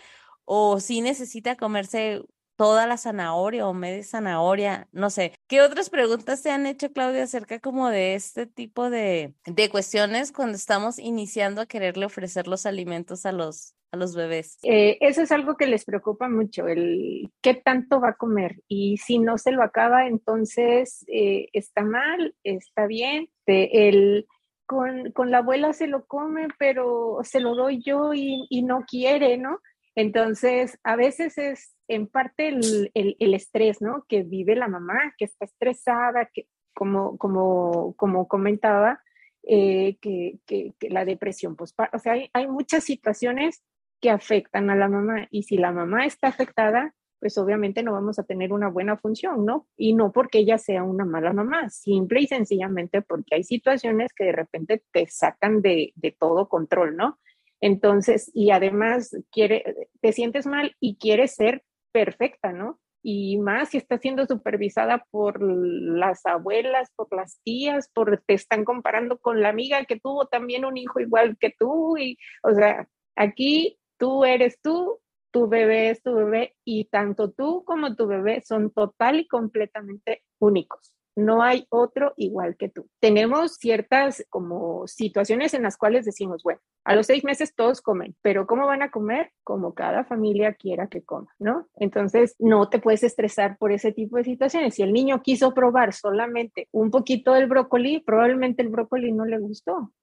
o 0.46 0.80
si 0.80 1.02
necesita 1.02 1.56
comerse 1.56 2.22
toda 2.56 2.88
la 2.88 2.98
zanahoria 2.98 3.68
o 3.68 3.74
media 3.74 4.04
zanahoria, 4.04 4.88
no 4.92 5.10
sé. 5.10 5.34
¿Qué 5.48 5.62
otras 5.62 5.90
preguntas 5.90 6.42
te 6.42 6.52
han 6.52 6.66
hecho, 6.66 6.92
Claudia, 6.92 7.24
acerca 7.24 7.60
como 7.60 7.90
de 7.90 8.16
este 8.16 8.46
tipo 8.46 8.90
de, 8.90 9.34
de 9.46 9.70
cuestiones 9.70 10.32
cuando 10.32 10.56
estamos 10.56 11.00
iniciando 11.00 11.62
a 11.62 11.66
quererle 11.66 12.06
ofrecer 12.06 12.48
los 12.48 12.66
alimentos 12.66 13.26
a 13.26 13.32
los, 13.32 13.76
a 13.92 13.98
los 13.98 14.16
bebés? 14.16 14.58
Eh, 14.64 14.98
eso 15.02 15.22
es 15.22 15.32
algo 15.32 15.58
que 15.58 15.68
les 15.68 15.86
preocupa 15.86 16.30
mucho, 16.30 16.68
el 16.68 17.32
qué 17.42 17.54
tanto 17.54 18.00
va 18.00 18.10
a 18.10 18.18
comer 18.18 18.62
y 18.68 18.98
si 18.98 19.20
no 19.20 19.38
se 19.38 19.52
lo 19.52 19.64
acaba, 19.64 20.08
entonces 20.08 21.06
eh, 21.08 21.50
está 21.54 21.84
mal, 21.84 22.36
está 22.44 22.88
bien, 22.88 23.30
el... 23.46 24.28
Con, 24.68 25.12
con, 25.12 25.30
la 25.30 25.38
abuela 25.38 25.74
se 25.74 25.86
lo 25.86 26.08
come, 26.08 26.48
pero 26.58 27.20
se 27.22 27.40
lo 27.40 27.54
doy 27.54 27.84
yo 27.84 28.16
y, 28.16 28.48
y 28.50 28.64
no 28.64 28.84
quiere, 28.90 29.38
¿no? 29.38 29.60
Entonces, 29.94 30.80
a 30.84 30.96
veces 30.96 31.38
es 31.38 31.75
en 31.88 32.08
parte 32.08 32.50
el, 32.50 32.92
el, 32.94 33.16
el, 33.20 33.34
estrés, 33.34 33.82
¿no? 33.82 34.06
Que 34.08 34.24
vive 34.24 34.56
la 34.56 34.68
mamá, 34.68 35.14
que 35.18 35.26
está 35.26 35.46
estresada, 35.46 36.30
que 36.34 36.48
como, 36.74 37.18
como, 37.18 37.94
como 37.96 38.28
comentaba, 38.28 39.02
eh, 39.44 39.98
que, 40.02 40.40
que, 40.46 40.74
que, 40.80 40.90
la 40.90 41.06
depresión 41.06 41.56
pues 41.56 41.74
O 41.94 42.00
sea, 42.00 42.14
hay, 42.14 42.30
hay 42.34 42.48
muchas 42.48 42.84
situaciones 42.84 43.64
que 44.02 44.10
afectan 44.10 44.70
a 44.70 44.76
la 44.76 44.90
mamá 44.90 45.28
y 45.32 45.44
si 45.44 45.58
la 45.58 45.72
mamá 45.72 46.06
está 46.06 46.28
afectada, 46.28 46.94
pues 47.20 47.38
obviamente 47.38 47.82
no 47.82 47.94
vamos 47.94 48.20
a 48.20 48.24
tener 48.24 48.52
una 48.54 48.70
buena 48.70 48.98
función, 48.98 49.46
¿no? 49.46 49.68
Y 49.78 49.94
no 49.94 50.12
porque 50.12 50.40
ella 50.40 50.58
sea 50.58 50.84
una 50.84 51.06
mala 51.06 51.34
mamá, 51.34 51.70
simple 51.70 52.22
y 52.22 52.28
sencillamente 52.28 53.02
porque 53.02 53.36
hay 53.36 53.44
situaciones 53.44 54.14
que 54.14 54.26
de 54.26 54.32
repente 54.32 54.84
te 54.92 55.08
sacan 55.08 55.62
de, 55.62 55.94
de 55.96 56.12
todo 56.12 56.50
control, 56.50 56.96
¿no? 56.98 57.20
Entonces, 57.62 58.30
y 58.34 58.52
además 58.52 59.16
quiere, 59.32 59.64
te 60.02 60.12
sientes 60.12 60.46
mal 60.46 60.76
y 60.80 60.98
quieres 60.98 61.36
ser 61.36 61.64
perfecta, 61.96 62.52
¿no? 62.52 62.78
Y 63.02 63.38
más 63.38 63.70
si 63.70 63.78
está 63.78 63.98
siendo 63.98 64.26
supervisada 64.26 65.06
por 65.12 65.42
las 65.42 66.26
abuelas, 66.26 66.92
por 66.98 67.08
las 67.16 67.40
tías, 67.44 67.90
por 67.94 68.22
te 68.28 68.34
están 68.34 68.66
comparando 68.66 69.18
con 69.18 69.42
la 69.42 69.48
amiga 69.48 69.86
que 69.86 69.98
tuvo 69.98 70.26
también 70.26 70.66
un 70.66 70.76
hijo 70.76 71.00
igual 71.00 71.38
que 71.40 71.54
tú. 71.58 71.96
Y, 71.98 72.18
o 72.44 72.54
sea, 72.54 72.90
aquí 73.16 73.80
tú 73.98 74.26
eres 74.26 74.60
tú, 74.62 75.00
tu 75.32 75.48
bebé 75.48 75.92
es 75.92 76.04
tu 76.04 76.14
bebé 76.16 76.56
y 76.66 76.86
tanto 76.90 77.32
tú 77.32 77.64
como 77.64 77.96
tu 77.96 78.08
bebé 78.08 78.42
son 78.46 78.72
total 78.72 79.22
y 79.22 79.28
completamente 79.28 80.24
únicos. 80.40 80.95
No 81.16 81.42
hay 81.42 81.66
otro 81.70 82.14
igual 82.18 82.58
que 82.58 82.70
tú. 82.70 82.90
Tenemos 83.00 83.56
ciertas 83.56 84.26
como 84.30 84.86
situaciones 84.88 85.54
en 85.54 85.64
las 85.64 85.78
cuales 85.78 86.06
decimos, 86.06 86.44
bueno, 86.44 86.60
a 86.84 86.94
los 86.94 87.08
seis 87.08 87.24
meses 87.24 87.56
todos 87.56 87.82
comen, 87.82 88.16
pero 88.22 88.46
¿cómo 88.46 88.68
van 88.68 88.82
a 88.82 88.92
comer? 88.92 89.32
Como 89.44 89.74
cada 89.74 90.04
familia 90.04 90.54
quiera 90.54 90.88
que 90.88 91.04
coma, 91.04 91.34
¿no? 91.40 91.68
Entonces, 91.76 92.36
no 92.38 92.70
te 92.70 92.80
puedes 92.80 93.04
estresar 93.04 93.58
por 93.58 93.72
ese 93.72 93.92
tipo 93.92 94.18
de 94.18 94.26
situaciones. 94.26 94.76
Si 94.76 94.84
el 94.84 94.94
niño 94.94 95.22
quiso 95.24 95.54
probar 95.54 95.94
solamente 95.94 96.68
un 96.72 96.92
poquito 96.92 97.34
del 97.34 97.48
brócoli, 97.48 98.02
probablemente 98.02 98.62
el 98.62 98.70
brócoli 98.70 99.12
no 99.12 99.26
le 99.26 99.40
gustó. 99.40 99.94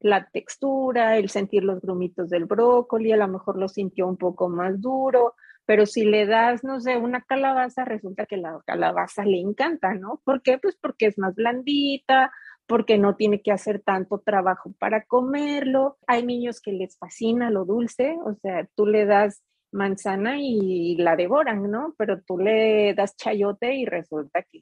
La 0.00 0.28
textura, 0.30 1.16
el 1.16 1.28
sentir 1.28 1.64
los 1.64 1.80
grumitos 1.80 2.30
del 2.30 2.46
brócoli, 2.46 3.12
a 3.12 3.16
lo 3.16 3.28
mejor 3.28 3.58
lo 3.58 3.68
sintió 3.68 4.06
un 4.06 4.16
poco 4.16 4.48
más 4.48 4.80
duro, 4.80 5.34
pero 5.66 5.86
si 5.86 6.04
le 6.04 6.26
das, 6.26 6.64
no 6.64 6.80
sé, 6.80 6.96
una 6.96 7.22
calabaza, 7.22 7.84
resulta 7.84 8.26
que 8.26 8.36
la 8.36 8.60
calabaza 8.66 9.24
le 9.24 9.40
encanta, 9.40 9.94
¿no? 9.94 10.20
¿Por 10.24 10.42
qué? 10.42 10.58
Pues 10.58 10.76
porque 10.76 11.06
es 11.06 11.18
más 11.18 11.34
blandita, 11.34 12.32
porque 12.66 12.98
no 12.98 13.16
tiene 13.16 13.42
que 13.42 13.52
hacer 13.52 13.80
tanto 13.80 14.18
trabajo 14.18 14.72
para 14.78 15.04
comerlo. 15.04 15.98
Hay 16.06 16.24
niños 16.24 16.60
que 16.60 16.72
les 16.72 16.98
fascina 16.98 17.50
lo 17.50 17.64
dulce, 17.64 18.16
o 18.24 18.34
sea, 18.34 18.68
tú 18.74 18.86
le 18.86 19.06
das 19.06 19.42
manzana 19.72 20.36
y 20.38 20.96
la 20.96 21.16
devoran, 21.16 21.70
¿no? 21.70 21.94
Pero 21.96 22.20
tú 22.22 22.38
le 22.38 22.94
das 22.94 23.16
chayote 23.16 23.74
y 23.74 23.86
resulta 23.86 24.42
que 24.42 24.60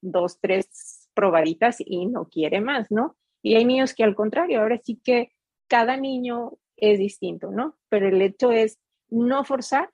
dos, 0.00 0.38
tres 0.40 1.08
probaditas 1.14 1.76
y 1.78 2.06
no 2.06 2.28
quiere 2.28 2.60
más, 2.60 2.90
¿no? 2.90 3.16
Y 3.42 3.56
hay 3.56 3.64
niños 3.64 3.94
que 3.94 4.04
al 4.04 4.14
contrario, 4.14 4.60
ahora 4.60 4.78
sí 4.82 5.00
que 5.02 5.32
cada 5.68 5.96
niño 5.96 6.52
es 6.76 6.98
distinto, 6.98 7.50
¿no? 7.50 7.76
Pero 7.88 8.08
el 8.08 8.20
hecho 8.20 8.52
es 8.52 8.78
no 9.08 9.44
forzar, 9.44 9.88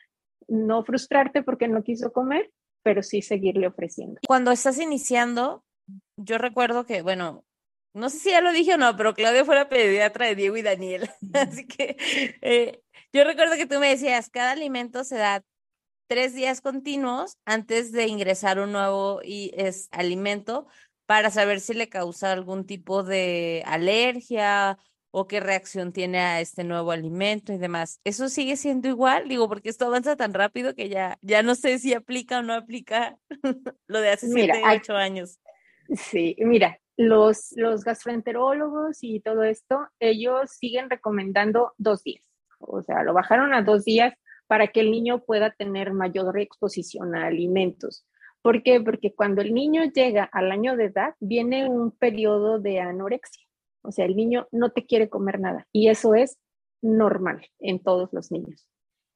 no 0.48 0.84
frustrarte 0.84 1.42
porque 1.42 1.68
no 1.68 1.82
quiso 1.82 2.12
comer, 2.12 2.50
pero 2.82 3.02
sí 3.02 3.22
seguirle 3.22 3.66
ofreciendo. 3.66 4.20
Cuando 4.26 4.50
estás 4.52 4.78
iniciando, 4.78 5.64
yo 6.16 6.38
recuerdo 6.38 6.86
que, 6.86 7.02
bueno, 7.02 7.44
no 7.94 8.08
sé 8.08 8.18
si 8.18 8.30
ya 8.30 8.40
lo 8.40 8.52
dije 8.52 8.74
o 8.74 8.78
no, 8.78 8.96
pero 8.96 9.14
Claudia 9.14 9.44
fue 9.44 9.56
la 9.56 9.68
pediatra 9.68 10.26
de 10.26 10.36
Diego 10.36 10.56
y 10.56 10.62
Daniel. 10.62 11.10
Así 11.34 11.66
que 11.66 11.96
eh, 12.40 12.80
yo 13.12 13.24
recuerdo 13.24 13.56
que 13.56 13.66
tú 13.66 13.78
me 13.80 13.88
decías, 13.88 14.30
cada 14.30 14.52
alimento 14.52 15.04
se 15.04 15.16
da 15.16 15.42
tres 16.08 16.34
días 16.34 16.60
continuos 16.60 17.36
antes 17.44 17.92
de 17.92 18.06
ingresar 18.06 18.58
un 18.58 18.72
nuevo 18.72 19.20
y 19.22 19.52
es 19.54 19.88
alimento 19.92 20.66
para 21.06 21.30
saber 21.30 21.60
si 21.60 21.74
le 21.74 21.88
causa 21.88 22.32
algún 22.32 22.66
tipo 22.66 23.02
de 23.02 23.62
alergia 23.66 24.78
o 25.10 25.26
qué 25.26 25.40
reacción 25.40 25.92
tiene 25.92 26.18
a 26.18 26.40
este 26.40 26.64
nuevo 26.64 26.92
alimento 26.92 27.52
y 27.52 27.58
demás. 27.58 28.00
¿Eso 28.04 28.28
sigue 28.28 28.56
siendo 28.56 28.88
igual? 28.88 29.28
Digo, 29.28 29.48
porque 29.48 29.68
esto 29.68 29.86
avanza 29.86 30.16
tan 30.16 30.34
rápido 30.34 30.74
que 30.74 30.88
ya, 30.88 31.18
ya 31.22 31.42
no 31.42 31.54
sé 31.54 31.78
si 31.78 31.94
aplica 31.94 32.38
o 32.38 32.42
no 32.42 32.54
aplica 32.54 33.18
lo 33.86 34.00
de 34.00 34.10
hace 34.10 34.28
siete, 34.28 34.62
ocho 34.64 34.94
años. 34.94 35.38
Sí, 35.94 36.36
mira, 36.38 36.78
los, 36.96 37.52
los 37.56 37.82
gastroenterólogos 37.82 38.98
y 39.02 39.20
todo 39.20 39.42
esto, 39.42 39.88
ellos 39.98 40.50
siguen 40.50 40.90
recomendando 40.90 41.72
dos 41.78 42.02
días. 42.04 42.24
O 42.58 42.82
sea, 42.82 43.02
lo 43.02 43.14
bajaron 43.14 43.54
a 43.54 43.62
dos 43.62 43.84
días 43.84 44.14
para 44.46 44.68
que 44.68 44.80
el 44.80 44.90
niño 44.90 45.24
pueda 45.24 45.50
tener 45.50 45.92
mayor 45.92 46.38
exposición 46.38 47.14
a 47.14 47.26
alimentos. 47.26 48.04
¿Por 48.42 48.62
qué? 48.62 48.80
Porque 48.80 49.14
cuando 49.14 49.42
el 49.42 49.54
niño 49.54 49.84
llega 49.84 50.24
al 50.24 50.50
año 50.50 50.76
de 50.76 50.86
edad, 50.86 51.14
viene 51.20 51.68
un 51.68 51.90
periodo 51.90 52.58
de 52.58 52.80
anorexia. 52.80 53.46
O 53.82 53.92
sea, 53.92 54.04
el 54.04 54.16
niño 54.16 54.48
no 54.52 54.70
te 54.70 54.86
quiere 54.86 55.08
comer 55.08 55.40
nada 55.40 55.66
y 55.72 55.88
eso 55.88 56.14
es 56.14 56.38
normal 56.82 57.46
en 57.58 57.80
todos 57.80 58.12
los 58.12 58.30
niños. 58.30 58.68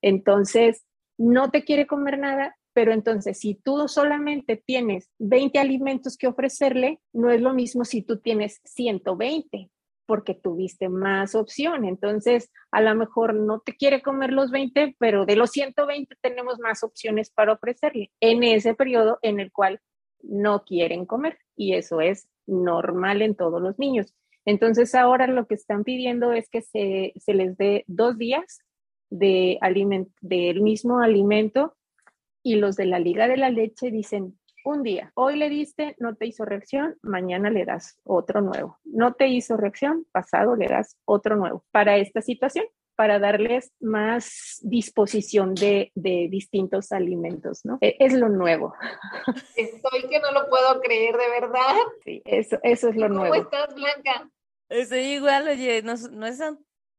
Entonces, 0.02 0.84
no 1.16 1.50
te 1.50 1.64
quiere 1.64 1.86
comer 1.86 2.18
nada, 2.18 2.56
pero 2.72 2.92
entonces 2.92 3.38
si 3.38 3.54
tú 3.54 3.88
solamente 3.88 4.56
tienes 4.56 5.10
20 5.18 5.58
alimentos 5.58 6.16
que 6.16 6.26
ofrecerle, 6.26 7.00
no 7.12 7.30
es 7.30 7.40
lo 7.40 7.54
mismo 7.54 7.84
si 7.84 8.02
tú 8.02 8.18
tienes 8.18 8.60
120 8.64 9.70
porque 10.06 10.34
tuviste 10.34 10.88
más 10.88 11.34
opción. 11.34 11.84
Entonces, 11.84 12.50
a 12.70 12.80
lo 12.80 12.94
mejor 12.94 13.34
no 13.34 13.60
te 13.60 13.74
quiere 13.74 14.02
comer 14.02 14.32
los 14.32 14.50
20, 14.50 14.96
pero 14.98 15.24
de 15.24 15.36
los 15.36 15.50
120 15.50 16.14
tenemos 16.20 16.58
más 16.58 16.82
opciones 16.82 17.30
para 17.30 17.52
ofrecerle 17.52 18.12
en 18.20 18.42
ese 18.42 18.74
periodo 18.74 19.18
en 19.22 19.40
el 19.40 19.50
cual 19.50 19.80
no 20.22 20.64
quieren 20.64 21.06
comer. 21.06 21.38
Y 21.56 21.74
eso 21.74 22.00
es 22.00 22.28
normal 22.46 23.22
en 23.22 23.34
todos 23.34 23.62
los 23.62 23.78
niños. 23.78 24.14
Entonces, 24.44 24.94
ahora 24.94 25.26
lo 25.26 25.46
que 25.46 25.54
están 25.54 25.84
pidiendo 25.84 26.32
es 26.32 26.48
que 26.48 26.62
se, 26.62 27.12
les 27.26 27.56
dé 27.56 27.84
dos 27.86 28.18
días 28.18 28.58
de 29.10 29.58
del 30.20 30.60
mismo 30.60 31.00
alimento 31.00 31.76
y 32.42 32.56
los 32.56 32.76
de 32.76 32.86
la 32.86 32.98
Liga 32.98 33.28
de 33.28 33.36
la 33.36 33.50
Leche 33.50 33.90
dicen, 33.90 34.38
un 34.64 34.82
día. 34.82 35.12
Hoy 35.14 35.36
le 35.36 35.48
diste, 35.48 35.94
no 35.98 36.16
te 36.16 36.26
hizo 36.26 36.44
reacción, 36.44 36.96
mañana 37.02 37.50
le 37.50 37.64
das 37.64 37.98
otro 38.02 38.40
nuevo. 38.40 38.78
No 38.84 39.12
te 39.12 39.28
hizo 39.28 39.56
reacción, 39.56 40.06
pasado 40.10 40.56
le 40.56 40.66
das 40.66 40.96
otro 41.04 41.36
nuevo. 41.36 41.64
Para 41.70 41.98
esta 41.98 42.22
situación, 42.22 42.64
para 42.96 43.18
darles 43.18 43.72
más 43.80 44.58
disposición 44.62 45.54
de, 45.54 45.92
distintos 45.94 46.92
alimentos, 46.92 47.64
¿no? 47.64 47.78
E, 47.80 47.96
es, 47.98 48.14
lo 48.14 48.28
nuevo. 48.28 48.74
Estoy 49.56 50.08
que 50.08 50.20
no 50.20 50.32
lo 50.32 50.48
puedo 50.48 50.80
creer, 50.80 51.16
de 51.16 51.40
verdad. 51.40 51.74
Sí, 52.04 52.22
eso, 52.24 52.58
eso 52.62 52.88
es 52.88 52.96
lo 52.96 53.08
nuevo. 53.08 53.34
¿Cómo 53.34 53.42
estás, 53.44 53.74
Blanca? 53.74 54.30
Estoy 54.74 55.02
igual, 55.14 55.46
oye, 55.46 55.82
no, 55.82 55.94
no 56.10 56.26
es 56.26 56.40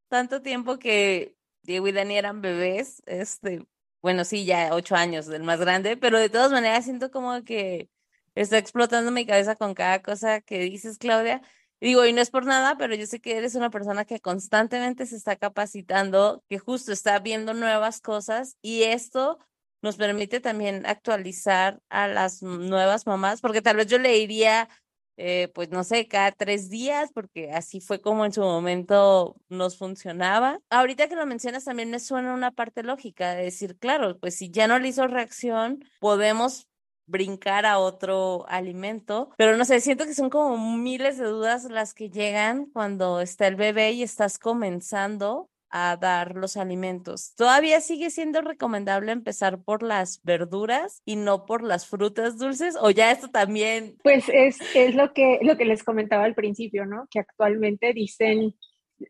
tanto 0.07 0.41
tiempo 0.41 0.79
que 0.79 1.35
Diego 1.61 1.89
y 1.89 1.91
Dani 1.91 2.17
eran 2.17 2.41
bebés, 2.41 3.03
este, 3.05 3.67
bueno, 4.01 4.23
sí, 4.23 4.45
ya 4.45 4.73
ocho 4.73 4.95
años 4.95 5.25
del 5.25 5.43
más 5.43 5.59
grande, 5.59 5.97
pero 5.97 6.17
de 6.17 6.29
todas 6.29 6.53
maneras 6.53 6.85
siento 6.85 7.11
como 7.11 7.43
que 7.43 7.89
está 8.33 8.57
explotando 8.57 9.11
mi 9.11 9.25
cabeza 9.25 9.57
con 9.57 9.73
cada 9.73 10.01
cosa 10.01 10.39
que 10.39 10.59
dices, 10.59 10.97
Claudia. 10.97 11.41
digo, 11.81 12.05
y 12.05 12.13
no 12.13 12.21
es 12.21 12.29
por 12.31 12.45
nada, 12.45 12.77
pero 12.77 12.95
yo 12.95 13.05
sé 13.07 13.19
que 13.19 13.37
eres 13.37 13.55
una 13.55 13.69
persona 13.69 14.05
que 14.05 14.21
constantemente 14.21 15.05
se 15.05 15.17
está 15.17 15.35
capacitando, 15.35 16.45
que 16.47 16.59
justo 16.59 16.93
está 16.93 17.19
viendo 17.19 17.53
nuevas 17.53 17.99
cosas 17.99 18.55
y 18.61 18.83
esto 18.83 19.37
nos 19.81 19.97
permite 19.97 20.39
también 20.39 20.85
actualizar 20.85 21.81
a 21.89 22.07
las 22.07 22.41
nuevas 22.41 23.05
mamás, 23.05 23.41
porque 23.41 23.61
tal 23.61 23.75
vez 23.75 23.87
yo 23.87 23.99
le 23.99 24.17
iría 24.17 24.69
eh, 25.17 25.49
pues 25.53 25.69
no 25.69 25.83
sé, 25.83 26.07
cada 26.07 26.31
tres 26.31 26.69
días, 26.69 27.11
porque 27.13 27.51
así 27.51 27.79
fue 27.79 28.01
como 28.01 28.25
en 28.25 28.33
su 28.33 28.41
momento 28.41 29.35
nos 29.49 29.77
funcionaba. 29.77 30.59
Ahorita 30.69 31.07
que 31.07 31.15
lo 31.15 31.25
mencionas 31.25 31.65
también 31.65 31.89
me 31.89 31.99
suena 31.99 32.33
una 32.33 32.51
parte 32.51 32.83
lógica 32.83 33.33
de 33.33 33.43
decir, 33.45 33.77
claro, 33.77 34.17
pues 34.19 34.35
si 34.35 34.49
ya 34.51 34.67
no 34.67 34.79
le 34.79 34.89
hizo 34.89 35.07
reacción, 35.07 35.83
podemos 35.99 36.67
brincar 37.07 37.65
a 37.65 37.79
otro 37.79 38.45
alimento, 38.47 39.29
pero 39.37 39.57
no 39.57 39.65
sé, 39.65 39.79
siento 39.79 40.05
que 40.05 40.13
son 40.15 40.29
como 40.29 40.77
miles 40.77 41.17
de 41.17 41.25
dudas 41.25 41.65
las 41.65 41.93
que 41.93 42.09
llegan 42.09 42.65
cuando 42.67 43.21
está 43.21 43.47
el 43.47 43.55
bebé 43.55 43.91
y 43.91 44.03
estás 44.03 44.39
comenzando 44.39 45.49
a 45.77 45.97
dar 45.97 46.37
los 46.37 46.55
alimentos. 46.55 47.35
¿Todavía 47.35 47.81
sigue 47.81 48.09
siendo 48.09 48.39
recomendable 48.39 49.11
empezar 49.11 49.61
por 49.61 49.83
las 49.83 50.21
verduras 50.23 51.01
y 51.03 51.17
no 51.17 51.45
por 51.45 51.63
las 51.63 51.85
frutas 51.85 52.37
dulces? 52.37 52.77
¿O 52.79 52.91
ya 52.91 53.11
esto 53.11 53.27
también? 53.27 53.97
Pues 54.01 54.29
es, 54.29 54.57
es 54.73 54.95
lo, 54.95 55.11
que, 55.11 55.39
lo 55.41 55.57
que 55.57 55.65
les 55.65 55.83
comentaba 55.83 56.23
al 56.23 56.33
principio, 56.33 56.85
¿no? 56.85 57.09
Que 57.11 57.19
actualmente 57.19 57.91
dicen 57.91 58.55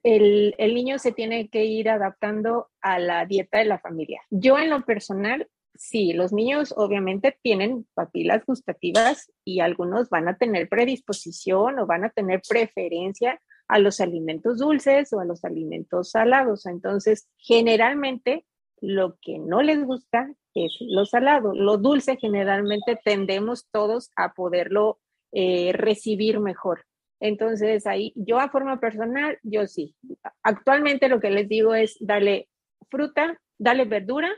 el, 0.01 0.55
el, 0.57 0.73
niño 0.73 0.97
se 0.97 1.11
tiene 1.11 1.49
que 1.49 1.65
ir 1.65 1.87
adaptando 1.87 2.71
a 2.81 2.97
la 2.97 3.27
dieta 3.27 3.59
de 3.59 3.65
la 3.65 3.77
familia. 3.77 4.21
Yo 4.31 4.57
en 4.57 4.71
lo 4.71 4.83
personal, 4.85 5.47
sí, 5.75 6.13
los 6.13 6.33
niños 6.33 6.73
obviamente 6.75 7.37
tienen 7.43 7.85
papilas 7.93 8.43
gustativas 8.43 9.31
y 9.43 9.59
algunos 9.59 10.09
van 10.09 10.27
a 10.29 10.35
tener 10.35 10.67
predisposición 10.67 11.77
o 11.77 11.85
van 11.85 12.05
a 12.05 12.09
tener 12.09 12.41
preferencia 12.49 13.39
a 13.67 13.79
los 13.79 13.99
alimentos 13.99 14.59
dulces 14.59 15.11
o 15.13 15.19
a 15.19 15.25
los 15.25 15.43
alimentos 15.43 16.11
salados. 16.11 16.65
Entonces, 16.65 17.27
generalmente 17.37 18.45
lo 18.81 19.17
que 19.21 19.39
no 19.39 19.61
les 19.61 19.83
gusta 19.83 20.31
es 20.53 20.77
lo 20.79 21.05
salado. 21.05 21.53
Lo 21.53 21.77
dulce 21.77 22.17
generalmente 22.17 22.99
tendemos 23.03 23.67
todos 23.71 24.11
a 24.15 24.33
poderlo 24.33 24.99
eh, 25.31 25.71
recibir 25.73 26.39
mejor. 26.39 26.85
Entonces, 27.19 27.87
ahí 27.87 28.13
yo 28.15 28.39
a 28.39 28.49
forma 28.49 28.79
personal, 28.79 29.39
yo 29.43 29.67
sí. 29.67 29.95
Actualmente 30.43 31.09
lo 31.09 31.19
que 31.19 31.31
les 31.31 31.47
digo 31.47 31.73
es 31.73 31.97
dale 31.99 32.49
fruta, 32.89 33.39
dale 33.57 33.85
verdura, 33.85 34.29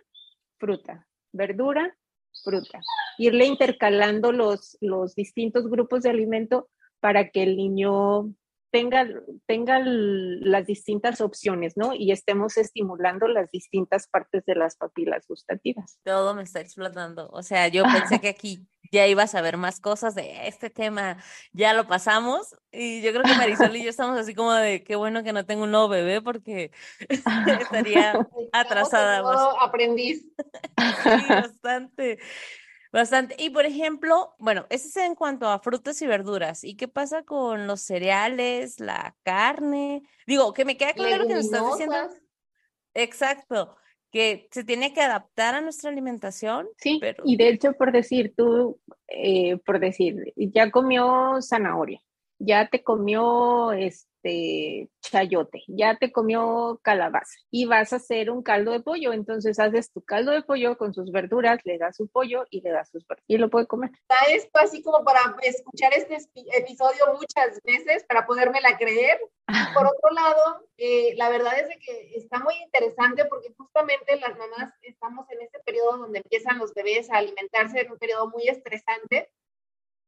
fruta, 0.57 1.07
verdura, 1.31 1.95
fruta. 2.43 2.79
Irle 3.17 3.45
intercalando 3.45 4.31
los, 4.31 4.77
los 4.79 5.15
distintos 5.15 5.67
grupos 5.67 6.03
de 6.03 6.11
alimento 6.11 6.69
para 6.99 7.29
que 7.29 7.43
el 7.43 7.57
niño 7.57 8.33
tenga, 8.71 9.07
tenga 9.45 9.79
las 9.83 10.65
distintas 10.65 11.21
opciones, 11.21 11.77
¿no? 11.77 11.93
Y 11.93 12.11
estemos 12.11 12.57
estimulando 12.57 13.27
las 13.27 13.49
distintas 13.51 14.07
partes 14.07 14.45
de 14.45 14.55
las 14.55 14.75
papilas 14.75 15.25
gustativas. 15.27 15.99
Todo 16.03 16.33
me 16.33 16.43
está 16.43 16.59
explotando. 16.59 17.29
O 17.31 17.43
sea, 17.43 17.67
yo 17.67 17.83
pensé 17.83 18.19
que 18.19 18.29
aquí 18.29 18.67
ya 18.91 19.07
ibas 19.07 19.35
a 19.35 19.41
ver 19.41 19.57
más 19.57 19.79
cosas 19.79 20.15
de 20.15 20.47
este 20.47 20.69
tema, 20.69 21.17
ya 21.53 21.73
lo 21.73 21.87
pasamos. 21.87 22.55
Y 22.71 23.01
yo 23.01 23.11
creo 23.11 23.23
que 23.23 23.35
Marisol 23.35 23.75
y 23.75 23.83
yo 23.83 23.89
estamos 23.89 24.17
así 24.17 24.33
como 24.33 24.53
de 24.53 24.83
qué 24.83 24.95
bueno 24.95 25.23
que 25.23 25.33
no 25.33 25.45
tengo 25.45 25.63
un 25.63 25.71
nuevo 25.71 25.89
bebé 25.89 26.21
porque 26.21 26.71
estaría 27.09 28.13
atrasada. 28.51 29.23
aprendiz. 29.61 30.25
sí, 31.03 31.09
bastante. 31.29 32.19
Bastante. 32.91 33.35
Y 33.37 33.49
por 33.49 33.65
ejemplo, 33.65 34.35
bueno, 34.39 34.65
ese 34.69 34.87
es 34.87 34.97
en 34.97 35.15
cuanto 35.15 35.47
a 35.47 35.59
frutas 35.59 36.01
y 36.01 36.07
verduras. 36.07 36.63
¿Y 36.63 36.75
qué 36.75 36.87
pasa 36.87 37.23
con 37.23 37.67
los 37.67 37.81
cereales, 37.81 38.79
la 38.79 39.15
carne? 39.23 40.03
Digo, 40.25 40.53
que 40.53 40.65
me 40.65 40.77
queda 40.77 40.93
claro 40.93 41.27
que 41.27 41.35
nos 41.35 41.45
estás 41.45 41.65
diciendo. 41.71 42.09
Exacto, 42.93 43.75
que 44.11 44.47
se 44.51 44.63
tiene 44.63 44.93
que 44.93 45.01
adaptar 45.01 45.55
a 45.55 45.61
nuestra 45.61 45.91
alimentación. 45.91 46.67
Sí, 46.77 46.97
pero... 46.99 47.23
y 47.25 47.37
de 47.37 47.49
hecho, 47.49 47.73
por 47.73 47.91
decir, 47.91 48.33
tú, 48.35 48.79
eh, 49.07 49.57
por 49.57 49.79
decir, 49.79 50.33
ya 50.35 50.71
comió 50.71 51.39
zanahoria, 51.41 52.01
ya 52.39 52.67
te 52.69 52.83
comió, 52.83 53.71
este, 53.73 54.06
este, 54.17 54.89
chayote, 55.01 55.63
ya 55.67 55.95
te 55.95 56.11
comió 56.11 56.79
calabaza 56.83 57.37
y 57.49 57.65
vas 57.65 57.93
a 57.93 57.97
hacer 57.97 58.29
un 58.29 58.43
caldo 58.43 58.71
de 58.71 58.81
pollo. 58.81 59.13
Entonces 59.13 59.59
haces 59.59 59.91
tu 59.91 60.01
caldo 60.01 60.31
de 60.31 60.41
pollo 60.41 60.77
con 60.77 60.93
sus 60.93 61.11
verduras, 61.11 61.59
le 61.63 61.77
das 61.77 61.95
su 61.95 62.07
pollo 62.07 62.45
y 62.49 62.61
le 62.61 62.71
das 62.71 62.89
sus 62.89 63.05
verduras 63.07 63.25
y 63.27 63.37
lo 63.37 63.49
puede 63.49 63.67
comer. 63.67 63.91
Está 63.93 64.15
esto 64.29 64.59
así 64.59 64.81
como 64.81 65.03
para 65.03 65.35
escuchar 65.43 65.93
este 65.93 66.17
episodio 66.53 67.13
muchas 67.13 67.61
veces 67.63 68.03
para 68.05 68.25
podérmela 68.25 68.77
creer. 68.77 69.19
Por 69.73 69.85
otro 69.85 70.09
lado, 70.11 70.67
eh, 70.77 71.13
la 71.15 71.29
verdad 71.29 71.53
es 71.59 71.69
que 71.85 72.17
está 72.17 72.39
muy 72.39 72.55
interesante 72.55 73.25
porque 73.25 73.53
justamente 73.57 74.19
las 74.19 74.37
mamás 74.37 74.73
estamos 74.81 75.29
en 75.31 75.41
este 75.41 75.59
periodo 75.59 75.97
donde 75.97 76.19
empiezan 76.19 76.57
los 76.57 76.73
bebés 76.73 77.09
a 77.09 77.17
alimentarse 77.17 77.81
en 77.81 77.91
un 77.91 77.97
periodo 77.97 78.29
muy 78.29 78.47
estresante 78.47 79.29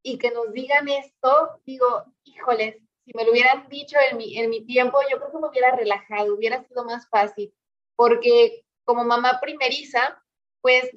y 0.03 0.17
que 0.17 0.31
nos 0.31 0.51
digan 0.53 0.87
esto, 0.87 1.61
digo, 1.65 2.05
híjoles, 2.23 2.77
si 3.09 3.17
me 3.17 3.23
lo 3.23 3.31
hubieran 3.31 3.67
dicho 3.69 3.97
en 4.11 4.17
mi, 4.17 4.37
en 4.37 4.51
mi 4.51 4.61
tiempo, 4.61 4.99
yo 5.09 5.17
creo 5.17 5.31
que 5.31 5.39
me 5.39 5.47
hubiera 5.47 5.75
relajado, 5.75 6.35
hubiera 6.35 6.63
sido 6.63 6.85
más 6.85 7.09
fácil, 7.09 7.51
porque 7.95 8.63
como 8.83 9.03
mamá 9.03 9.39
primeriza, 9.41 10.21
pues 10.61 10.91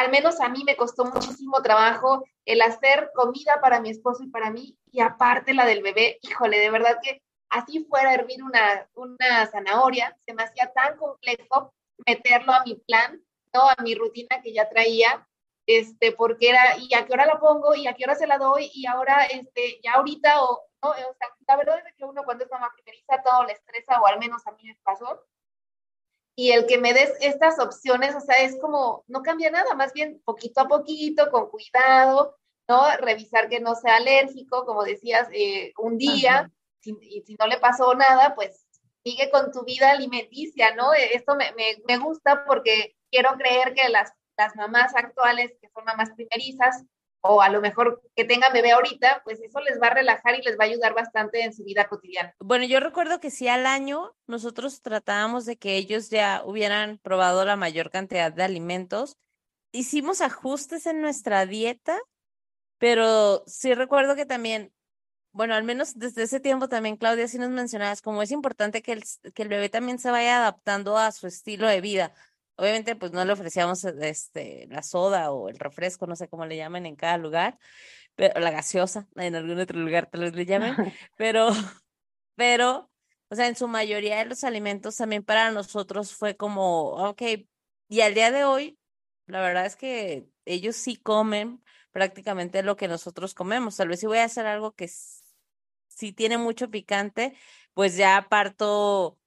al 0.00 0.10
menos 0.10 0.40
a 0.40 0.48
mí 0.48 0.64
me 0.64 0.76
costó 0.76 1.04
muchísimo 1.04 1.62
trabajo 1.62 2.24
el 2.44 2.60
hacer 2.60 3.10
comida 3.14 3.60
para 3.60 3.80
mi 3.80 3.90
esposo 3.90 4.24
y 4.24 4.30
para 4.30 4.50
mí, 4.50 4.76
y 4.90 5.00
aparte 5.00 5.54
la 5.54 5.64
del 5.64 5.82
bebé, 5.82 6.18
híjole, 6.22 6.58
de 6.58 6.70
verdad 6.70 6.98
que 7.00 7.22
así 7.50 7.84
fuera 7.84 8.10
a 8.10 8.14
hervir 8.14 8.42
una, 8.42 8.88
una 8.94 9.46
zanahoria, 9.46 10.16
se 10.26 10.34
me 10.34 10.42
hacía 10.42 10.72
tan 10.74 10.96
complejo 10.96 11.72
meterlo 12.04 12.52
a 12.52 12.64
mi 12.64 12.74
plan, 12.74 13.22
¿no? 13.52 13.68
A 13.68 13.80
mi 13.80 13.94
rutina 13.94 14.42
que 14.42 14.52
ya 14.52 14.68
traía, 14.68 15.24
este, 15.66 16.10
porque 16.10 16.48
era, 16.48 16.76
¿y 16.78 16.92
a 16.94 17.06
qué 17.06 17.12
hora 17.12 17.26
la 17.26 17.38
pongo? 17.38 17.76
¿Y 17.76 17.86
a 17.86 17.94
qué 17.94 18.04
hora 18.04 18.16
se 18.16 18.26
la 18.26 18.38
doy? 18.38 18.70
Y 18.74 18.86
ahora, 18.86 19.24
este, 19.26 19.80
ya 19.82 19.92
ahorita, 19.92 20.42
o, 20.42 20.64
¿no? 20.84 20.90
O 21.10 21.14
sea, 21.14 21.28
la 21.48 21.56
verdad 21.56 21.78
es 21.86 21.94
que 21.94 22.04
uno 22.04 22.22
cuando 22.24 22.44
es 22.44 22.50
mamá 22.50 22.70
primeriza 22.74 23.22
todo 23.22 23.44
le 23.44 23.52
estresa, 23.52 24.00
o 24.00 24.06
al 24.06 24.18
menos 24.18 24.46
a 24.46 24.52
mí 24.52 24.64
me 24.64 24.78
pasó. 24.82 25.24
Y 26.36 26.50
el 26.50 26.66
que 26.66 26.78
me 26.78 26.92
des 26.92 27.12
estas 27.20 27.58
opciones, 27.58 28.14
o 28.14 28.20
sea, 28.20 28.42
es 28.42 28.58
como, 28.60 29.04
no 29.06 29.22
cambia 29.22 29.50
nada, 29.50 29.74
más 29.74 29.92
bien 29.92 30.20
poquito 30.24 30.62
a 30.62 30.68
poquito, 30.68 31.30
con 31.30 31.48
cuidado, 31.48 32.36
¿no? 32.68 32.84
Revisar 32.98 33.48
que 33.48 33.60
no 33.60 33.74
sea 33.76 33.96
alérgico, 33.96 34.66
como 34.66 34.82
decías, 34.82 35.28
eh, 35.32 35.72
un 35.78 35.96
día, 35.96 36.50
y 36.82 37.22
si 37.22 37.34
no 37.38 37.46
le 37.46 37.58
pasó 37.58 37.94
nada, 37.94 38.34
pues 38.34 38.66
sigue 39.04 39.30
con 39.30 39.52
tu 39.52 39.64
vida 39.64 39.90
alimenticia, 39.90 40.74
¿no? 40.74 40.92
Esto 40.92 41.36
me, 41.36 41.52
me, 41.52 41.76
me 41.86 41.98
gusta 41.98 42.44
porque 42.46 42.96
quiero 43.10 43.36
creer 43.36 43.74
que 43.74 43.88
las 43.88 44.12
las 44.36 44.56
mamás 44.56 44.94
actuales, 44.94 45.52
que 45.60 45.68
son 45.68 45.84
mamás 45.84 46.10
primerizas, 46.12 46.84
o 47.26 47.40
a 47.40 47.48
lo 47.48 47.62
mejor 47.62 48.02
que 48.14 48.24
tengan 48.24 48.52
bebé 48.52 48.72
ahorita, 48.72 49.22
pues 49.24 49.40
eso 49.40 49.58
les 49.60 49.80
va 49.80 49.86
a 49.86 49.94
relajar 49.94 50.38
y 50.38 50.42
les 50.42 50.58
va 50.58 50.64
a 50.64 50.66
ayudar 50.66 50.92
bastante 50.92 51.42
en 51.42 51.54
su 51.54 51.64
vida 51.64 51.88
cotidiana. 51.88 52.34
Bueno, 52.38 52.66
yo 52.66 52.80
recuerdo 52.80 53.18
que 53.18 53.30
sí 53.30 53.48
al 53.48 53.64
año 53.64 54.14
nosotros 54.26 54.82
tratábamos 54.82 55.46
de 55.46 55.56
que 55.56 55.76
ellos 55.76 56.10
ya 56.10 56.42
hubieran 56.44 56.98
probado 56.98 57.46
la 57.46 57.56
mayor 57.56 57.90
cantidad 57.90 58.30
de 58.30 58.42
alimentos. 58.42 59.16
Hicimos 59.72 60.20
ajustes 60.20 60.84
en 60.84 61.00
nuestra 61.00 61.46
dieta, 61.46 61.98
pero 62.76 63.42
sí 63.46 63.72
recuerdo 63.72 64.16
que 64.16 64.26
también, 64.26 64.74
bueno, 65.32 65.54
al 65.54 65.64
menos 65.64 65.98
desde 65.98 66.24
ese 66.24 66.40
tiempo 66.40 66.68
también, 66.68 66.98
Claudia, 66.98 67.26
sí 67.26 67.38
nos 67.38 67.48
mencionabas 67.48 68.02
como 68.02 68.22
es 68.22 68.32
importante 68.32 68.82
que 68.82 68.92
el, 68.92 69.04
que 69.32 69.42
el 69.44 69.48
bebé 69.48 69.70
también 69.70 69.98
se 69.98 70.10
vaya 70.10 70.36
adaptando 70.36 70.98
a 70.98 71.10
su 71.10 71.26
estilo 71.26 71.68
de 71.68 71.80
vida 71.80 72.12
Obviamente, 72.56 72.96
pues 72.96 73.12
no 73.12 73.24
le 73.24 73.32
ofrecíamos 73.32 73.84
este, 73.84 74.66
la 74.70 74.82
soda 74.82 75.32
o 75.32 75.48
el 75.48 75.58
refresco, 75.58 76.06
no 76.06 76.16
sé 76.16 76.28
cómo 76.28 76.46
le 76.46 76.56
llaman 76.56 76.86
en 76.86 76.96
cada 76.96 77.18
lugar, 77.18 77.58
pero 78.14 78.38
la 78.40 78.50
gaseosa, 78.50 79.08
en 79.16 79.34
algún 79.34 79.58
otro 79.58 79.78
lugar 79.80 80.08
tal 80.10 80.22
vez 80.22 80.34
le 80.34 80.46
llamen, 80.46 80.74
pero, 81.16 81.48
pero, 82.36 82.90
o 83.28 83.34
sea, 83.34 83.48
en 83.48 83.56
su 83.56 83.68
mayoría 83.68 84.18
de 84.18 84.26
los 84.26 84.44
alimentos 84.44 84.96
también 84.96 85.24
para 85.24 85.50
nosotros 85.50 86.14
fue 86.14 86.36
como, 86.36 86.90
ok, 87.08 87.22
y 87.88 88.00
al 88.00 88.14
día 88.14 88.30
de 88.30 88.44
hoy, 88.44 88.78
la 89.26 89.40
verdad 89.40 89.66
es 89.66 89.76
que 89.76 90.28
ellos 90.44 90.76
sí 90.76 90.96
comen 90.96 91.62
prácticamente 91.92 92.62
lo 92.62 92.76
que 92.76 92.88
nosotros 92.88 93.34
comemos. 93.34 93.76
Tal 93.76 93.88
vez 93.88 94.00
si 94.00 94.06
voy 94.06 94.18
a 94.18 94.24
hacer 94.24 94.46
algo 94.46 94.72
que 94.74 94.88
si 95.88 96.12
tiene 96.12 96.38
mucho 96.38 96.70
picante, 96.70 97.36
pues 97.72 97.96
ya 97.96 98.26
parto 98.28 99.18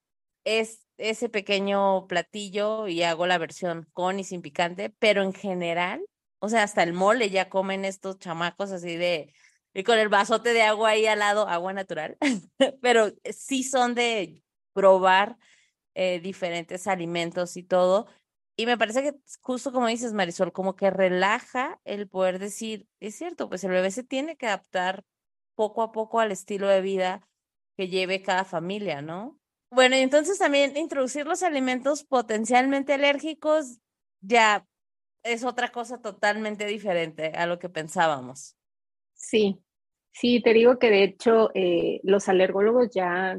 es 0.44 0.87
ese 0.98 1.30
pequeño 1.30 2.08
platillo 2.08 2.88
y 2.88 3.04
hago 3.04 3.28
la 3.28 3.38
versión 3.38 3.88
con 3.94 4.20
y 4.20 4.24
sin 4.24 4.42
picante, 4.42 4.90
pero 5.00 5.24
en 5.24 5.34
general, 5.34 6.06
o 6.40 6.50
sea, 6.50 6.64
hasta 6.64 6.84
el 6.84 6.94
mole 6.94 7.30
ya 7.30 7.50
comen 7.50 7.86
estos 7.86 8.20
chamacos 8.20 8.72
así 8.72 8.96
de, 8.96 9.34
y 9.74 9.84
con 9.84 10.00
el 10.00 10.10
vasote 10.10 10.54
de 10.54 10.64
agua 10.64 10.90
ahí 10.90 11.06
al 11.06 11.20
lado, 11.20 11.48
agua 11.48 11.74
natural, 11.74 12.18
pero 12.82 13.12
sí 13.32 13.64
son 13.64 13.96
de 13.96 14.44
probar 14.74 15.38
eh, 15.96 16.20
diferentes 16.20 16.88
alimentos 16.88 17.58
y 17.58 17.64
todo. 17.64 18.08
Y 18.56 18.66
me 18.66 18.78
parece 18.78 19.04
que 19.04 19.14
justo 19.42 19.72
como 19.72 19.88
dices, 19.88 20.14
Marisol, 20.14 20.52
como 20.52 20.76
que 20.76 20.90
relaja 20.90 21.80
el 21.86 22.08
poder 22.08 22.40
decir, 22.40 22.88
es 23.00 23.16
cierto, 23.16 23.50
pues 23.50 23.64
el 23.64 23.72
bebé 23.72 23.92
se 23.92 24.04
tiene 24.04 24.36
que 24.36 24.48
adaptar 24.48 25.04
poco 25.56 25.84
a 25.84 25.92
poco 25.92 26.20
al 26.20 26.32
estilo 26.32 26.68
de 26.68 26.82
vida 26.82 27.28
que 27.78 27.88
lleve 27.88 28.24
cada 28.24 28.46
familia, 28.46 29.02
¿no? 29.02 29.37
Bueno, 29.70 29.96
y 29.96 30.00
entonces 30.00 30.40
también 30.40 30.78
introducir 30.78 31.26
los 31.26 31.44
alimentos 31.44 32.04
potencialmente 32.04 32.94
alérgicos 32.94 33.80
ya 34.22 34.66
es 35.24 35.44
otra 35.44 35.70
cosa 35.70 36.02
totalmente 36.02 36.66
diferente 36.66 37.34
a 37.36 37.46
lo 37.46 37.60
que 37.60 37.70
pensábamos. 37.70 38.56
Sí, 39.14 39.60
sí, 40.12 40.42
te 40.42 40.54
digo 40.54 40.80
que 40.80 40.90
de 40.90 41.04
hecho 41.04 41.52
eh, 41.54 42.00
los 42.04 42.30
alergólogos 42.30 42.90
ya 42.94 43.38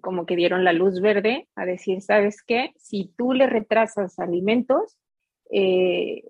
como 0.00 0.26
que 0.26 0.36
dieron 0.36 0.64
la 0.64 0.72
luz 0.72 1.00
verde 1.00 1.48
a 1.54 1.64
decir, 1.64 2.02
¿sabes 2.02 2.42
qué? 2.42 2.72
Si 2.76 3.12
tú 3.16 3.32
le 3.32 3.46
retrasas 3.46 4.18
alimentos, 4.18 4.98
eh, 5.50 6.24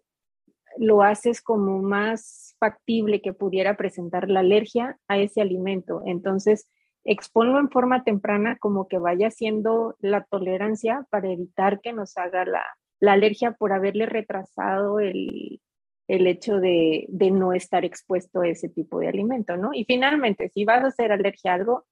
lo 0.78 1.02
haces 1.02 1.40
como 1.40 1.82
más 1.82 2.54
factible 2.58 3.22
que 3.22 3.32
pudiera 3.32 3.76
presentar 3.76 4.28
la 4.28 4.40
alergia 4.40 4.98
a 5.08 5.18
ese 5.18 5.40
alimento. 5.40 6.02
Entonces, 6.04 6.68
exponlo 7.06 7.60
en 7.60 7.70
forma 7.70 8.02
temprana 8.02 8.58
como 8.58 8.88
que 8.88 8.98
vaya 8.98 9.28
haciendo 9.28 9.96
la 10.00 10.24
tolerancia 10.24 11.06
para 11.08 11.30
evitar 11.30 11.80
que 11.80 11.92
nos 11.92 12.18
haga 12.18 12.44
la, 12.44 12.64
alergia 13.00 13.52
por 13.52 13.72
haberle 13.72 14.06
retrasado 14.06 14.98
el, 14.98 15.60
hecho 16.08 16.58
de, 16.58 17.06
no 17.32 17.52
estar 17.52 17.84
expuesto 17.84 18.40
a 18.40 18.48
ese 18.48 18.68
tipo 18.68 18.98
de 18.98 19.08
alimento, 19.08 19.56
¿no? 19.56 19.70
Y 19.72 19.84
finalmente, 19.84 20.48
si 20.48 20.64
vas 20.64 20.82
a 20.82 20.88
hacer 20.88 21.12
alergia 21.12 21.52
a 21.52 21.54
algo, 21.54 21.86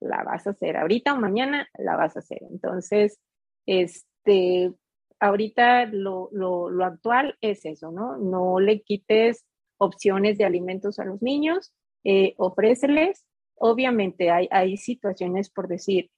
la 0.00 0.22
vas 0.22 0.46
a 0.46 0.50
hacer 0.50 0.76
ahorita 0.76 1.14
o 1.14 1.20
mañana, 1.20 1.68
la 1.78 1.96
vas 1.96 2.16
a 2.16 2.20
hacer. 2.20 2.40
Entonces, 2.50 3.20
este, 3.66 4.72
ahorita 5.20 5.86
lo, 5.86 6.30
lo 6.32 6.84
actual 6.84 7.36
es 7.40 7.64
eso, 7.66 7.90
¿no? 7.90 8.16
No 8.16 8.60
le 8.60 8.82
quites 8.82 9.44
opciones 9.78 10.38
de 10.38 10.44
alimentos 10.44 10.98
a 10.98 11.04
los 11.04 11.20
niños, 11.20 11.72
eh, 12.04 12.34
ofréceles 12.38 13.24
Obviamente 13.56 14.30
hay, 14.30 14.48
hay 14.50 14.76
situaciones, 14.76 15.50
por 15.50 15.68
decir, 15.68 16.10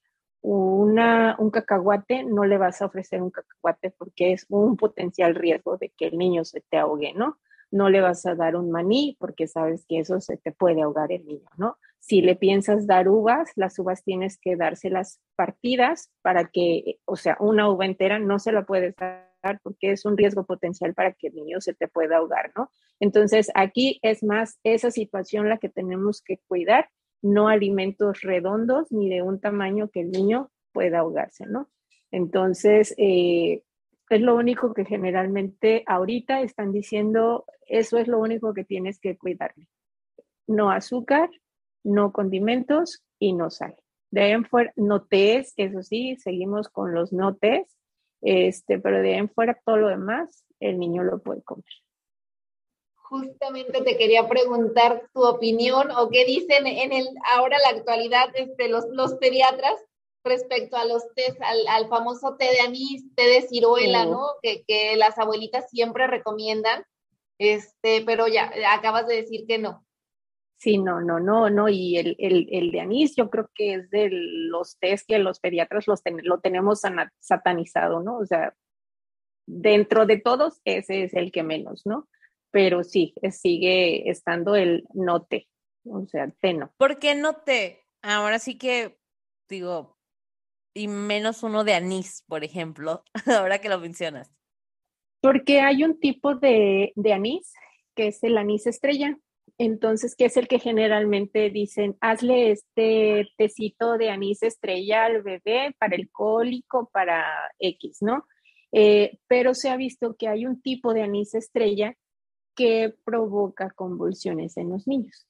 una, 0.49 1.35
un 1.39 1.51
cacahuate, 1.51 2.23
no 2.23 2.45
le 2.45 2.57
vas 2.57 2.81
a 2.81 2.87
ofrecer 2.87 3.21
un 3.21 3.31
cacahuate 3.31 3.91
porque 3.91 4.33
es 4.33 4.47
un 4.49 4.77
potencial 4.77 5.35
riesgo 5.35 5.77
de 5.77 5.91
que 5.91 6.07
el 6.07 6.19
niño 6.19 6.45
se 6.45 6.61
te 6.61 6.77
ahogue, 6.77 7.15
¿no? 7.15 7.39
No 7.73 7.91
le 7.91 8.01
vas 8.01 8.25
a 8.27 8.37
dar 8.37 8.55
un 8.55 8.71
maní 8.71 9.17
porque 9.19 9.49
sabes 9.49 9.85
que 9.89 9.99
eso 9.99 10.21
se 10.21 10.37
te 10.37 10.53
puede 10.53 10.83
ahogar 10.83 11.11
el 11.11 11.27
niño, 11.27 11.49
¿no? 11.57 11.79
Si 11.99 12.21
le 12.21 12.37
piensas 12.37 12.87
dar 12.87 13.09
uvas, 13.09 13.51
las 13.57 13.77
uvas 13.81 14.05
tienes 14.05 14.39
que 14.39 14.55
dárselas 14.55 15.21
partidas 15.35 16.13
para 16.23 16.45
que, 16.45 17.01
o 17.07 17.17
sea, 17.17 17.37
una 17.41 17.69
uva 17.69 17.85
entera 17.85 18.21
no 18.21 18.39
se 18.39 18.53
la 18.53 18.65
puedes 18.65 18.95
dar 18.95 19.27
porque 19.65 19.91
es 19.91 20.05
un 20.05 20.17
riesgo 20.17 20.45
potencial 20.45 20.95
para 20.95 21.13
que 21.13 21.27
el 21.27 21.35
niño 21.35 21.61
se 21.61 21.75
te 21.75 21.89
pueda 21.89 22.19
ahogar, 22.19 22.53
¿no? 22.57 22.71
Entonces, 23.01 23.51
aquí 23.55 23.99
es 24.03 24.23
más 24.23 24.61
esa 24.63 24.93
situación 24.93 25.49
la 25.49 25.59
que 25.59 25.69
tenemos 25.69 26.23
que 26.23 26.39
cuidar 26.47 26.89
no 27.23 27.49
alimentos 27.49 28.21
redondos 28.23 28.91
ni 28.93 29.09
de 29.09 29.23
un 29.23 29.41
tamaño 29.41 29.89
que 29.91 30.01
el 30.01 30.11
niño 30.11 30.51
pueda 30.73 31.01
ahogarse, 31.01 31.47
¿no? 31.47 31.69
Entonces, 32.11 32.95
eh, 32.99 33.63
es 34.09 34.21
lo 34.21 34.37
único 34.37 34.73
que 34.75 34.85
generalmente 34.85 35.83
ahorita 35.87 36.41
están 36.43 36.73
diciendo, 36.73 37.45
eso 37.67 37.99
es 37.99 38.07
lo 38.07 38.19
único 38.19 38.55
que 38.55 38.65
tienes 38.65 39.01
que 39.01 39.17
cuidarle. 39.17 39.67
No 40.47 40.71
azúcar, 40.71 41.31
no 41.83 42.13
condimentos 42.13 43.05
y 43.19 43.33
no 43.33 43.51
sal. 43.51 43.75
De 44.11 44.23
ahí 44.23 44.31
en 44.33 44.45
fuera, 44.45 44.73
no 44.77 45.03
tés, 45.03 45.53
eso 45.57 45.83
sí, 45.83 46.17
seguimos 46.17 46.69
con 46.69 46.95
los 46.95 47.13
no 47.13 47.35
tés, 47.35 47.77
este, 48.23 48.79
pero 48.79 49.03
de 49.03 49.15
ahí 49.15 49.19
en 49.19 49.29
fuera 49.29 49.61
todo 49.65 49.79
lo 49.79 49.89
demás, 49.89 50.45
el 50.61 50.79
niño 50.79 51.03
lo 51.03 51.19
puede 51.19 51.43
comer 51.43 51.65
justamente 53.09 53.83
te 53.83 53.97
quería 53.97 54.29
preguntar 54.29 55.09
tu 55.13 55.25
opinión 55.25 55.91
o 55.93 56.09
qué 56.11 56.25
dicen 56.25 56.67
en 56.67 56.93
el 56.93 57.07
ahora 57.35 57.59
la 57.59 57.79
actualidad 57.79 58.29
este, 58.35 58.69
los, 58.69 58.85
los 58.91 59.15
pediatras 59.15 59.75
respecto 60.25 60.77
a 60.77 60.85
los 60.85 61.03
tés, 61.15 61.37
al, 61.41 61.89
famoso 61.89 62.37
té 62.37 62.47
de 62.51 62.61
anís, 62.61 63.05
té 63.15 63.23
de 63.23 63.43
ciruela, 63.43 64.05
¿no? 64.07 64.27
Que, 64.43 64.65
que, 64.67 64.97
las 64.97 65.19
abuelitas 65.19 65.71
siempre 65.71 66.09
recomiendan, 66.09 66.85
este, 67.39 68.03
pero 68.05 68.27
ya 68.27 68.51
acabas 68.73 69.07
de 69.07 69.17
decir 69.17 69.47
que 69.47 69.59
no. 69.59 69.87
Sí, 70.59 70.79
no, 70.79 71.01
no, 71.01 71.21
no, 71.21 71.49
no, 71.49 71.69
y 71.69 71.99
el, 71.99 72.17
el, 72.19 72.49
el 72.51 72.73
de 72.73 72.81
anís 72.81 73.15
yo 73.15 73.31
creo 73.31 73.51
que 73.55 73.75
es 73.75 73.91
de 73.91 74.09
los 74.11 74.79
tés 74.79 75.05
que 75.05 75.19
los 75.19 75.39
pediatras 75.39 75.87
los 75.87 76.03
lo 76.23 76.41
tenemos 76.41 76.81
satanizado, 77.21 78.01
¿no? 78.01 78.19
O 78.19 78.27
sea, 78.27 78.55
dentro 79.47 80.07
de 80.07 80.19
todos 80.19 80.61
ese 80.65 81.05
es 81.05 81.15
el 81.15 81.31
que 81.31 81.43
menos, 81.43 81.83
¿no? 81.85 82.09
Pero 82.57 82.83
sí, 82.85 83.13
sigue 83.33 84.09
estando 84.09 84.57
el 84.57 84.87
note, 84.95 85.47
o 85.85 86.07
sea, 86.07 86.33
no. 86.55 86.73
¿Por 86.79 86.99
qué 86.99 87.15
note? 87.15 87.85
Ahora 88.01 88.39
sí 88.39 88.57
que, 88.57 88.99
digo, 89.47 89.99
y 90.73 90.89
menos 90.89 91.43
uno 91.43 91.65
de 91.65 91.75
anís, 91.75 92.25
por 92.27 92.45
ejemplo, 92.45 93.05
ahora 93.27 93.59
que 93.59 93.69
lo 93.69 93.79
mencionas. 93.79 94.35
Porque 95.21 95.61
hay 95.61 95.85
un 95.85 96.01
tipo 96.01 96.35
de, 96.35 96.95
de 96.97 97.13
anís 97.13 97.53
que 97.95 98.07
es 98.07 98.25
el 98.25 98.39
anís 98.39 98.67
estrella. 98.67 99.19
Entonces, 99.59 100.17
que 100.17 100.25
es 100.25 100.39
el 100.39 100.49
que 100.49 100.59
generalmente 100.59 101.51
dicen, 101.51 101.99
hazle 102.01 102.53
este 102.53 103.29
tecito 103.37 103.99
de 103.99 104.09
anís 104.09 104.43
estrella 104.43 105.05
al 105.05 105.23
bebé 105.23 105.77
para 105.79 105.95
el 105.95 106.11
cólico, 106.11 106.89
para 106.91 107.23
X, 107.59 107.99
¿no? 108.01 108.25
Eh, 108.73 109.19
pero 109.27 109.53
se 109.53 109.69
ha 109.69 109.77
visto 109.77 110.17
que 110.17 110.29
hay 110.29 110.47
un 110.47 110.63
tipo 110.63 110.95
de 110.95 111.03
anís 111.03 111.35
estrella 111.35 111.95
que 112.57 112.97
provoca 113.05 113.71
convulsiones 113.71 114.57
en 114.57 114.71
los 114.71 114.89
niños. 114.89 115.29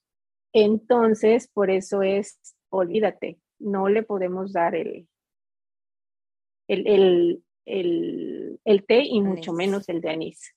Entonces, 0.53 1.47
por 1.47 1.69
eso 1.69 2.01
es, 2.01 2.39
olvídate, 2.69 3.39
no 3.59 3.89
le 3.89 4.01
podemos 4.01 4.53
dar 4.53 4.73
el, 4.75 5.07
el, 6.67 7.43
el, 7.65 8.85
té 8.87 9.03
y 9.03 9.21
mucho 9.21 9.53
menos 9.53 9.87
el 9.89 10.01
de 10.01 10.09
anís. 10.09 10.55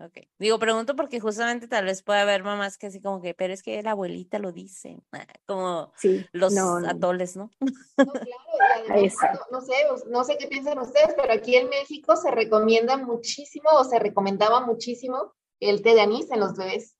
Ok. 0.00 0.18
Digo, 0.38 0.60
pregunto 0.60 0.94
porque 0.94 1.18
justamente 1.18 1.66
tal 1.66 1.84
vez 1.84 2.02
puede 2.02 2.20
haber 2.20 2.44
mamás 2.44 2.78
que 2.78 2.86
así 2.86 3.00
como 3.00 3.20
que, 3.20 3.34
pero 3.34 3.52
es 3.52 3.64
que 3.64 3.82
la 3.82 3.92
abuelita 3.92 4.38
lo 4.38 4.52
dice, 4.52 5.00
como 5.44 5.92
los 6.32 6.56
atoles, 6.86 7.36
¿no? 7.36 7.50
No, 7.96 8.12
claro, 8.12 9.40
no, 9.50 9.60
sé, 9.60 9.72
no 10.08 10.24
sé 10.24 10.36
qué 10.38 10.46
piensan 10.46 10.78
ustedes, 10.78 11.14
pero 11.16 11.32
aquí 11.32 11.56
en 11.56 11.68
México 11.68 12.14
se 12.14 12.30
recomienda 12.30 12.96
muchísimo 12.96 13.70
o 13.72 13.84
se 13.84 13.98
recomendaba 13.98 14.64
muchísimo 14.64 15.34
el 15.60 15.82
té 15.82 15.94
de 15.94 16.00
anís 16.00 16.30
en 16.30 16.40
los 16.40 16.56
bebés. 16.56 16.96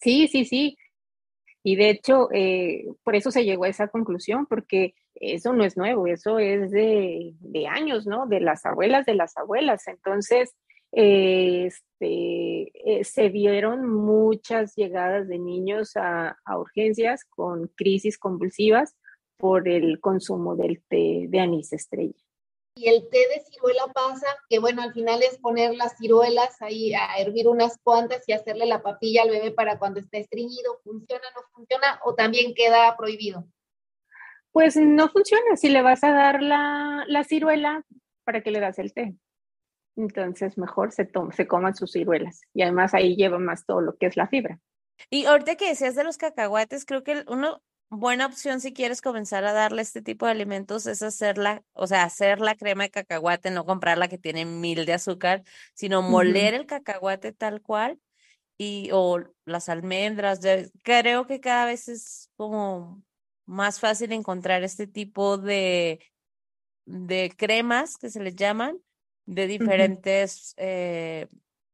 Sí, 0.00 0.28
sí, 0.28 0.44
sí. 0.44 0.76
Y 1.62 1.76
de 1.76 1.90
hecho, 1.90 2.28
eh, 2.32 2.86
por 3.02 3.16
eso 3.16 3.30
se 3.30 3.44
llegó 3.44 3.64
a 3.64 3.68
esa 3.68 3.88
conclusión, 3.88 4.46
porque 4.46 4.94
eso 5.14 5.52
no 5.52 5.64
es 5.64 5.76
nuevo, 5.76 6.06
eso 6.06 6.38
es 6.38 6.70
de, 6.70 7.34
años, 7.68 8.06
¿no? 8.06 8.26
De 8.26 8.40
las 8.40 8.64
abuelas 8.64 9.06
de 9.06 9.14
las 9.14 9.36
abuelas. 9.36 9.86
Entonces, 9.88 10.54
Este, 10.90 12.70
eh, 12.72 13.04
se 13.04 13.28
vieron 13.28 13.86
muchas 13.86 14.74
llegadas 14.74 15.28
de 15.28 15.38
niños 15.38 15.92
a, 15.96 16.38
urgencias 16.56 17.24
con 17.26 17.68
crisis 17.76 18.16
convulsivas 18.16 18.96
por 19.36 19.68
el 19.68 20.00
consumo 20.00 20.56
del 20.56 20.82
té 20.88 21.26
de 21.28 21.40
anís 21.40 21.74
estrella. 21.74 22.27
Y 22.78 22.88
el 22.88 23.08
té 23.10 23.18
de 23.18 23.42
ciruela 23.50 23.88
pasa, 23.92 24.26
que 24.48 24.60
bueno, 24.60 24.82
al 24.82 24.92
final 24.92 25.20
es 25.20 25.36
poner 25.38 25.74
las 25.74 25.98
ciruelas 25.98 26.62
ahí 26.62 26.94
a 26.94 27.16
hervir 27.18 27.48
unas 27.48 27.76
cuantas 27.82 28.22
y 28.28 28.32
hacerle 28.32 28.66
la 28.66 28.82
papilla 28.82 29.22
al 29.22 29.30
bebé 29.30 29.50
para 29.50 29.80
cuando 29.80 29.98
esté 29.98 30.20
estreñido. 30.20 30.78
¿Funciona, 30.84 31.24
no 31.34 31.42
funciona 31.52 32.00
o 32.04 32.14
también 32.14 32.54
queda 32.54 32.96
prohibido? 32.96 33.44
Pues 34.52 34.76
no 34.76 35.08
funciona. 35.08 35.56
Si 35.56 35.68
le 35.68 35.82
vas 35.82 36.04
a 36.04 36.12
dar 36.12 36.40
la, 36.40 37.04
la 37.08 37.24
ciruela, 37.24 37.84
¿para 38.22 38.42
qué 38.42 38.52
le 38.52 38.60
das 38.60 38.78
el 38.78 38.94
té? 38.94 39.16
Entonces, 39.96 40.56
mejor 40.56 40.92
se, 40.92 41.10
se 41.32 41.48
coman 41.48 41.74
sus 41.74 41.90
ciruelas. 41.90 42.42
Y 42.54 42.62
además 42.62 42.94
ahí 42.94 43.16
lleva 43.16 43.40
más 43.40 43.66
todo 43.66 43.80
lo 43.80 43.96
que 43.96 44.06
es 44.06 44.16
la 44.16 44.28
fibra. 44.28 44.60
Y 45.10 45.24
ahorita 45.24 45.56
que 45.56 45.70
decías 45.70 45.96
de 45.96 46.04
los 46.04 46.16
cacahuates, 46.16 46.84
creo 46.84 47.02
que 47.02 47.24
una 47.26 47.58
buena 47.90 48.26
opción 48.26 48.60
si 48.60 48.72
quieres 48.72 49.00
comenzar 49.00 49.44
a 49.44 49.52
darle 49.52 49.82
este 49.82 50.02
tipo 50.02 50.26
de 50.26 50.32
alimentos 50.32 50.86
es 50.86 51.02
hacerla, 51.02 51.62
o 51.72 51.86
sea, 51.86 52.04
hacer 52.04 52.40
la 52.40 52.54
crema 52.54 52.84
de 52.84 52.90
cacahuate, 52.90 53.50
no 53.50 53.64
comprar 53.64 53.98
la 53.98 54.08
que 54.08 54.18
tiene 54.18 54.44
mil 54.44 54.84
de 54.86 54.92
azúcar, 54.94 55.42
sino 55.74 56.02
moler 56.02 56.54
el 56.54 56.66
cacahuate 56.66 57.32
tal 57.32 57.62
cual 57.62 57.98
y 58.58 58.90
o 58.92 59.20
las 59.44 59.68
almendras. 59.68 60.40
creo 60.82 61.26
que 61.26 61.40
cada 61.40 61.64
vez 61.64 61.88
es 61.88 62.30
como 62.36 63.02
más 63.46 63.80
fácil 63.80 64.12
encontrar 64.12 64.62
este 64.62 64.86
tipo 64.86 65.38
de, 65.38 66.00
de 66.84 67.32
cremas 67.36 67.96
que 67.96 68.10
se 68.10 68.22
les 68.22 68.36
llaman 68.36 68.78
de 69.24 69.46
diferentes 69.46 70.54
eh, 70.56 71.28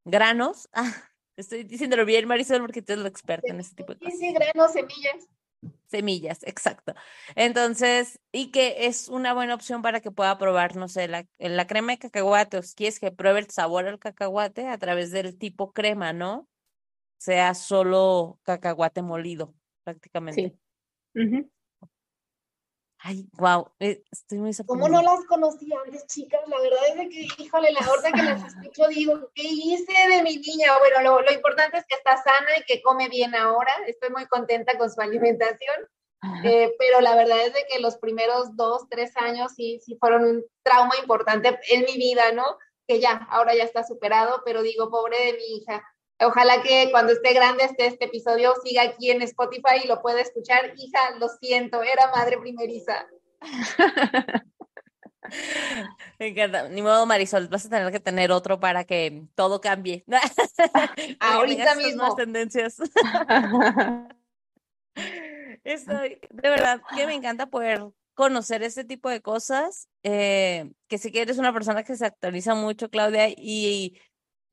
granos. 0.05 0.69
Ah, 0.73 0.85
estoy 1.37 1.65
diciéndolo 1.65 2.05
bien, 2.05 2.29
Marisol, 2.29 2.61
porque 2.61 2.83
tú 2.83 2.93
eres 2.93 3.03
la 3.03 3.09
experta 3.09 3.53
en 3.53 3.61
ese 3.61 3.75
tipo 3.75 3.95
de 3.95 3.99
cosas. 4.01 4.19
Sí, 4.19 4.27
sí, 4.27 4.33
granos, 4.33 4.73
semillas. 4.73 5.29
Semillas, 5.87 6.43
exacto. 6.45 6.95
Entonces, 7.37 8.21
y 8.33 8.51
que 8.51 8.87
es 8.87 9.09
una 9.09 9.35
buena 9.35 9.55
opción 9.55 9.83
para 9.83 10.01
que 10.01 10.11
pueda 10.11 10.39
probar, 10.39 10.77
no 10.77 10.89
sé, 10.89 11.09
la, 11.09 11.27
la 11.39 11.67
crema 11.67 11.93
de 11.93 11.99
cacahuate, 11.99 12.59
o 12.59 12.63
si 12.63 12.75
quieres 12.75 12.99
que 12.99 13.13
pruebe 13.13 13.41
el 13.41 13.51
sabor 13.51 13.87
al 13.87 13.99
cacahuate 13.99 14.69
a 14.69 14.79
través 14.79 15.11
del 15.11 15.37
tipo 15.37 15.73
crema, 15.73 16.13
¿no? 16.13 16.49
Sea 17.19 17.55
solo 17.55 18.41
cacahuate 18.43 19.03
molido, 19.03 19.55
prácticamente. 19.85 20.59
Sí. 21.15 21.51
Ay, 23.07 23.29
wow, 23.35 23.71
eh, 23.81 24.03
estoy 24.11 24.39
muy 24.39 24.55
sorprendida. 24.55 24.87
¿Cómo 24.87 24.97
no 24.97 25.03
las 25.03 25.27
conocía 25.27 25.77
antes, 25.85 26.07
chicas? 26.07 26.41
La 26.49 26.59
verdad 26.59 26.81
es 26.89 27.09
que, 27.11 27.43
híjole, 27.43 27.71
la 27.73 27.81
hora 27.91 28.11
que 28.11 28.23
las 28.23 28.45
escucho 28.47 28.89
digo, 28.89 29.31
¿qué 29.35 29.43
hice 29.43 29.93
de 30.09 30.23
mi 30.23 30.39
niña? 30.39 30.73
Bueno, 30.79 31.03
lo, 31.03 31.21
lo, 31.21 31.31
importante 31.31 31.77
es 31.77 31.85
que 31.87 31.97
está 31.97 32.17
sana 32.17 32.57
y 32.59 32.65
que 32.65 32.81
come 32.81 33.11
bien 33.11 33.35
ahora. 33.35 33.71
Estoy 33.87 34.09
muy 34.09 34.25
contenta 34.27 34.79
con 34.79 34.91
su 34.91 34.99
alimentación. 35.03 35.87
Eh, 36.45 36.75
pero 36.79 37.03
la 37.03 37.15
verdad 37.15 37.45
es 37.47 37.53
de 37.53 37.67
que 37.71 37.79
los 37.79 37.99
primeros 37.99 38.57
dos, 38.57 38.89
tres 38.89 39.15
años 39.19 39.53
sí, 39.55 39.81
sí 39.85 39.99
fueron 40.01 40.25
un 40.25 40.45
trauma 40.63 40.95
importante 40.99 41.61
en 41.69 41.85
mi 41.85 41.99
vida, 41.99 42.33
¿no? 42.33 42.57
Que 42.89 43.01
ya, 43.01 43.27
ahora 43.31 43.55
ya 43.55 43.65
está 43.65 43.85
superado, 43.85 44.41
pero 44.47 44.63
digo, 44.63 44.91
pobre 44.91 45.19
de 45.27 45.33
mi 45.35 45.59
hija. 45.59 45.85
Ojalá 46.21 46.63
que 46.63 46.89
cuando 46.91 47.13
esté 47.13 47.33
grande 47.33 47.65
este, 47.65 47.87
este 47.87 48.05
episodio 48.05 48.55
siga 48.63 48.83
aquí 48.83 49.11
en 49.11 49.23
Spotify 49.23 49.83
y 49.83 49.89
lo 49.89 50.01
pueda 50.01 50.21
escuchar. 50.21 50.73
Hija, 50.77 51.17
lo 51.19 51.29
siento, 51.29 51.83
era 51.83 52.11
madre 52.15 52.39
primeriza. 52.39 53.07
Me 56.19 56.29
encanta. 56.29 56.69
Ni 56.69 56.83
modo, 56.83 57.07
Marisol, 57.07 57.49
vas 57.49 57.67
a 57.67 57.71
tener 57.71 57.91
que 57.91 58.01
tener 58.01 58.31
otro 58.31 58.61
para 58.61 58.85
que 58.85 59.25
todo 59.35 59.61
cambie. 59.61 60.05
Ahorita 61.21 61.75
mismo. 61.75 62.15
tendencias. 62.15 62.77
Estoy, 65.65 66.21
de 66.31 66.49
verdad, 66.49 66.83
que 66.95 67.07
me 67.07 67.15
encanta 67.15 67.47
poder 67.47 67.83
conocer 68.15 68.63
este 68.63 68.85
tipo 68.85 69.09
de 69.09 69.23
cosas. 69.23 69.89
Eh, 70.03 70.71
que 70.89 70.99
sé 70.99 71.11
que 71.11 71.23
eres 71.23 71.39
una 71.39 71.53
persona 71.53 71.83
que 71.85 71.97
se 71.97 72.07
actualiza 72.07 72.55
mucho, 72.55 72.91
Claudia, 72.91 73.29
y 73.31 73.35
y 73.37 73.99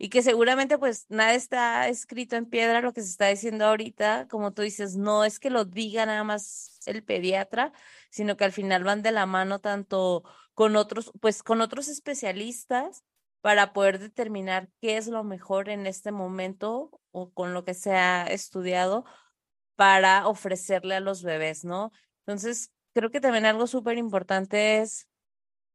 que 0.09 0.23
seguramente 0.23 0.77
pues 0.77 1.05
nada 1.09 1.33
está 1.35 1.87
escrito 1.87 2.35
en 2.35 2.45
piedra 2.47 2.81
lo 2.81 2.93
que 2.93 3.01
se 3.01 3.09
está 3.09 3.27
diciendo 3.27 3.65
ahorita, 3.65 4.27
como 4.29 4.51
tú 4.53 4.63
dices, 4.63 4.95
no 4.97 5.23
es 5.25 5.39
que 5.39 5.49
lo 5.49 5.65
diga 5.65 6.05
nada 6.05 6.23
más 6.23 6.79
el 6.85 7.03
pediatra, 7.03 7.71
sino 8.09 8.37
que 8.37 8.45
al 8.45 8.51
final 8.51 8.83
van 8.83 9.03
de 9.03 9.11
la 9.11 9.25
mano 9.25 9.59
tanto 9.59 10.23
con 10.53 10.75
otros, 10.75 11.11
pues 11.21 11.43
con 11.43 11.61
otros 11.61 11.87
especialistas 11.87 13.03
para 13.41 13.73
poder 13.73 13.99
determinar 13.99 14.69
qué 14.81 14.97
es 14.97 15.07
lo 15.07 15.23
mejor 15.23 15.69
en 15.69 15.87
este 15.87 16.11
momento 16.11 17.01
o 17.11 17.31
con 17.31 17.53
lo 17.53 17.63
que 17.63 17.73
se 17.73 17.91
ha 17.93 18.25
estudiado 18.25 19.05
para 19.75 20.27
ofrecerle 20.27 20.95
a 20.95 20.99
los 20.99 21.23
bebés, 21.23 21.65
¿no? 21.65 21.91
Entonces, 22.25 22.71
creo 22.93 23.11
que 23.11 23.21
también 23.21 23.45
algo 23.45 23.67
súper 23.67 23.97
importante 23.97 24.79
es 24.79 25.07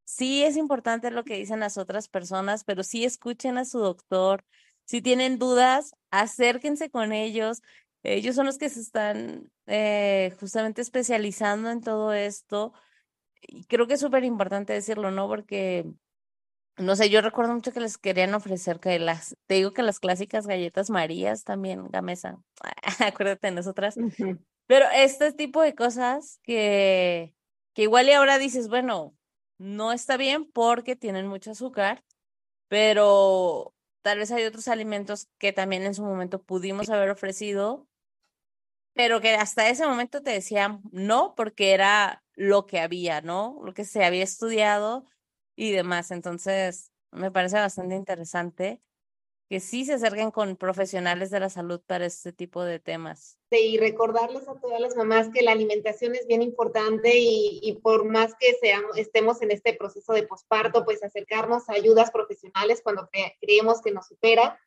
sí 0.07 0.43
es 0.43 0.55
importante 0.55 1.11
lo 1.11 1.25
que 1.25 1.35
dicen 1.35 1.59
las 1.59 1.77
otras 1.77 2.07
personas, 2.07 2.63
pero 2.63 2.81
sí 2.81 3.03
escuchen 3.03 3.57
a 3.57 3.65
su 3.65 3.79
doctor. 3.79 4.45
Si 4.85 5.01
tienen 5.01 5.37
dudas, 5.37 5.95
acérquense 6.11 6.89
con 6.89 7.11
ellos. 7.11 7.61
Ellos 8.03 8.33
son 8.35 8.45
los 8.45 8.57
que 8.57 8.69
se 8.69 8.79
están 8.79 9.51
eh, 9.65 10.33
justamente 10.39 10.81
especializando 10.81 11.69
en 11.69 11.81
todo 11.81 12.13
esto. 12.13 12.71
Y 13.41 13.65
creo 13.65 13.85
que 13.85 13.95
es 13.95 13.99
súper 13.99 14.23
importante 14.23 14.71
decirlo, 14.71 15.11
¿no? 15.11 15.27
Porque, 15.27 15.85
no 16.77 16.95
sé, 16.95 17.09
yo 17.09 17.19
recuerdo 17.19 17.53
mucho 17.53 17.73
que 17.73 17.81
les 17.81 17.97
querían 17.97 18.33
ofrecer 18.33 18.79
que 18.79 18.97
las, 18.99 19.35
te 19.45 19.55
digo 19.55 19.73
que 19.73 19.83
las 19.83 19.99
clásicas 19.99 20.47
galletas 20.47 20.89
Marías 20.89 21.43
también, 21.43 21.85
Gamesa, 21.89 22.39
acuérdate 22.99 23.47
de 23.47 23.55
nosotras. 23.55 23.97
Pero 24.67 24.85
este 24.95 25.33
tipo 25.33 25.61
de 25.61 25.75
cosas 25.75 26.39
que, 26.43 27.33
que 27.73 27.83
igual 27.83 28.07
y 28.07 28.13
ahora 28.13 28.37
dices, 28.37 28.69
bueno, 28.69 29.16
no 29.57 29.91
está 29.91 30.17
bien 30.17 30.45
porque 30.51 30.95
tienen 30.95 31.27
mucho 31.27 31.51
azúcar, 31.51 32.03
pero 32.67 33.73
tal 34.01 34.19
vez 34.19 34.31
hay 34.31 34.45
otros 34.45 34.67
alimentos 34.67 35.27
que 35.37 35.53
también 35.53 35.83
en 35.83 35.93
su 35.93 36.03
momento 36.03 36.41
pudimos 36.43 36.89
haber 36.89 37.09
ofrecido, 37.09 37.87
pero 38.93 39.21
que 39.21 39.35
hasta 39.35 39.69
ese 39.69 39.85
momento 39.85 40.23
te 40.23 40.31
decían 40.31 40.81
no 40.91 41.35
porque 41.35 41.73
era 41.73 42.23
lo 42.33 42.65
que 42.65 42.79
había, 42.79 43.21
¿no? 43.21 43.59
Lo 43.63 43.73
que 43.73 43.85
se 43.85 44.03
había 44.03 44.23
estudiado 44.23 45.05
y 45.55 45.71
demás. 45.71 46.11
Entonces, 46.11 46.91
me 47.11 47.31
parece 47.31 47.57
bastante 47.57 47.95
interesante 47.95 48.81
que 49.49 49.59
sí 49.61 49.85
se 49.85 49.93
acerquen 49.93 50.31
con 50.31 50.57
profesionales 50.57 51.29
de 51.31 51.39
la 51.39 51.49
salud 51.49 51.79
para 51.85 52.05
este 52.05 52.33
tipo 52.33 52.63
de 52.63 52.79
temas. 52.79 53.39
Sí, 53.49 53.57
y 53.57 53.77
recordarles 53.77 54.47
a 54.47 54.59
todas 54.59 54.81
las 54.81 54.95
mamás 54.95 55.29
que 55.33 55.41
la 55.41 55.53
alimentación 55.53 56.15
es 56.15 56.27
bien 56.27 56.41
importante 56.41 57.13
y, 57.15 57.79
por 57.81 58.03
más 58.05 58.35
que 58.35 58.53
seamos, 58.61 58.97
estemos 58.97 59.41
en 59.41 59.51
este 59.51 59.73
proceso 59.73 60.11
de 60.13 60.23
posparto, 60.23 60.83
pues 60.83 61.01
acercarnos 61.01 61.69
a 61.69 61.73
ayudas 61.73 62.11
profesionales 62.11 62.81
cuando 62.83 63.09
creemos 63.39 63.81
que 63.81 63.91
nos 63.91 64.07
supera, 64.07 64.59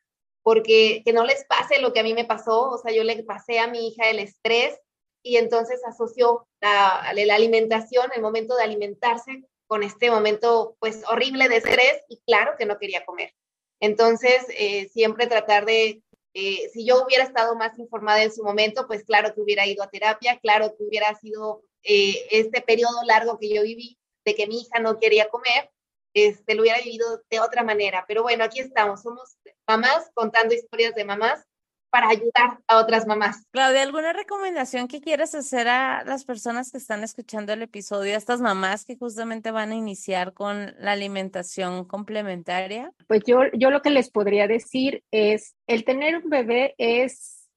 porque 0.42 1.02
que 1.04 1.12
no 1.12 1.26
les 1.26 1.44
pase 1.44 1.80
lo 1.80 1.92
que 1.92 2.00
a 2.00 2.04
mí 2.04 2.14
me 2.14 2.24
pasó, 2.24 2.70
o 2.70 2.78
sea, 2.78 2.92
yo 2.92 3.04
le 3.04 3.22
pasé 3.22 3.58
a 3.58 3.66
mi 3.66 3.88
hija 3.88 4.08
el 4.08 4.18
estrés 4.18 4.78
y 5.22 5.36
entonces 5.36 5.84
asoció 5.84 6.48
la, 6.62 7.12
la 7.14 7.34
alimentación, 7.34 8.10
el 8.14 8.22
momento 8.22 8.56
de 8.56 8.64
alimentarse 8.64 9.44
con 9.66 9.82
este 9.82 10.10
momento 10.10 10.76
pues 10.80 11.04
horrible 11.08 11.48
de 11.48 11.58
estrés 11.58 12.02
y 12.08 12.20
claro 12.26 12.52
que 12.58 12.64
no 12.64 12.78
quería 12.78 13.04
comer. 13.04 13.34
Entonces, 13.80 14.46
eh, 14.50 14.88
siempre 14.92 15.26
tratar 15.26 15.64
de, 15.64 16.02
eh, 16.34 16.70
si 16.72 16.84
yo 16.84 17.04
hubiera 17.04 17.24
estado 17.24 17.56
más 17.56 17.78
informada 17.78 18.22
en 18.22 18.32
su 18.32 18.44
momento, 18.44 18.86
pues 18.86 19.04
claro 19.04 19.34
que 19.34 19.40
hubiera 19.40 19.66
ido 19.66 19.82
a 19.82 19.90
terapia, 19.90 20.38
claro 20.38 20.74
que 20.76 20.84
hubiera 20.84 21.14
sido 21.18 21.64
eh, 21.82 22.26
este 22.30 22.60
periodo 22.60 23.02
largo 23.06 23.38
que 23.38 23.52
yo 23.52 23.62
viví 23.62 23.98
de 24.24 24.34
que 24.34 24.46
mi 24.46 24.60
hija 24.60 24.78
no 24.80 24.98
quería 24.98 25.28
comer, 25.28 25.70
este, 26.14 26.54
lo 26.54 26.62
hubiera 26.62 26.78
vivido 26.78 27.22
de 27.30 27.40
otra 27.40 27.62
manera. 27.64 28.04
Pero 28.06 28.22
bueno, 28.22 28.44
aquí 28.44 28.60
estamos, 28.60 29.02
somos 29.02 29.36
mamás 29.66 30.10
contando 30.14 30.54
historias 30.54 30.94
de 30.94 31.04
mamás 31.04 31.46
para 31.90 32.08
ayudar 32.08 32.60
a 32.68 32.78
otras 32.78 33.06
mamás. 33.06 33.46
Claudia, 33.50 33.82
¿alguna 33.82 34.12
recomendación 34.12 34.88
que 34.88 35.00
quieras 35.00 35.34
hacer 35.34 35.68
a 35.68 36.04
las 36.04 36.24
personas 36.24 36.70
que 36.70 36.78
están 36.78 37.02
escuchando 37.02 37.52
el 37.52 37.62
episodio, 37.62 38.14
a 38.14 38.18
estas 38.18 38.40
mamás 38.40 38.84
que 38.84 38.96
justamente 38.96 39.50
van 39.50 39.72
a 39.72 39.74
iniciar 39.74 40.32
con 40.32 40.74
la 40.78 40.92
alimentación 40.92 41.84
complementaria? 41.84 42.92
Pues 43.08 43.22
yo, 43.26 43.40
yo 43.52 43.70
lo 43.70 43.82
que 43.82 43.90
les 43.90 44.10
podría 44.10 44.46
decir 44.46 45.02
es, 45.10 45.54
el 45.66 45.84
tener 45.84 46.16
un 46.16 46.30
bebé 46.30 46.74
es 46.78 47.48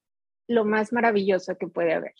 lo 0.48 0.64
más 0.64 0.92
maravilloso 0.92 1.56
que 1.56 1.68
puede 1.68 1.94
haber, 1.94 2.14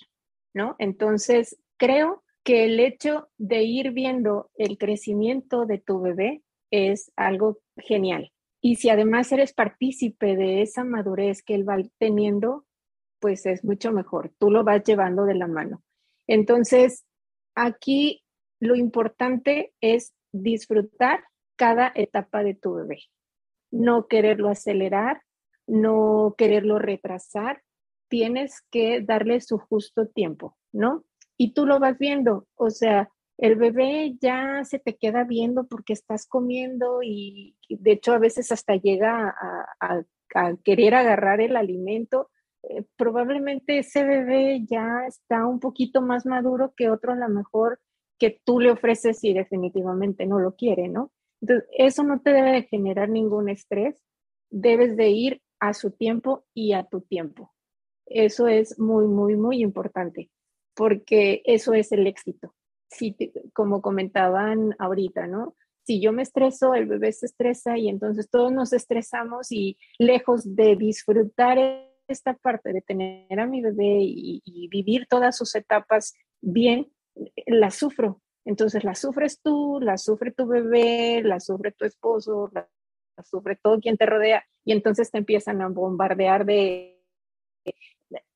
¿no? 0.54 0.76
Entonces, 0.78 1.58
creo 1.76 2.22
que 2.42 2.64
el 2.64 2.78
hecho 2.78 3.28
de 3.38 3.62
ir 3.62 3.92
viendo 3.92 4.50
el 4.56 4.78
crecimiento 4.78 5.66
de 5.66 5.78
tu 5.78 6.00
bebé 6.00 6.42
es 6.70 7.10
algo 7.16 7.58
genial. 7.76 8.33
Y 8.66 8.76
si 8.76 8.88
además 8.88 9.30
eres 9.30 9.52
partícipe 9.52 10.36
de 10.36 10.62
esa 10.62 10.84
madurez 10.84 11.42
que 11.42 11.54
él 11.54 11.68
va 11.68 11.76
teniendo, 11.98 12.64
pues 13.20 13.44
es 13.44 13.62
mucho 13.62 13.92
mejor. 13.92 14.32
Tú 14.38 14.50
lo 14.50 14.64
vas 14.64 14.82
llevando 14.84 15.26
de 15.26 15.34
la 15.34 15.46
mano. 15.46 15.82
Entonces, 16.26 17.04
aquí 17.54 18.24
lo 18.60 18.74
importante 18.74 19.74
es 19.82 20.14
disfrutar 20.32 21.24
cada 21.56 21.92
etapa 21.94 22.42
de 22.42 22.54
tu 22.54 22.72
bebé. 22.76 23.00
no 23.70 24.06
quererlo 24.06 24.48
acelerar, 24.48 25.20
no 25.66 26.34
quererlo 26.38 26.78
retrasar, 26.78 27.62
tienes 28.08 28.62
que 28.70 29.02
darle 29.02 29.42
su 29.42 29.58
justo 29.58 30.06
tiempo, 30.08 30.56
¿no? 30.72 31.04
Y 31.36 31.52
tú 31.52 31.66
lo 31.66 31.80
vas 31.80 31.98
viendo, 31.98 32.46
o 32.54 32.70
sea, 32.70 33.10
el 33.38 33.56
bebé 33.56 34.16
ya 34.20 34.64
se 34.64 34.78
te 34.78 34.96
queda 34.96 35.24
viendo 35.24 35.66
porque 35.66 35.92
estás 35.92 36.26
comiendo 36.26 37.02
y 37.02 37.56
de 37.68 37.92
hecho 37.92 38.12
a 38.12 38.18
veces 38.18 38.52
hasta 38.52 38.76
llega 38.76 39.34
a, 39.80 40.04
querer 40.64 40.94
agarrar 40.94 41.40
el 41.40 41.56
alimento. 41.56 42.30
Eh, 42.62 42.84
probablemente 42.96 43.78
ese 43.78 44.04
bebé 44.04 44.64
ya 44.68 45.06
está 45.06 45.46
un 45.46 45.60
poquito 45.60 46.00
más 46.00 46.26
maduro 46.26 46.74
que 46.76 46.90
otro 46.90 47.12
a 47.12 47.16
lo 47.16 47.28
mejor 47.28 47.80
que 48.18 48.40
tú 48.44 48.58
le 48.58 48.70
ofreces 48.70 49.22
y 49.22 49.32
definitivamente 49.32 50.26
no 50.26 50.40
lo 50.40 50.56
quiere, 50.56 50.88
¿no? 50.88 51.12
Entonces, 51.40 51.68
eso 51.76 52.02
no 52.04 52.20
te 52.20 52.32
debe 52.32 52.52
de 52.52 52.62
generar 52.62 53.08
ningún 53.08 53.48
estrés. 53.48 54.02
Debes 54.50 54.96
de 54.96 55.10
ir 55.10 55.42
a 55.60 55.74
su 55.74 55.90
tiempo 55.90 56.44
y 56.54 56.72
a 56.72 56.84
tu 56.84 57.02
tiempo. 57.02 57.52
Eso 58.06 58.48
es 58.48 58.78
muy, 58.78 59.06
muy, 59.06 59.36
muy 59.36 59.62
importante 59.62 60.30
porque 60.74 61.42
eso 61.44 61.74
es 61.74 61.92
el 61.92 62.06
éxito 62.06 62.54
si, 62.94 63.16
como 63.52 63.82
comentaban 63.82 64.74
ahorita, 64.78 65.26
¿no? 65.26 65.54
Si 65.84 66.00
yo 66.00 66.12
me 66.12 66.22
estreso, 66.22 66.74
el 66.74 66.86
bebé 66.86 67.12
se 67.12 67.26
estresa 67.26 67.76
y 67.76 67.88
entonces 67.88 68.30
todos 68.30 68.52
nos 68.52 68.72
estresamos 68.72 69.52
y 69.52 69.76
lejos 69.98 70.56
de 70.56 70.76
disfrutar 70.76 71.58
esta 72.08 72.34
parte 72.34 72.72
de 72.72 72.80
tener 72.80 73.38
a 73.38 73.46
mi 73.46 73.60
bebé 73.60 73.98
y, 74.00 74.68
vivir 74.68 75.06
todas 75.08 75.36
sus 75.36 75.54
etapas 75.54 76.14
bien, 76.40 76.90
la 77.46 77.70
sufro. 77.70 78.20
Entonces 78.46 78.84
la 78.84 78.94
sufres 78.94 79.40
tú, 79.42 79.78
la 79.80 79.96
sufre 79.96 80.32
tu 80.32 80.46
bebé, 80.46 81.22
la 81.22 81.40
sufre 81.40 81.72
tu 81.72 81.84
esposo, 81.84 82.50
la 82.52 82.68
sufre 83.22 83.56
todo 83.56 83.80
quien 83.80 83.96
te 83.96 84.06
rodea 84.06 84.44
y 84.64 84.72
entonces 84.72 85.10
te 85.10 85.18
empiezan 85.18 85.62
a 85.62 85.68
bombardear 85.68 86.44
de 86.44 86.94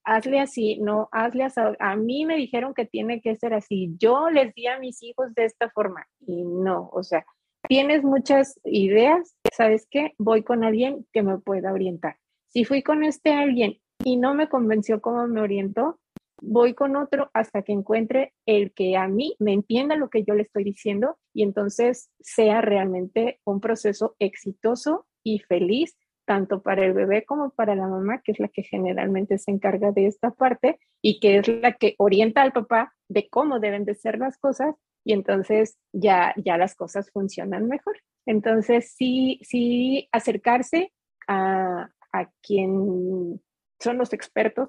hazle 0.09 0.41
así, 0.41 0.79
no, 0.81 1.09
hazle 1.13 1.45
así. 1.45 1.61
A 1.79 1.97
mí 1.97 2.25
me 2.25 2.37
dijeron 2.37 2.73
que 2.73 2.87
tiene 2.87 3.21
que 3.21 3.37
ser 3.37 3.53
así. 3.53 3.95
Yo 3.99 4.31
les 4.31 4.55
di 4.55 4.67
a 4.67 4.79
mis 4.79 5.03
hijos 5.03 5.35
de 5.35 5.45
esta 5.45 5.71
forma 5.71 6.07
y 6.21 6.45
no, 6.45 6.89
o 6.93 7.03
sea, 7.03 7.27
tienes 7.69 8.03
muchas 8.03 8.59
ideas, 8.65 9.37
¿sabes 9.53 9.87
qué? 9.91 10.15
Voy 10.19 10.43
con 10.43 10.65
alguien 10.65 11.07
que 11.13 11.23
me 11.23 11.39
pueda 11.39 11.73
orientar. 11.73 12.17
Si 12.49 12.65
fui 12.65 12.83
con 12.83 13.05
este 13.05 13.35
alguien 13.35 13.79
y 14.03 14.17
no 14.17 14.35
me 14.35 14.49
convenció 14.49 15.03
cómo 15.03 15.27
me 15.27 15.43
orientó, 15.43 16.01
voy 16.41 16.73
con 16.73 16.97
otro 16.97 17.31
hasta 17.35 17.63
que 17.63 17.73
encuentre 17.73 18.33
el 18.47 18.73
que 18.73 18.97
a 18.97 19.09
mí 19.09 19.35
me 19.39 19.53
entienda 19.53 19.97
lo 19.97 20.09
que 20.09 20.25
yo 20.25 20.35
le 20.35 20.43
estoy 20.45 20.65
diciendo 20.65 21.19
y 21.35 21.43
entonces 21.43 22.11
sea 22.21 22.63
realmente 22.63 23.41
un 23.45 23.61
proceso 23.61 24.15
exitoso 24.19 25.07
y 25.23 25.41
feliz 25.41 25.99
tanto 26.29 26.61
para 26.61 26.85
el 26.85 26.93
bebé 26.93 27.25
como 27.25 27.49
para 27.49 27.75
la 27.75 27.89
mamá, 27.89 28.21
que 28.23 28.33
es 28.33 28.39
la 28.39 28.49
que 28.49 28.63
generalmente 28.63 29.39
se 29.39 29.51
encarga 29.51 29.93
de 29.93 30.07
esta 30.07 30.31
parte 30.31 30.79
y 31.01 31.21
que 31.21 31.39
es 31.39 31.49
la 31.49 31.73
que 31.73 31.95
orienta 31.97 32.43
al 32.43 32.53
papá 32.53 32.95
de 33.09 33.31
cómo 33.31 33.61
deben 33.61 33.87
de 33.87 33.95
ser 33.95 34.19
las 34.19 34.37
cosas 34.37 34.77
y 35.05 35.15
entonces 35.15 35.79
ya, 35.91 36.35
ya 36.37 36.59
las 36.59 36.75
cosas 36.75 37.11
funcionan 37.11 37.67
mejor. 37.67 37.97
Entonces, 38.27 38.93
sí, 38.95 39.41
sí 39.43 40.07
acercarse 40.13 40.93
a, 41.27 41.89
a 42.13 42.31
quien 42.43 43.41
son 43.81 43.97
los 43.97 44.13
expertos 44.13 44.69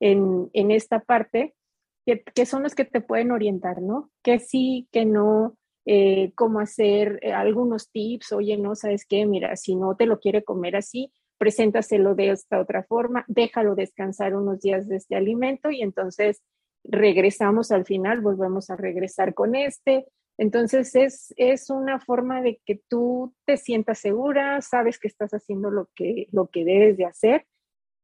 en, 0.00 0.48
en 0.54 0.70
esta 0.70 1.00
parte, 1.00 1.54
que, 2.06 2.22
que, 2.22 2.46
son 2.46 2.62
los 2.62 2.74
que 2.74 2.86
te 2.86 3.02
pueden 3.02 3.30
orientar, 3.30 3.82
¿no? 3.82 4.10
Que 4.22 4.38
sí, 4.38 4.88
que 4.90 5.04
no, 5.04 5.58
eh, 5.86 6.32
cómo 6.34 6.60
hacer 6.60 7.18
eh, 7.22 7.32
algunos 7.32 7.90
tips, 7.90 8.32
oye, 8.32 8.56
no, 8.56 8.74
sabes 8.74 9.04
qué, 9.06 9.26
mira, 9.26 9.54
si 9.56 9.76
no 9.76 9.96
te 9.96 10.06
lo 10.06 10.18
quiere 10.18 10.42
comer 10.42 10.76
así, 10.76 11.12
preséntaselo 11.38 12.14
de 12.14 12.30
esta 12.30 12.60
otra 12.60 12.84
forma, 12.84 13.24
déjalo 13.28 13.74
descansar 13.74 14.34
unos 14.34 14.60
días 14.60 14.88
de 14.88 14.96
este 14.96 15.16
alimento 15.16 15.70
y 15.70 15.82
entonces 15.82 16.42
regresamos 16.84 17.70
al 17.70 17.84
final, 17.84 18.20
volvemos 18.20 18.70
a 18.70 18.76
regresar 18.76 19.34
con 19.34 19.54
este. 19.54 20.06
Entonces 20.36 20.94
es, 20.96 21.32
es 21.36 21.70
una 21.70 22.00
forma 22.00 22.42
de 22.42 22.60
que 22.64 22.80
tú 22.88 23.34
te 23.44 23.56
sientas 23.56 23.98
segura, 23.98 24.60
sabes 24.62 24.98
que 24.98 25.08
estás 25.08 25.32
haciendo 25.32 25.70
lo 25.70 25.88
que, 25.94 26.28
lo 26.32 26.48
que 26.48 26.64
debes 26.64 26.96
de 26.96 27.04
hacer 27.04 27.46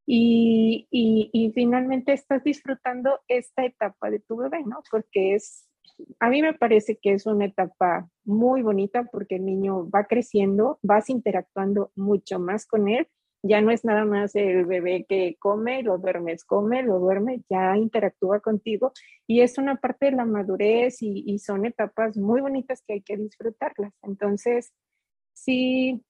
y, 0.07 0.87
y, 0.91 1.31
y 1.33 1.53
finalmente 1.53 2.12
estás 2.12 2.43
disfrutando 2.45 3.20
esta 3.28 3.64
etapa 3.64 4.11
de 4.11 4.20
tu 4.20 4.37
bebé, 4.37 4.64
¿no? 4.64 4.83
Porque 4.91 5.35
es, 5.35 5.70
a 6.18 6.28
mí 6.28 6.42
me 6.42 6.55
parece 6.55 6.96
que 6.96 7.12
es 7.12 7.26
una 7.26 7.46
etapa 7.46 8.09
muy 8.24 8.62
bonita 8.62 9.05
porque 9.05 9.36
el 9.36 9.44
niño 9.44 9.88
va 9.90 10.05
creciendo, 10.05 10.78
vas 10.82 11.11
interactuando 11.11 11.90
mucho 11.94 12.38
más 12.38 12.66
con 12.66 12.88
él. 12.88 13.09
Ya 13.42 13.62
no 13.62 13.70
es 13.70 13.84
nada 13.84 14.05
más 14.05 14.34
el 14.34 14.66
bebé 14.66 15.07
que 15.09 15.36
come, 15.38 15.82
lo 15.82 15.96
duermes, 15.96 16.44
come, 16.44 16.82
lo 16.82 16.98
duerme, 16.98 17.42
ya 17.48 17.74
interactúa 17.76 18.40
contigo 18.40 18.92
y 19.26 19.40
es 19.40 19.57
una 19.57 19.76
parte 19.76 20.07
de 20.07 20.12
la 20.12 20.26
madurez 20.26 20.98
y, 21.01 21.38
son 21.38 21.64
etapas 21.64 22.18
muy 22.18 22.42
bonitas 22.42 22.82
que 22.86 22.94
hay 22.94 23.03
que 23.03 23.16
disfrutarlas. 23.16 23.94
Entonces, 24.03 24.74
sí, 25.32 26.03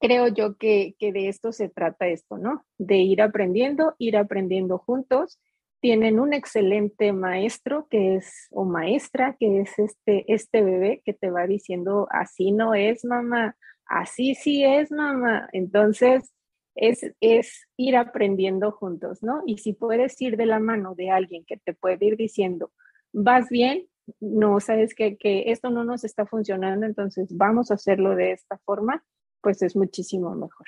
creo 0.00 0.28
yo 0.28 0.56
que, 0.56 0.94
que 0.98 1.12
de 1.12 1.28
esto 1.28 1.52
se 1.52 1.68
trata 1.68 2.08
esto, 2.08 2.38
¿no? 2.38 2.64
De 2.78 2.96
ir 2.96 3.20
aprendiendo, 3.20 3.94
ir 3.98 4.16
aprendiendo 4.16 4.78
juntos 4.78 5.38
tienen 5.80 6.20
un 6.20 6.32
excelente 6.32 7.12
maestro 7.12 7.88
que 7.88 8.16
es, 8.16 8.48
o 8.50 8.64
maestra, 8.64 9.36
que 9.38 9.62
es 9.62 9.78
este, 9.78 10.32
este 10.32 10.62
bebé 10.62 11.02
que 11.04 11.14
te 11.14 11.30
va 11.30 11.46
diciendo, 11.46 12.06
así 12.10 12.52
no 12.52 12.74
es 12.74 13.04
mamá, 13.04 13.56
así 13.86 14.34
sí 14.34 14.62
es 14.64 14.90
mamá. 14.92 15.48
Entonces, 15.52 16.32
es, 16.74 17.12
es 17.20 17.66
ir 17.76 17.96
aprendiendo 17.96 18.72
juntos, 18.72 19.22
¿no? 19.22 19.42
Y 19.46 19.58
si 19.58 19.72
puedes 19.72 20.20
ir 20.20 20.36
de 20.36 20.46
la 20.46 20.60
mano 20.60 20.94
de 20.94 21.10
alguien 21.10 21.44
que 21.44 21.56
te 21.56 21.74
puede 21.74 22.04
ir 22.06 22.16
diciendo, 22.16 22.72
vas 23.12 23.48
bien, 23.48 23.86
no 24.20 24.60
sabes 24.60 24.94
que, 24.94 25.16
que 25.16 25.50
esto 25.50 25.70
no 25.70 25.84
nos 25.84 26.04
está 26.04 26.26
funcionando, 26.26 26.86
entonces 26.86 27.28
vamos 27.36 27.70
a 27.70 27.74
hacerlo 27.74 28.14
de 28.16 28.32
esta 28.32 28.58
forma, 28.64 29.04
pues 29.40 29.62
es 29.62 29.76
muchísimo 29.76 30.34
mejor. 30.34 30.66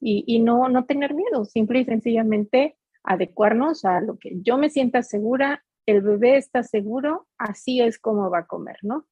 Y, 0.00 0.24
y 0.26 0.40
no, 0.40 0.68
no 0.68 0.84
tener 0.84 1.14
miedo, 1.14 1.44
simple 1.44 1.80
y 1.80 1.84
sencillamente 1.84 2.76
adecuarnos 3.04 3.84
a 3.84 4.00
lo 4.00 4.18
que 4.18 4.32
yo 4.42 4.58
me 4.58 4.70
sienta 4.70 5.02
segura, 5.02 5.62
el 5.86 6.00
bebé 6.00 6.38
está 6.38 6.62
seguro, 6.62 7.28
así 7.38 7.80
es 7.80 7.98
como 7.98 8.30
va 8.30 8.40
a 8.40 8.46
comer, 8.46 8.78
¿no? 8.82 9.06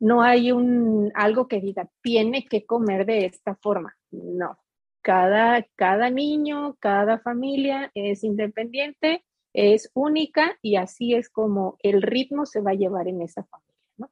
No 0.00 0.22
hay 0.22 0.52
un 0.52 1.10
algo 1.14 1.48
que 1.48 1.60
diga 1.60 1.90
tiene 2.02 2.46
que 2.46 2.64
comer 2.64 3.04
de 3.04 3.26
esta 3.26 3.56
forma. 3.56 3.96
No. 4.12 4.58
Cada, 5.02 5.66
cada 5.74 6.10
niño, 6.10 6.76
cada 6.78 7.18
familia 7.18 7.90
es 7.94 8.22
independiente, 8.22 9.24
es 9.52 9.90
única 9.94 10.56
y 10.62 10.76
así 10.76 11.14
es 11.14 11.28
como 11.28 11.76
el 11.80 12.02
ritmo 12.02 12.46
se 12.46 12.60
va 12.60 12.72
a 12.72 12.74
llevar 12.74 13.08
en 13.08 13.22
esa 13.22 13.42
familia, 13.44 13.82
¿no? 13.96 14.10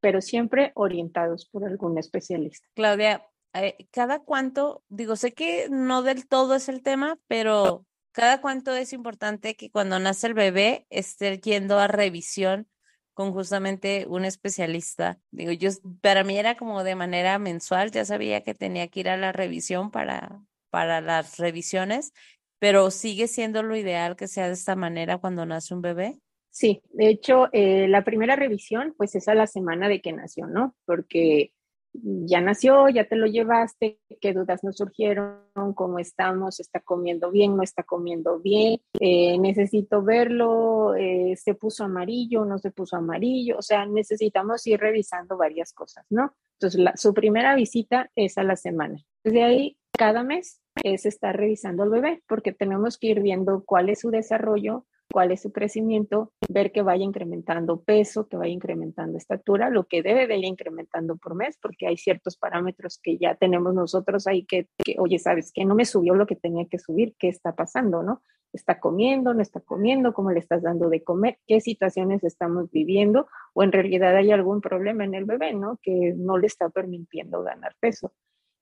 Pero 0.00 0.20
siempre 0.20 0.72
orientados 0.74 1.46
por 1.46 1.64
algún 1.64 1.98
especialista. 1.98 2.66
Claudia, 2.74 3.24
eh, 3.54 3.76
¿cada 3.92 4.20
cuánto? 4.20 4.82
Digo, 4.88 5.14
sé 5.14 5.32
que 5.32 5.68
no 5.70 6.02
del 6.02 6.26
todo 6.26 6.54
es 6.56 6.68
el 6.68 6.82
tema, 6.82 7.18
pero 7.28 7.84
¿Cada 8.18 8.40
cuánto 8.40 8.74
es 8.74 8.92
importante 8.92 9.54
que 9.54 9.70
cuando 9.70 10.00
nace 10.00 10.26
el 10.26 10.34
bebé 10.34 10.88
esté 10.90 11.38
yendo 11.38 11.78
a 11.78 11.86
revisión 11.86 12.66
con 13.14 13.32
justamente 13.32 14.06
un 14.08 14.24
especialista? 14.24 15.20
Digo, 15.30 15.52
yo 15.52 15.70
para 16.00 16.24
mí 16.24 16.36
era 16.36 16.56
como 16.56 16.82
de 16.82 16.96
manera 16.96 17.38
mensual, 17.38 17.92
ya 17.92 18.04
sabía 18.04 18.42
que 18.42 18.54
tenía 18.54 18.88
que 18.88 18.98
ir 18.98 19.08
a 19.08 19.16
la 19.16 19.30
revisión 19.30 19.92
para, 19.92 20.42
para 20.68 21.00
las 21.00 21.38
revisiones, 21.38 22.12
pero 22.58 22.90
sigue 22.90 23.28
siendo 23.28 23.62
lo 23.62 23.76
ideal 23.76 24.16
que 24.16 24.26
sea 24.26 24.48
de 24.48 24.54
esta 24.54 24.74
manera 24.74 25.18
cuando 25.18 25.46
nace 25.46 25.72
un 25.72 25.82
bebé. 25.82 26.18
Sí, 26.50 26.82
de 26.90 27.10
hecho, 27.10 27.46
eh, 27.52 27.86
la 27.86 28.02
primera 28.02 28.34
revisión, 28.34 28.96
pues 28.98 29.14
es 29.14 29.28
a 29.28 29.36
la 29.36 29.46
semana 29.46 29.88
de 29.88 30.00
que 30.00 30.12
nació, 30.12 30.48
¿no? 30.48 30.74
Porque 30.86 31.52
ya 31.92 32.40
nació, 32.40 32.88
ya 32.88 33.04
te 33.08 33.16
lo 33.16 33.26
llevaste, 33.26 33.98
qué 34.20 34.32
dudas 34.32 34.62
nos 34.62 34.76
surgieron, 34.76 35.40
cómo 35.74 35.98
estamos, 35.98 36.60
está 36.60 36.80
comiendo 36.80 37.30
bien, 37.30 37.56
no 37.56 37.62
está 37.62 37.82
comiendo 37.82 38.38
bien, 38.38 38.80
eh, 39.00 39.38
necesito 39.38 40.02
verlo, 40.02 40.94
eh, 40.94 41.34
se 41.36 41.54
puso 41.54 41.84
amarillo, 41.84 42.44
no 42.44 42.58
se 42.58 42.70
puso 42.70 42.96
amarillo, 42.96 43.58
o 43.58 43.62
sea, 43.62 43.86
necesitamos 43.86 44.66
ir 44.66 44.80
revisando 44.80 45.36
varias 45.36 45.72
cosas, 45.72 46.04
¿no? 46.10 46.34
Entonces, 46.60 46.84
su 46.96 47.14
primera 47.14 47.54
visita 47.54 48.10
es 48.16 48.36
a 48.36 48.42
la 48.42 48.56
semana. 48.56 48.98
Desde 49.22 49.44
ahí, 49.44 49.78
cada 49.92 50.22
mes 50.22 50.60
es 50.82 51.06
estar 51.06 51.36
revisando 51.36 51.82
al 51.82 51.90
bebé, 51.90 52.22
porque 52.28 52.52
tenemos 52.52 52.98
que 52.98 53.08
ir 53.08 53.20
viendo 53.20 53.64
cuál 53.64 53.88
es 53.88 54.00
su 54.00 54.10
desarrollo, 54.10 54.86
cuál 55.10 55.32
es 55.32 55.42
su 55.42 55.52
crecimiento, 55.52 56.32
ver 56.48 56.72
que 56.72 56.82
vaya 56.82 57.04
incrementando 57.04 57.80
peso, 57.80 58.28
que 58.28 58.36
vaya 58.36 58.52
incrementando 58.52 59.18
estatura, 59.18 59.70
lo 59.70 59.84
que 59.84 60.02
debe 60.02 60.26
de 60.26 60.36
ir 60.36 60.44
incrementando 60.44 61.16
por 61.16 61.34
mes, 61.34 61.58
porque 61.60 61.86
hay 61.86 61.96
ciertos 61.96 62.36
parámetros 62.36 62.98
que 63.02 63.18
ya 63.18 63.34
tenemos 63.34 63.74
nosotros 63.74 64.26
ahí 64.26 64.44
que, 64.44 64.68
oye, 64.98 65.18
sabes 65.18 65.52
que 65.52 65.64
no 65.64 65.74
me 65.74 65.84
subió 65.84 66.14
lo 66.14 66.26
que 66.26 66.36
tenía 66.36 66.66
que 66.66 66.78
subir, 66.78 67.14
¿qué 67.18 67.28
está 67.28 67.54
pasando, 67.54 68.02
no? 68.02 68.22
¿Está 68.52 68.80
comiendo, 68.80 69.34
no 69.34 69.42
está 69.42 69.60
comiendo? 69.60 70.14
¿Cómo 70.14 70.30
le 70.30 70.40
estás 70.40 70.62
dando 70.62 70.88
de 70.88 71.04
comer? 71.04 71.38
¿Qué 71.46 71.60
situaciones 71.60 72.24
estamos 72.24 72.70
viviendo? 72.70 73.28
O 73.52 73.62
en 73.62 73.72
realidad 73.72 74.16
hay 74.16 74.30
algún 74.30 74.62
problema 74.62 75.04
en 75.04 75.14
el 75.14 75.26
bebé, 75.26 75.52
¿no? 75.52 75.78
Que 75.82 76.14
no 76.16 76.38
le 76.38 76.46
está 76.46 76.70
permitiendo 76.70 77.42
ganar 77.42 77.74
peso. 77.78 78.12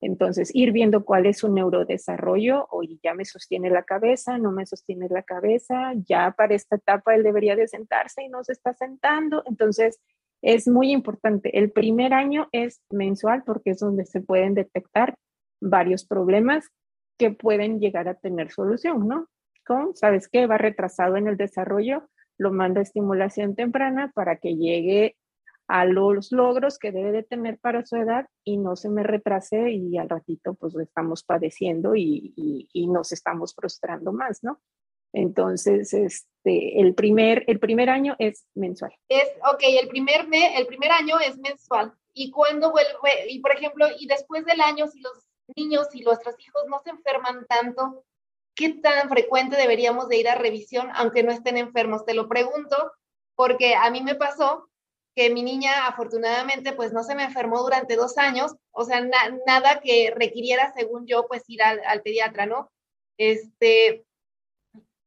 Entonces, 0.01 0.51
ir 0.55 0.72
viendo 0.72 1.05
cuál 1.05 1.26
es 1.26 1.38
su 1.38 1.53
neurodesarrollo, 1.53 2.68
o 2.70 2.82
ya 3.03 3.14
me 3.14 3.24
sostiene 3.24 3.70
la 3.70 3.82
cabeza, 3.82 4.38
no 4.38 4.53
me 4.53 4.66
sostiene 4.66 5.09
la 5.09 5.22
cabeza, 5.22 5.92
ya 6.07 6.34
para 6.36 6.55
esta 6.55 6.76
etapa 6.76 7.14
él 7.14 7.22
debería 7.22 7.57
de 7.57 7.66
sentarse 7.66 8.22
y 8.22 8.28
no 8.28 8.44
se 8.44 8.53
está 8.53 8.74
sentando. 8.74 9.42
Entonces, 9.47 10.01
es 10.42 10.68
muy 10.68 10.92
importante. 10.92 11.59
El 11.59 11.70
primer 11.70 12.12
año 12.12 12.49
es 12.53 12.82
mensual 12.90 13.42
porque 13.44 13.70
es 13.70 13.80
donde 13.80 14.05
se 14.05 14.20
pueden 14.20 14.55
detectar 14.55 15.14
varios 15.61 16.05
problemas 16.05 16.68
que 17.18 17.30
pueden 17.30 17.80
llegar 17.80 18.09
a 18.09 18.14
tener 18.14 18.51
solución, 18.51 19.09
¿no? 19.09 19.28
Como, 19.66 19.94
¿sabes 19.94 20.28
qué? 20.28 20.47
Va 20.47 20.59
retrasado 20.59 21.16
en 21.16 21.26
el 21.26 21.36
desarrollo, 21.36 22.09
lo 22.38 22.53
manda 22.53 22.80
a 22.80 22.82
estimulación 22.82 23.57
temprana 23.57 24.12
para 24.14 24.36
que 24.36 24.57
llegue 24.57 25.16
a 25.68 25.84
los 25.84 26.30
logros 26.32 26.78
que 26.78 26.92
debe 26.92 27.12
de 27.12 27.22
tener 27.22 27.58
para 27.58 27.84
su 27.84 27.96
edad 27.96 28.26
y 28.44 28.56
no 28.56 28.76
se 28.76 28.88
me 28.88 29.02
retrase 29.02 29.70
y 29.70 29.98
al 29.98 30.08
ratito 30.08 30.54
pues 30.54 30.74
estamos 30.76 31.24
padeciendo 31.24 31.96
y, 31.96 32.32
y, 32.72 32.86
nos 32.86 33.12
estamos 33.12 33.54
frustrando 33.54 34.12
más, 34.12 34.44
¿no? 34.44 34.60
Entonces, 35.12 35.92
este, 35.92 36.80
el 36.80 36.94
primer, 36.94 37.44
el 37.46 37.58
primer 37.58 37.90
año 37.90 38.14
es 38.18 38.46
mensual. 38.54 38.94
Es, 39.08 39.28
ok, 39.52 39.62
el 39.80 39.88
primer, 39.88 40.28
me, 40.28 40.58
el 40.58 40.66
primer 40.66 40.92
año 40.92 41.18
es 41.18 41.38
mensual. 41.38 41.92
¿Y 42.12 42.30
cuando 42.30 42.70
vuelve? 42.70 43.30
Y 43.30 43.40
por 43.40 43.52
ejemplo, 43.52 43.86
y 43.98 44.06
después 44.06 44.44
del 44.44 44.60
año, 44.60 44.86
si 44.86 45.00
los 45.00 45.12
niños 45.56 45.88
y 45.94 46.02
nuestros 46.02 46.34
hijos 46.38 46.62
no 46.68 46.80
se 46.84 46.90
enferman 46.90 47.46
tanto, 47.46 48.04
¿qué 48.54 48.70
tan 48.70 49.08
frecuente 49.08 49.56
deberíamos 49.56 50.08
de 50.08 50.18
ir 50.18 50.28
a 50.28 50.34
revisión 50.34 50.88
aunque 50.94 51.22
no 51.22 51.32
estén 51.32 51.56
enfermos? 51.56 52.04
Te 52.04 52.14
lo 52.14 52.28
pregunto 52.28 52.92
porque 53.34 53.74
a 53.74 53.90
mí 53.90 54.02
me 54.02 54.14
pasó 54.14 54.68
que 55.16 55.30
mi 55.30 55.42
niña 55.42 55.86
afortunadamente 55.86 56.74
pues 56.74 56.92
no 56.92 57.02
se 57.02 57.14
me 57.14 57.24
enfermó 57.24 57.62
durante 57.62 57.96
dos 57.96 58.18
años, 58.18 58.54
o 58.70 58.84
sea, 58.84 59.00
nada 59.00 59.80
que 59.80 60.12
requiriera, 60.14 60.74
según 60.74 61.06
yo, 61.06 61.26
pues 61.26 61.42
ir 61.48 61.62
al, 61.62 62.02
pediatra, 62.02 62.44
¿no? 62.44 62.70
Este, 63.16 64.04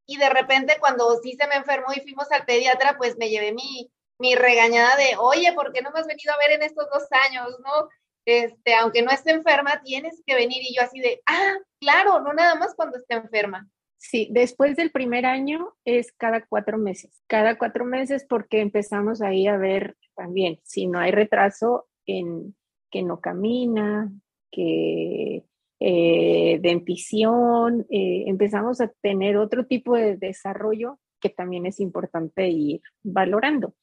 y 0.07 0.18
de 0.18 0.30
repente 0.30 0.78
cuando 0.80 1.16
sí 1.22 1.38
se 1.39 1.47
me 1.47 1.55
enfermó 1.55 1.93
y 1.95 2.01
fuimos 2.01 2.32
al 2.32 2.45
pediatra, 2.45 2.97
pues 2.97 3.18
me 3.18 3.30
llevé 3.30 3.53
mi, 3.53 3.91
mi 4.18 4.34
regañada 4.34 4.95
de, 4.97 5.16
oye, 5.20 5.53
¿por 5.53 5.72
qué 5.72 5.84
no 5.84 5.91
me 5.91 5.99
has 5.99 6.07
venido 6.07 6.34
a 6.34 6.38
ver 6.38 6.53
en 6.53 6.64
estos 6.64 6.89
dos 6.91 7.03
años, 7.12 7.47
no? 7.64 7.88
Este, 8.26 8.74
aunque 8.74 9.03
no 9.03 9.12
esté 9.12 9.32
enferma, 9.32 9.82
tienes 9.84 10.24
que 10.26 10.34
venir. 10.34 10.64
Y 10.64 10.76
yo 10.76 10.82
así 10.82 10.99
de, 10.99 11.22
ah, 11.28 11.55
claro, 11.80 12.20
no 12.22 12.34
nada 12.34 12.55
más 12.55 12.74
cuando 12.76 12.97
esté 12.97 13.14
enferma. 13.14 13.70
Sí, 13.99 14.30
después 14.32 14.78
del 14.78 14.91
primer 14.91 15.26
año 15.26 15.76
es 15.84 16.14
cada 16.14 16.45
cuatro 16.45 16.78
meses. 16.78 17.22
Cada 17.28 17.57
cuatro 17.57 17.84
meses 17.86 18.26
porque 18.28 18.62
empezamos 18.62 19.22
ahí 19.22 19.45
a 19.45 19.57
ver 19.57 19.97
también 20.20 20.60
si 20.64 20.86
no 20.86 21.00
hay 21.00 21.12
retraso 21.12 21.88
en 22.06 22.54
que 22.92 23.04
no 23.04 23.22
camina, 23.22 24.12
que 24.52 25.46
eh, 25.80 26.60
dentición, 26.62 27.86
eh, 27.90 28.26
empezamos 28.28 28.82
a 28.82 28.92
tener 29.02 29.38
otro 29.38 29.66
tipo 29.66 29.96
de 29.96 30.18
desarrollo 30.18 31.00
que 31.22 31.30
también 31.30 31.66
es 31.66 31.80
importante 31.80 32.50
ir 32.50 32.82
valorando. 33.02 33.76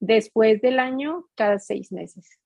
Después 0.00 0.60
del 0.60 0.80
año, 0.80 1.26
cada 1.36 1.60
seis 1.60 1.92
meses 1.92 2.40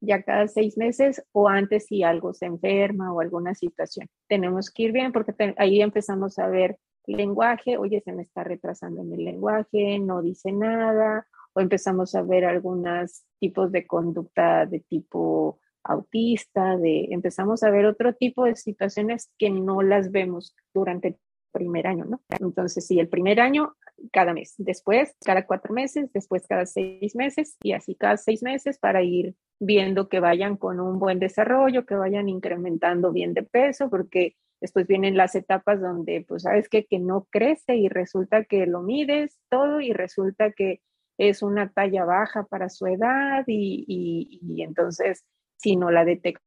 ya 0.00 0.22
cada 0.22 0.46
seis 0.46 0.76
meses 0.76 1.24
o 1.32 1.48
antes 1.48 1.86
si 1.86 2.04
algo 2.04 2.32
se 2.32 2.46
enferma 2.46 3.12
o 3.12 3.20
alguna 3.20 3.56
situación. 3.56 4.06
Tenemos 4.28 4.70
que 4.70 4.84
ir 4.84 4.92
bien 4.92 5.10
porque 5.10 5.34
ahí 5.56 5.80
empezamos 5.80 6.38
a 6.38 6.46
ver 6.46 6.78
lenguaje, 7.04 7.78
oye, 7.78 8.00
se 8.00 8.12
me 8.12 8.22
está 8.22 8.44
retrasando 8.44 9.02
en 9.02 9.12
el 9.12 9.24
lenguaje, 9.24 9.98
no 9.98 10.22
dice 10.22 10.52
nada, 10.52 11.26
o 11.58 11.60
empezamos 11.60 12.14
a 12.14 12.22
ver 12.22 12.44
algunos 12.44 13.24
tipos 13.40 13.72
de 13.72 13.84
conducta 13.84 14.64
de 14.64 14.78
tipo 14.78 15.58
autista, 15.82 16.76
de 16.76 17.08
empezamos 17.10 17.64
a 17.64 17.70
ver 17.70 17.84
otro 17.84 18.14
tipo 18.14 18.44
de 18.44 18.54
situaciones 18.54 19.32
que 19.38 19.50
no 19.50 19.82
las 19.82 20.12
vemos 20.12 20.54
durante 20.72 21.08
el 21.08 21.16
primer 21.50 21.88
año, 21.88 22.04
¿no? 22.04 22.20
Entonces, 22.38 22.86
sí, 22.86 23.00
el 23.00 23.08
primer 23.08 23.40
año 23.40 23.74
cada 24.12 24.32
mes, 24.34 24.54
después 24.58 25.16
cada 25.24 25.46
cuatro 25.46 25.74
meses, 25.74 26.12
después 26.12 26.46
cada 26.46 26.64
seis 26.64 27.16
meses 27.16 27.56
y 27.60 27.72
así 27.72 27.96
cada 27.96 28.16
seis 28.18 28.44
meses 28.44 28.78
para 28.78 29.02
ir 29.02 29.34
viendo 29.58 30.08
que 30.08 30.20
vayan 30.20 30.56
con 30.56 30.78
un 30.78 31.00
buen 31.00 31.18
desarrollo, 31.18 31.86
que 31.86 31.96
vayan 31.96 32.28
incrementando 32.28 33.10
bien 33.10 33.34
de 33.34 33.42
peso, 33.42 33.90
porque 33.90 34.36
después 34.60 34.86
vienen 34.86 35.16
las 35.16 35.34
etapas 35.34 35.80
donde, 35.80 36.24
pues, 36.28 36.42
sabes 36.42 36.68
que 36.68 36.86
no 37.00 37.26
crece 37.30 37.74
y 37.74 37.88
resulta 37.88 38.44
que 38.44 38.66
lo 38.66 38.82
mides 38.82 39.40
todo 39.48 39.80
y 39.80 39.92
resulta 39.92 40.52
que 40.52 40.82
es 41.18 41.42
una 41.42 41.70
talla 41.70 42.04
baja 42.04 42.44
para 42.44 42.68
su 42.68 42.86
edad 42.86 43.44
y, 43.46 44.40
entonces 44.62 45.24
si 45.56 45.76
no 45.76 45.90
la 45.90 46.04
detectas 46.04 46.42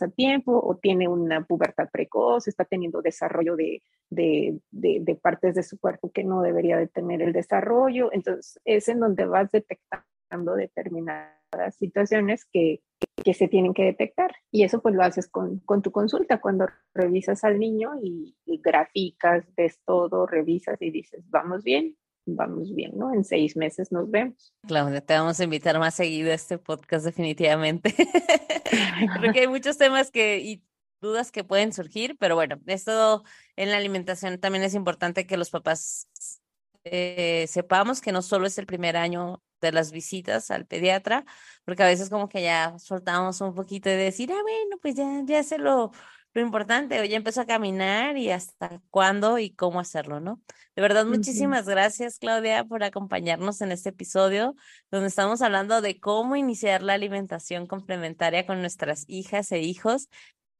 a 0.00 0.08
tiempo 0.08 0.60
o 0.62 0.76
tiene 0.76 1.08
una 1.08 1.44
pubertad 1.44 1.88
precoz, 1.90 2.46
está 2.46 2.64
teniendo 2.64 3.02
desarrollo 3.02 3.56
de, 3.56 3.82
de, 4.10 5.18
partes 5.20 5.54
de 5.54 5.62
su 5.62 5.78
cuerpo 5.78 6.12
que 6.12 6.22
no 6.22 6.42
debería 6.42 6.76
de 6.76 6.86
tener 6.86 7.22
el 7.22 7.32
desarrollo. 7.32 8.10
Entonces, 8.12 8.60
es 8.64 8.88
en 8.88 9.00
donde 9.00 9.24
vas 9.24 9.50
detectando 9.50 10.54
determinadas 10.54 11.74
situaciones 11.78 12.44
que, 12.44 12.82
que, 13.24 13.34
se 13.34 13.48
tienen 13.48 13.72
que 13.72 13.84
detectar. 13.84 14.32
Y 14.50 14.64
eso 14.64 14.82
pues 14.82 14.94
lo 14.94 15.02
haces 15.02 15.28
con, 15.28 15.60
con 15.60 15.82
tu 15.82 15.90
consulta, 15.90 16.40
cuando 16.40 16.66
revisas 16.94 17.42
al 17.42 17.58
niño 17.58 17.92
y, 18.02 18.36
y, 18.44 18.60
graficas, 18.60 19.46
ves 19.56 19.80
todo, 19.84 20.26
revisas 20.26 20.80
y 20.80 20.90
dices, 20.90 21.24
vamos 21.30 21.64
bien, 21.64 21.96
vamos 22.26 22.74
bien, 22.74 22.92
¿no? 22.94 23.12
En 23.12 23.24
seis 23.24 23.56
meses 23.56 23.92
nos 23.92 24.10
vemos. 24.10 24.54
Claudia, 24.66 25.00
te 25.00 25.14
vamos 25.14 25.38
a 25.40 25.44
invitar 25.44 25.78
más 25.78 25.94
seguido 25.94 26.30
a 26.30 26.34
este 26.34 26.58
podcast 26.58 27.04
definitivamente. 27.04 27.94
Creo 29.18 29.32
que 29.32 29.40
hay 29.40 29.48
muchos 29.48 29.78
temas 29.78 30.10
que 30.10 30.38
y 30.38 30.64
dudas 31.00 31.32
que 31.32 31.44
pueden 31.44 31.72
surgir, 31.72 32.16
pero 32.18 32.34
bueno, 32.34 32.60
esto 32.66 33.24
en 33.56 33.70
la 33.70 33.76
alimentación 33.76 34.38
también 34.38 34.64
es 34.64 34.74
importante 34.74 35.26
que 35.26 35.36
los 35.36 35.50
papás 35.50 36.08
eh, 36.84 37.46
sepamos 37.48 38.00
que 38.00 38.12
no 38.12 38.22
solo 38.22 38.46
es 38.46 38.58
el 38.58 38.66
primer 38.66 38.96
año 38.96 39.42
de 39.60 39.72
las 39.72 39.92
visitas 39.92 40.50
al 40.50 40.66
pediatra, 40.66 41.24
porque 41.64 41.82
a 41.82 41.86
veces 41.86 42.08
como 42.08 42.28
que 42.28 42.42
ya 42.42 42.78
soltamos 42.78 43.40
un 43.40 43.54
poquito 43.54 43.88
de 43.88 43.96
decir, 43.96 44.32
ah, 44.32 44.42
bueno, 44.42 44.78
pues 44.80 44.94
ya, 44.94 45.22
ya 45.24 45.42
se 45.42 45.58
lo 45.58 45.92
lo 46.32 46.40
importante, 46.40 47.08
ya 47.08 47.16
empezó 47.16 47.40
a 47.40 47.46
caminar 47.46 48.16
y 48.16 48.30
hasta 48.30 48.80
cuándo 48.90 49.38
y 49.38 49.50
cómo 49.50 49.80
hacerlo, 49.80 50.20
¿no? 50.20 50.40
De 50.76 50.82
verdad, 50.82 51.04
muchísimas 51.04 51.66
gracias, 51.66 52.18
Claudia, 52.18 52.64
por 52.64 52.84
acompañarnos 52.84 53.60
en 53.60 53.72
este 53.72 53.88
episodio 53.88 54.54
donde 54.90 55.08
estamos 55.08 55.42
hablando 55.42 55.80
de 55.80 55.98
cómo 55.98 56.36
iniciar 56.36 56.82
la 56.82 56.94
alimentación 56.94 57.66
complementaria 57.66 58.46
con 58.46 58.60
nuestras 58.60 59.04
hijas 59.08 59.50
e 59.50 59.60
hijos 59.60 60.08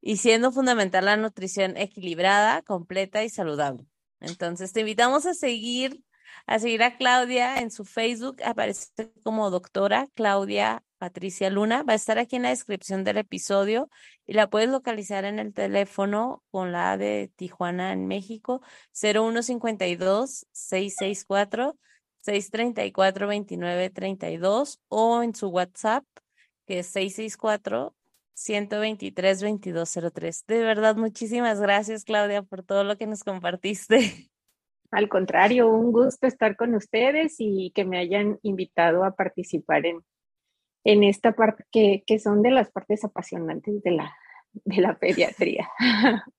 y 0.01 0.17
siendo 0.17 0.51
fundamental 0.51 1.05
la 1.05 1.15
nutrición 1.15 1.77
equilibrada, 1.77 2.61
completa 2.63 3.23
y 3.23 3.29
saludable. 3.29 3.85
Entonces, 4.19 4.73
te 4.73 4.81
invitamos 4.81 5.25
a 5.25 5.33
seguir 5.33 6.03
a 6.47 6.59
seguir 6.59 6.83
a 6.83 6.97
Claudia 6.97 7.59
en 7.59 7.71
su 7.71 7.85
Facebook, 7.85 8.41
aparece 8.43 9.11
como 9.23 9.49
doctora 9.49 10.07
Claudia 10.15 10.83
Patricia 11.01 11.49
Luna. 11.49 11.81
Va 11.81 11.93
a 11.93 11.95
estar 11.95 12.19
aquí 12.19 12.35
en 12.35 12.43
la 12.43 12.49
descripción 12.49 13.03
del 13.03 13.17
episodio 13.17 13.89
y 14.27 14.33
la 14.33 14.51
puedes 14.51 14.69
localizar 14.69 15.25
en 15.25 15.39
el 15.39 15.51
teléfono 15.51 16.43
con 16.51 16.71
la 16.71 16.95
de 16.95 17.31
Tijuana 17.35 17.91
en 17.91 18.05
México 18.05 18.61
0152 18.91 20.45
664 20.51 21.75
634 22.19 23.25
2932 23.25 24.79
o 24.89 25.23
en 25.23 25.33
su 25.33 25.47
WhatsApp 25.47 26.05
que 26.67 26.79
es 26.79 26.87
664 26.87 27.95
123 28.35 29.39
2203. 29.39 30.45
De 30.45 30.59
verdad, 30.59 30.95
muchísimas 30.97 31.59
gracias 31.59 32.03
Claudia 32.03 32.43
por 32.43 32.61
todo 32.61 32.83
lo 32.83 32.95
que 32.95 33.07
nos 33.07 33.23
compartiste. 33.23 34.29
Al 34.91 35.09
contrario, 35.09 35.67
un 35.67 35.91
gusto 35.91 36.27
estar 36.27 36.55
con 36.55 36.75
ustedes 36.75 37.37
y 37.39 37.71
que 37.73 37.85
me 37.85 37.97
hayan 37.97 38.37
invitado 38.43 39.03
a 39.03 39.15
participar 39.15 39.87
en, 39.87 40.03
en 40.83 41.03
esta 41.03 41.33
parte 41.33 41.65
que, 41.71 42.03
que 42.05 42.19
son 42.19 42.41
de 42.41 42.51
las 42.51 42.71
partes 42.71 43.03
apasionantes 43.03 43.83
de 43.83 43.91
la, 43.91 44.15
de 44.53 44.81
la 44.81 44.97
pediatría. 44.97 45.69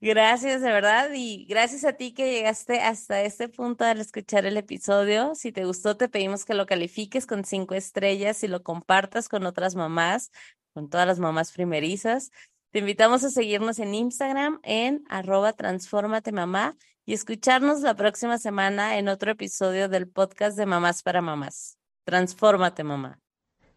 Gracias, 0.00 0.62
de 0.62 0.70
verdad, 0.70 1.10
y 1.14 1.46
gracias 1.46 1.84
a 1.84 1.94
ti 1.94 2.12
que 2.12 2.30
llegaste 2.30 2.80
hasta 2.80 3.22
este 3.22 3.48
punto 3.48 3.84
al 3.84 4.00
escuchar 4.00 4.46
el 4.46 4.56
episodio. 4.56 5.34
Si 5.34 5.52
te 5.52 5.64
gustó, 5.64 5.96
te 5.96 6.08
pedimos 6.08 6.44
que 6.44 6.54
lo 6.54 6.66
califiques 6.66 7.26
con 7.26 7.44
cinco 7.44 7.74
estrellas 7.74 8.42
y 8.44 8.48
lo 8.48 8.62
compartas 8.62 9.28
con 9.28 9.46
otras 9.46 9.74
mamás, 9.74 10.30
con 10.72 10.88
todas 10.88 11.06
las 11.06 11.18
mamás 11.18 11.52
primerizas. 11.52 12.30
Te 12.70 12.80
invitamos 12.80 13.24
a 13.24 13.30
seguirnos 13.30 13.78
en 13.78 13.94
Instagram 13.94 14.60
en 14.62 15.04
arroba 15.08 15.52
transformate 15.52 16.32
mamá 16.32 16.76
y 17.06 17.14
escucharnos 17.14 17.80
la 17.82 17.94
próxima 17.94 18.38
semana 18.38 18.98
en 18.98 19.08
otro 19.08 19.30
episodio 19.30 19.88
del 19.88 20.08
podcast 20.08 20.56
de 20.56 20.66
Mamás 20.66 21.02
para 21.02 21.22
Mamás. 21.22 21.78
Transfórmate, 22.04 22.82
mamá. 22.82 23.23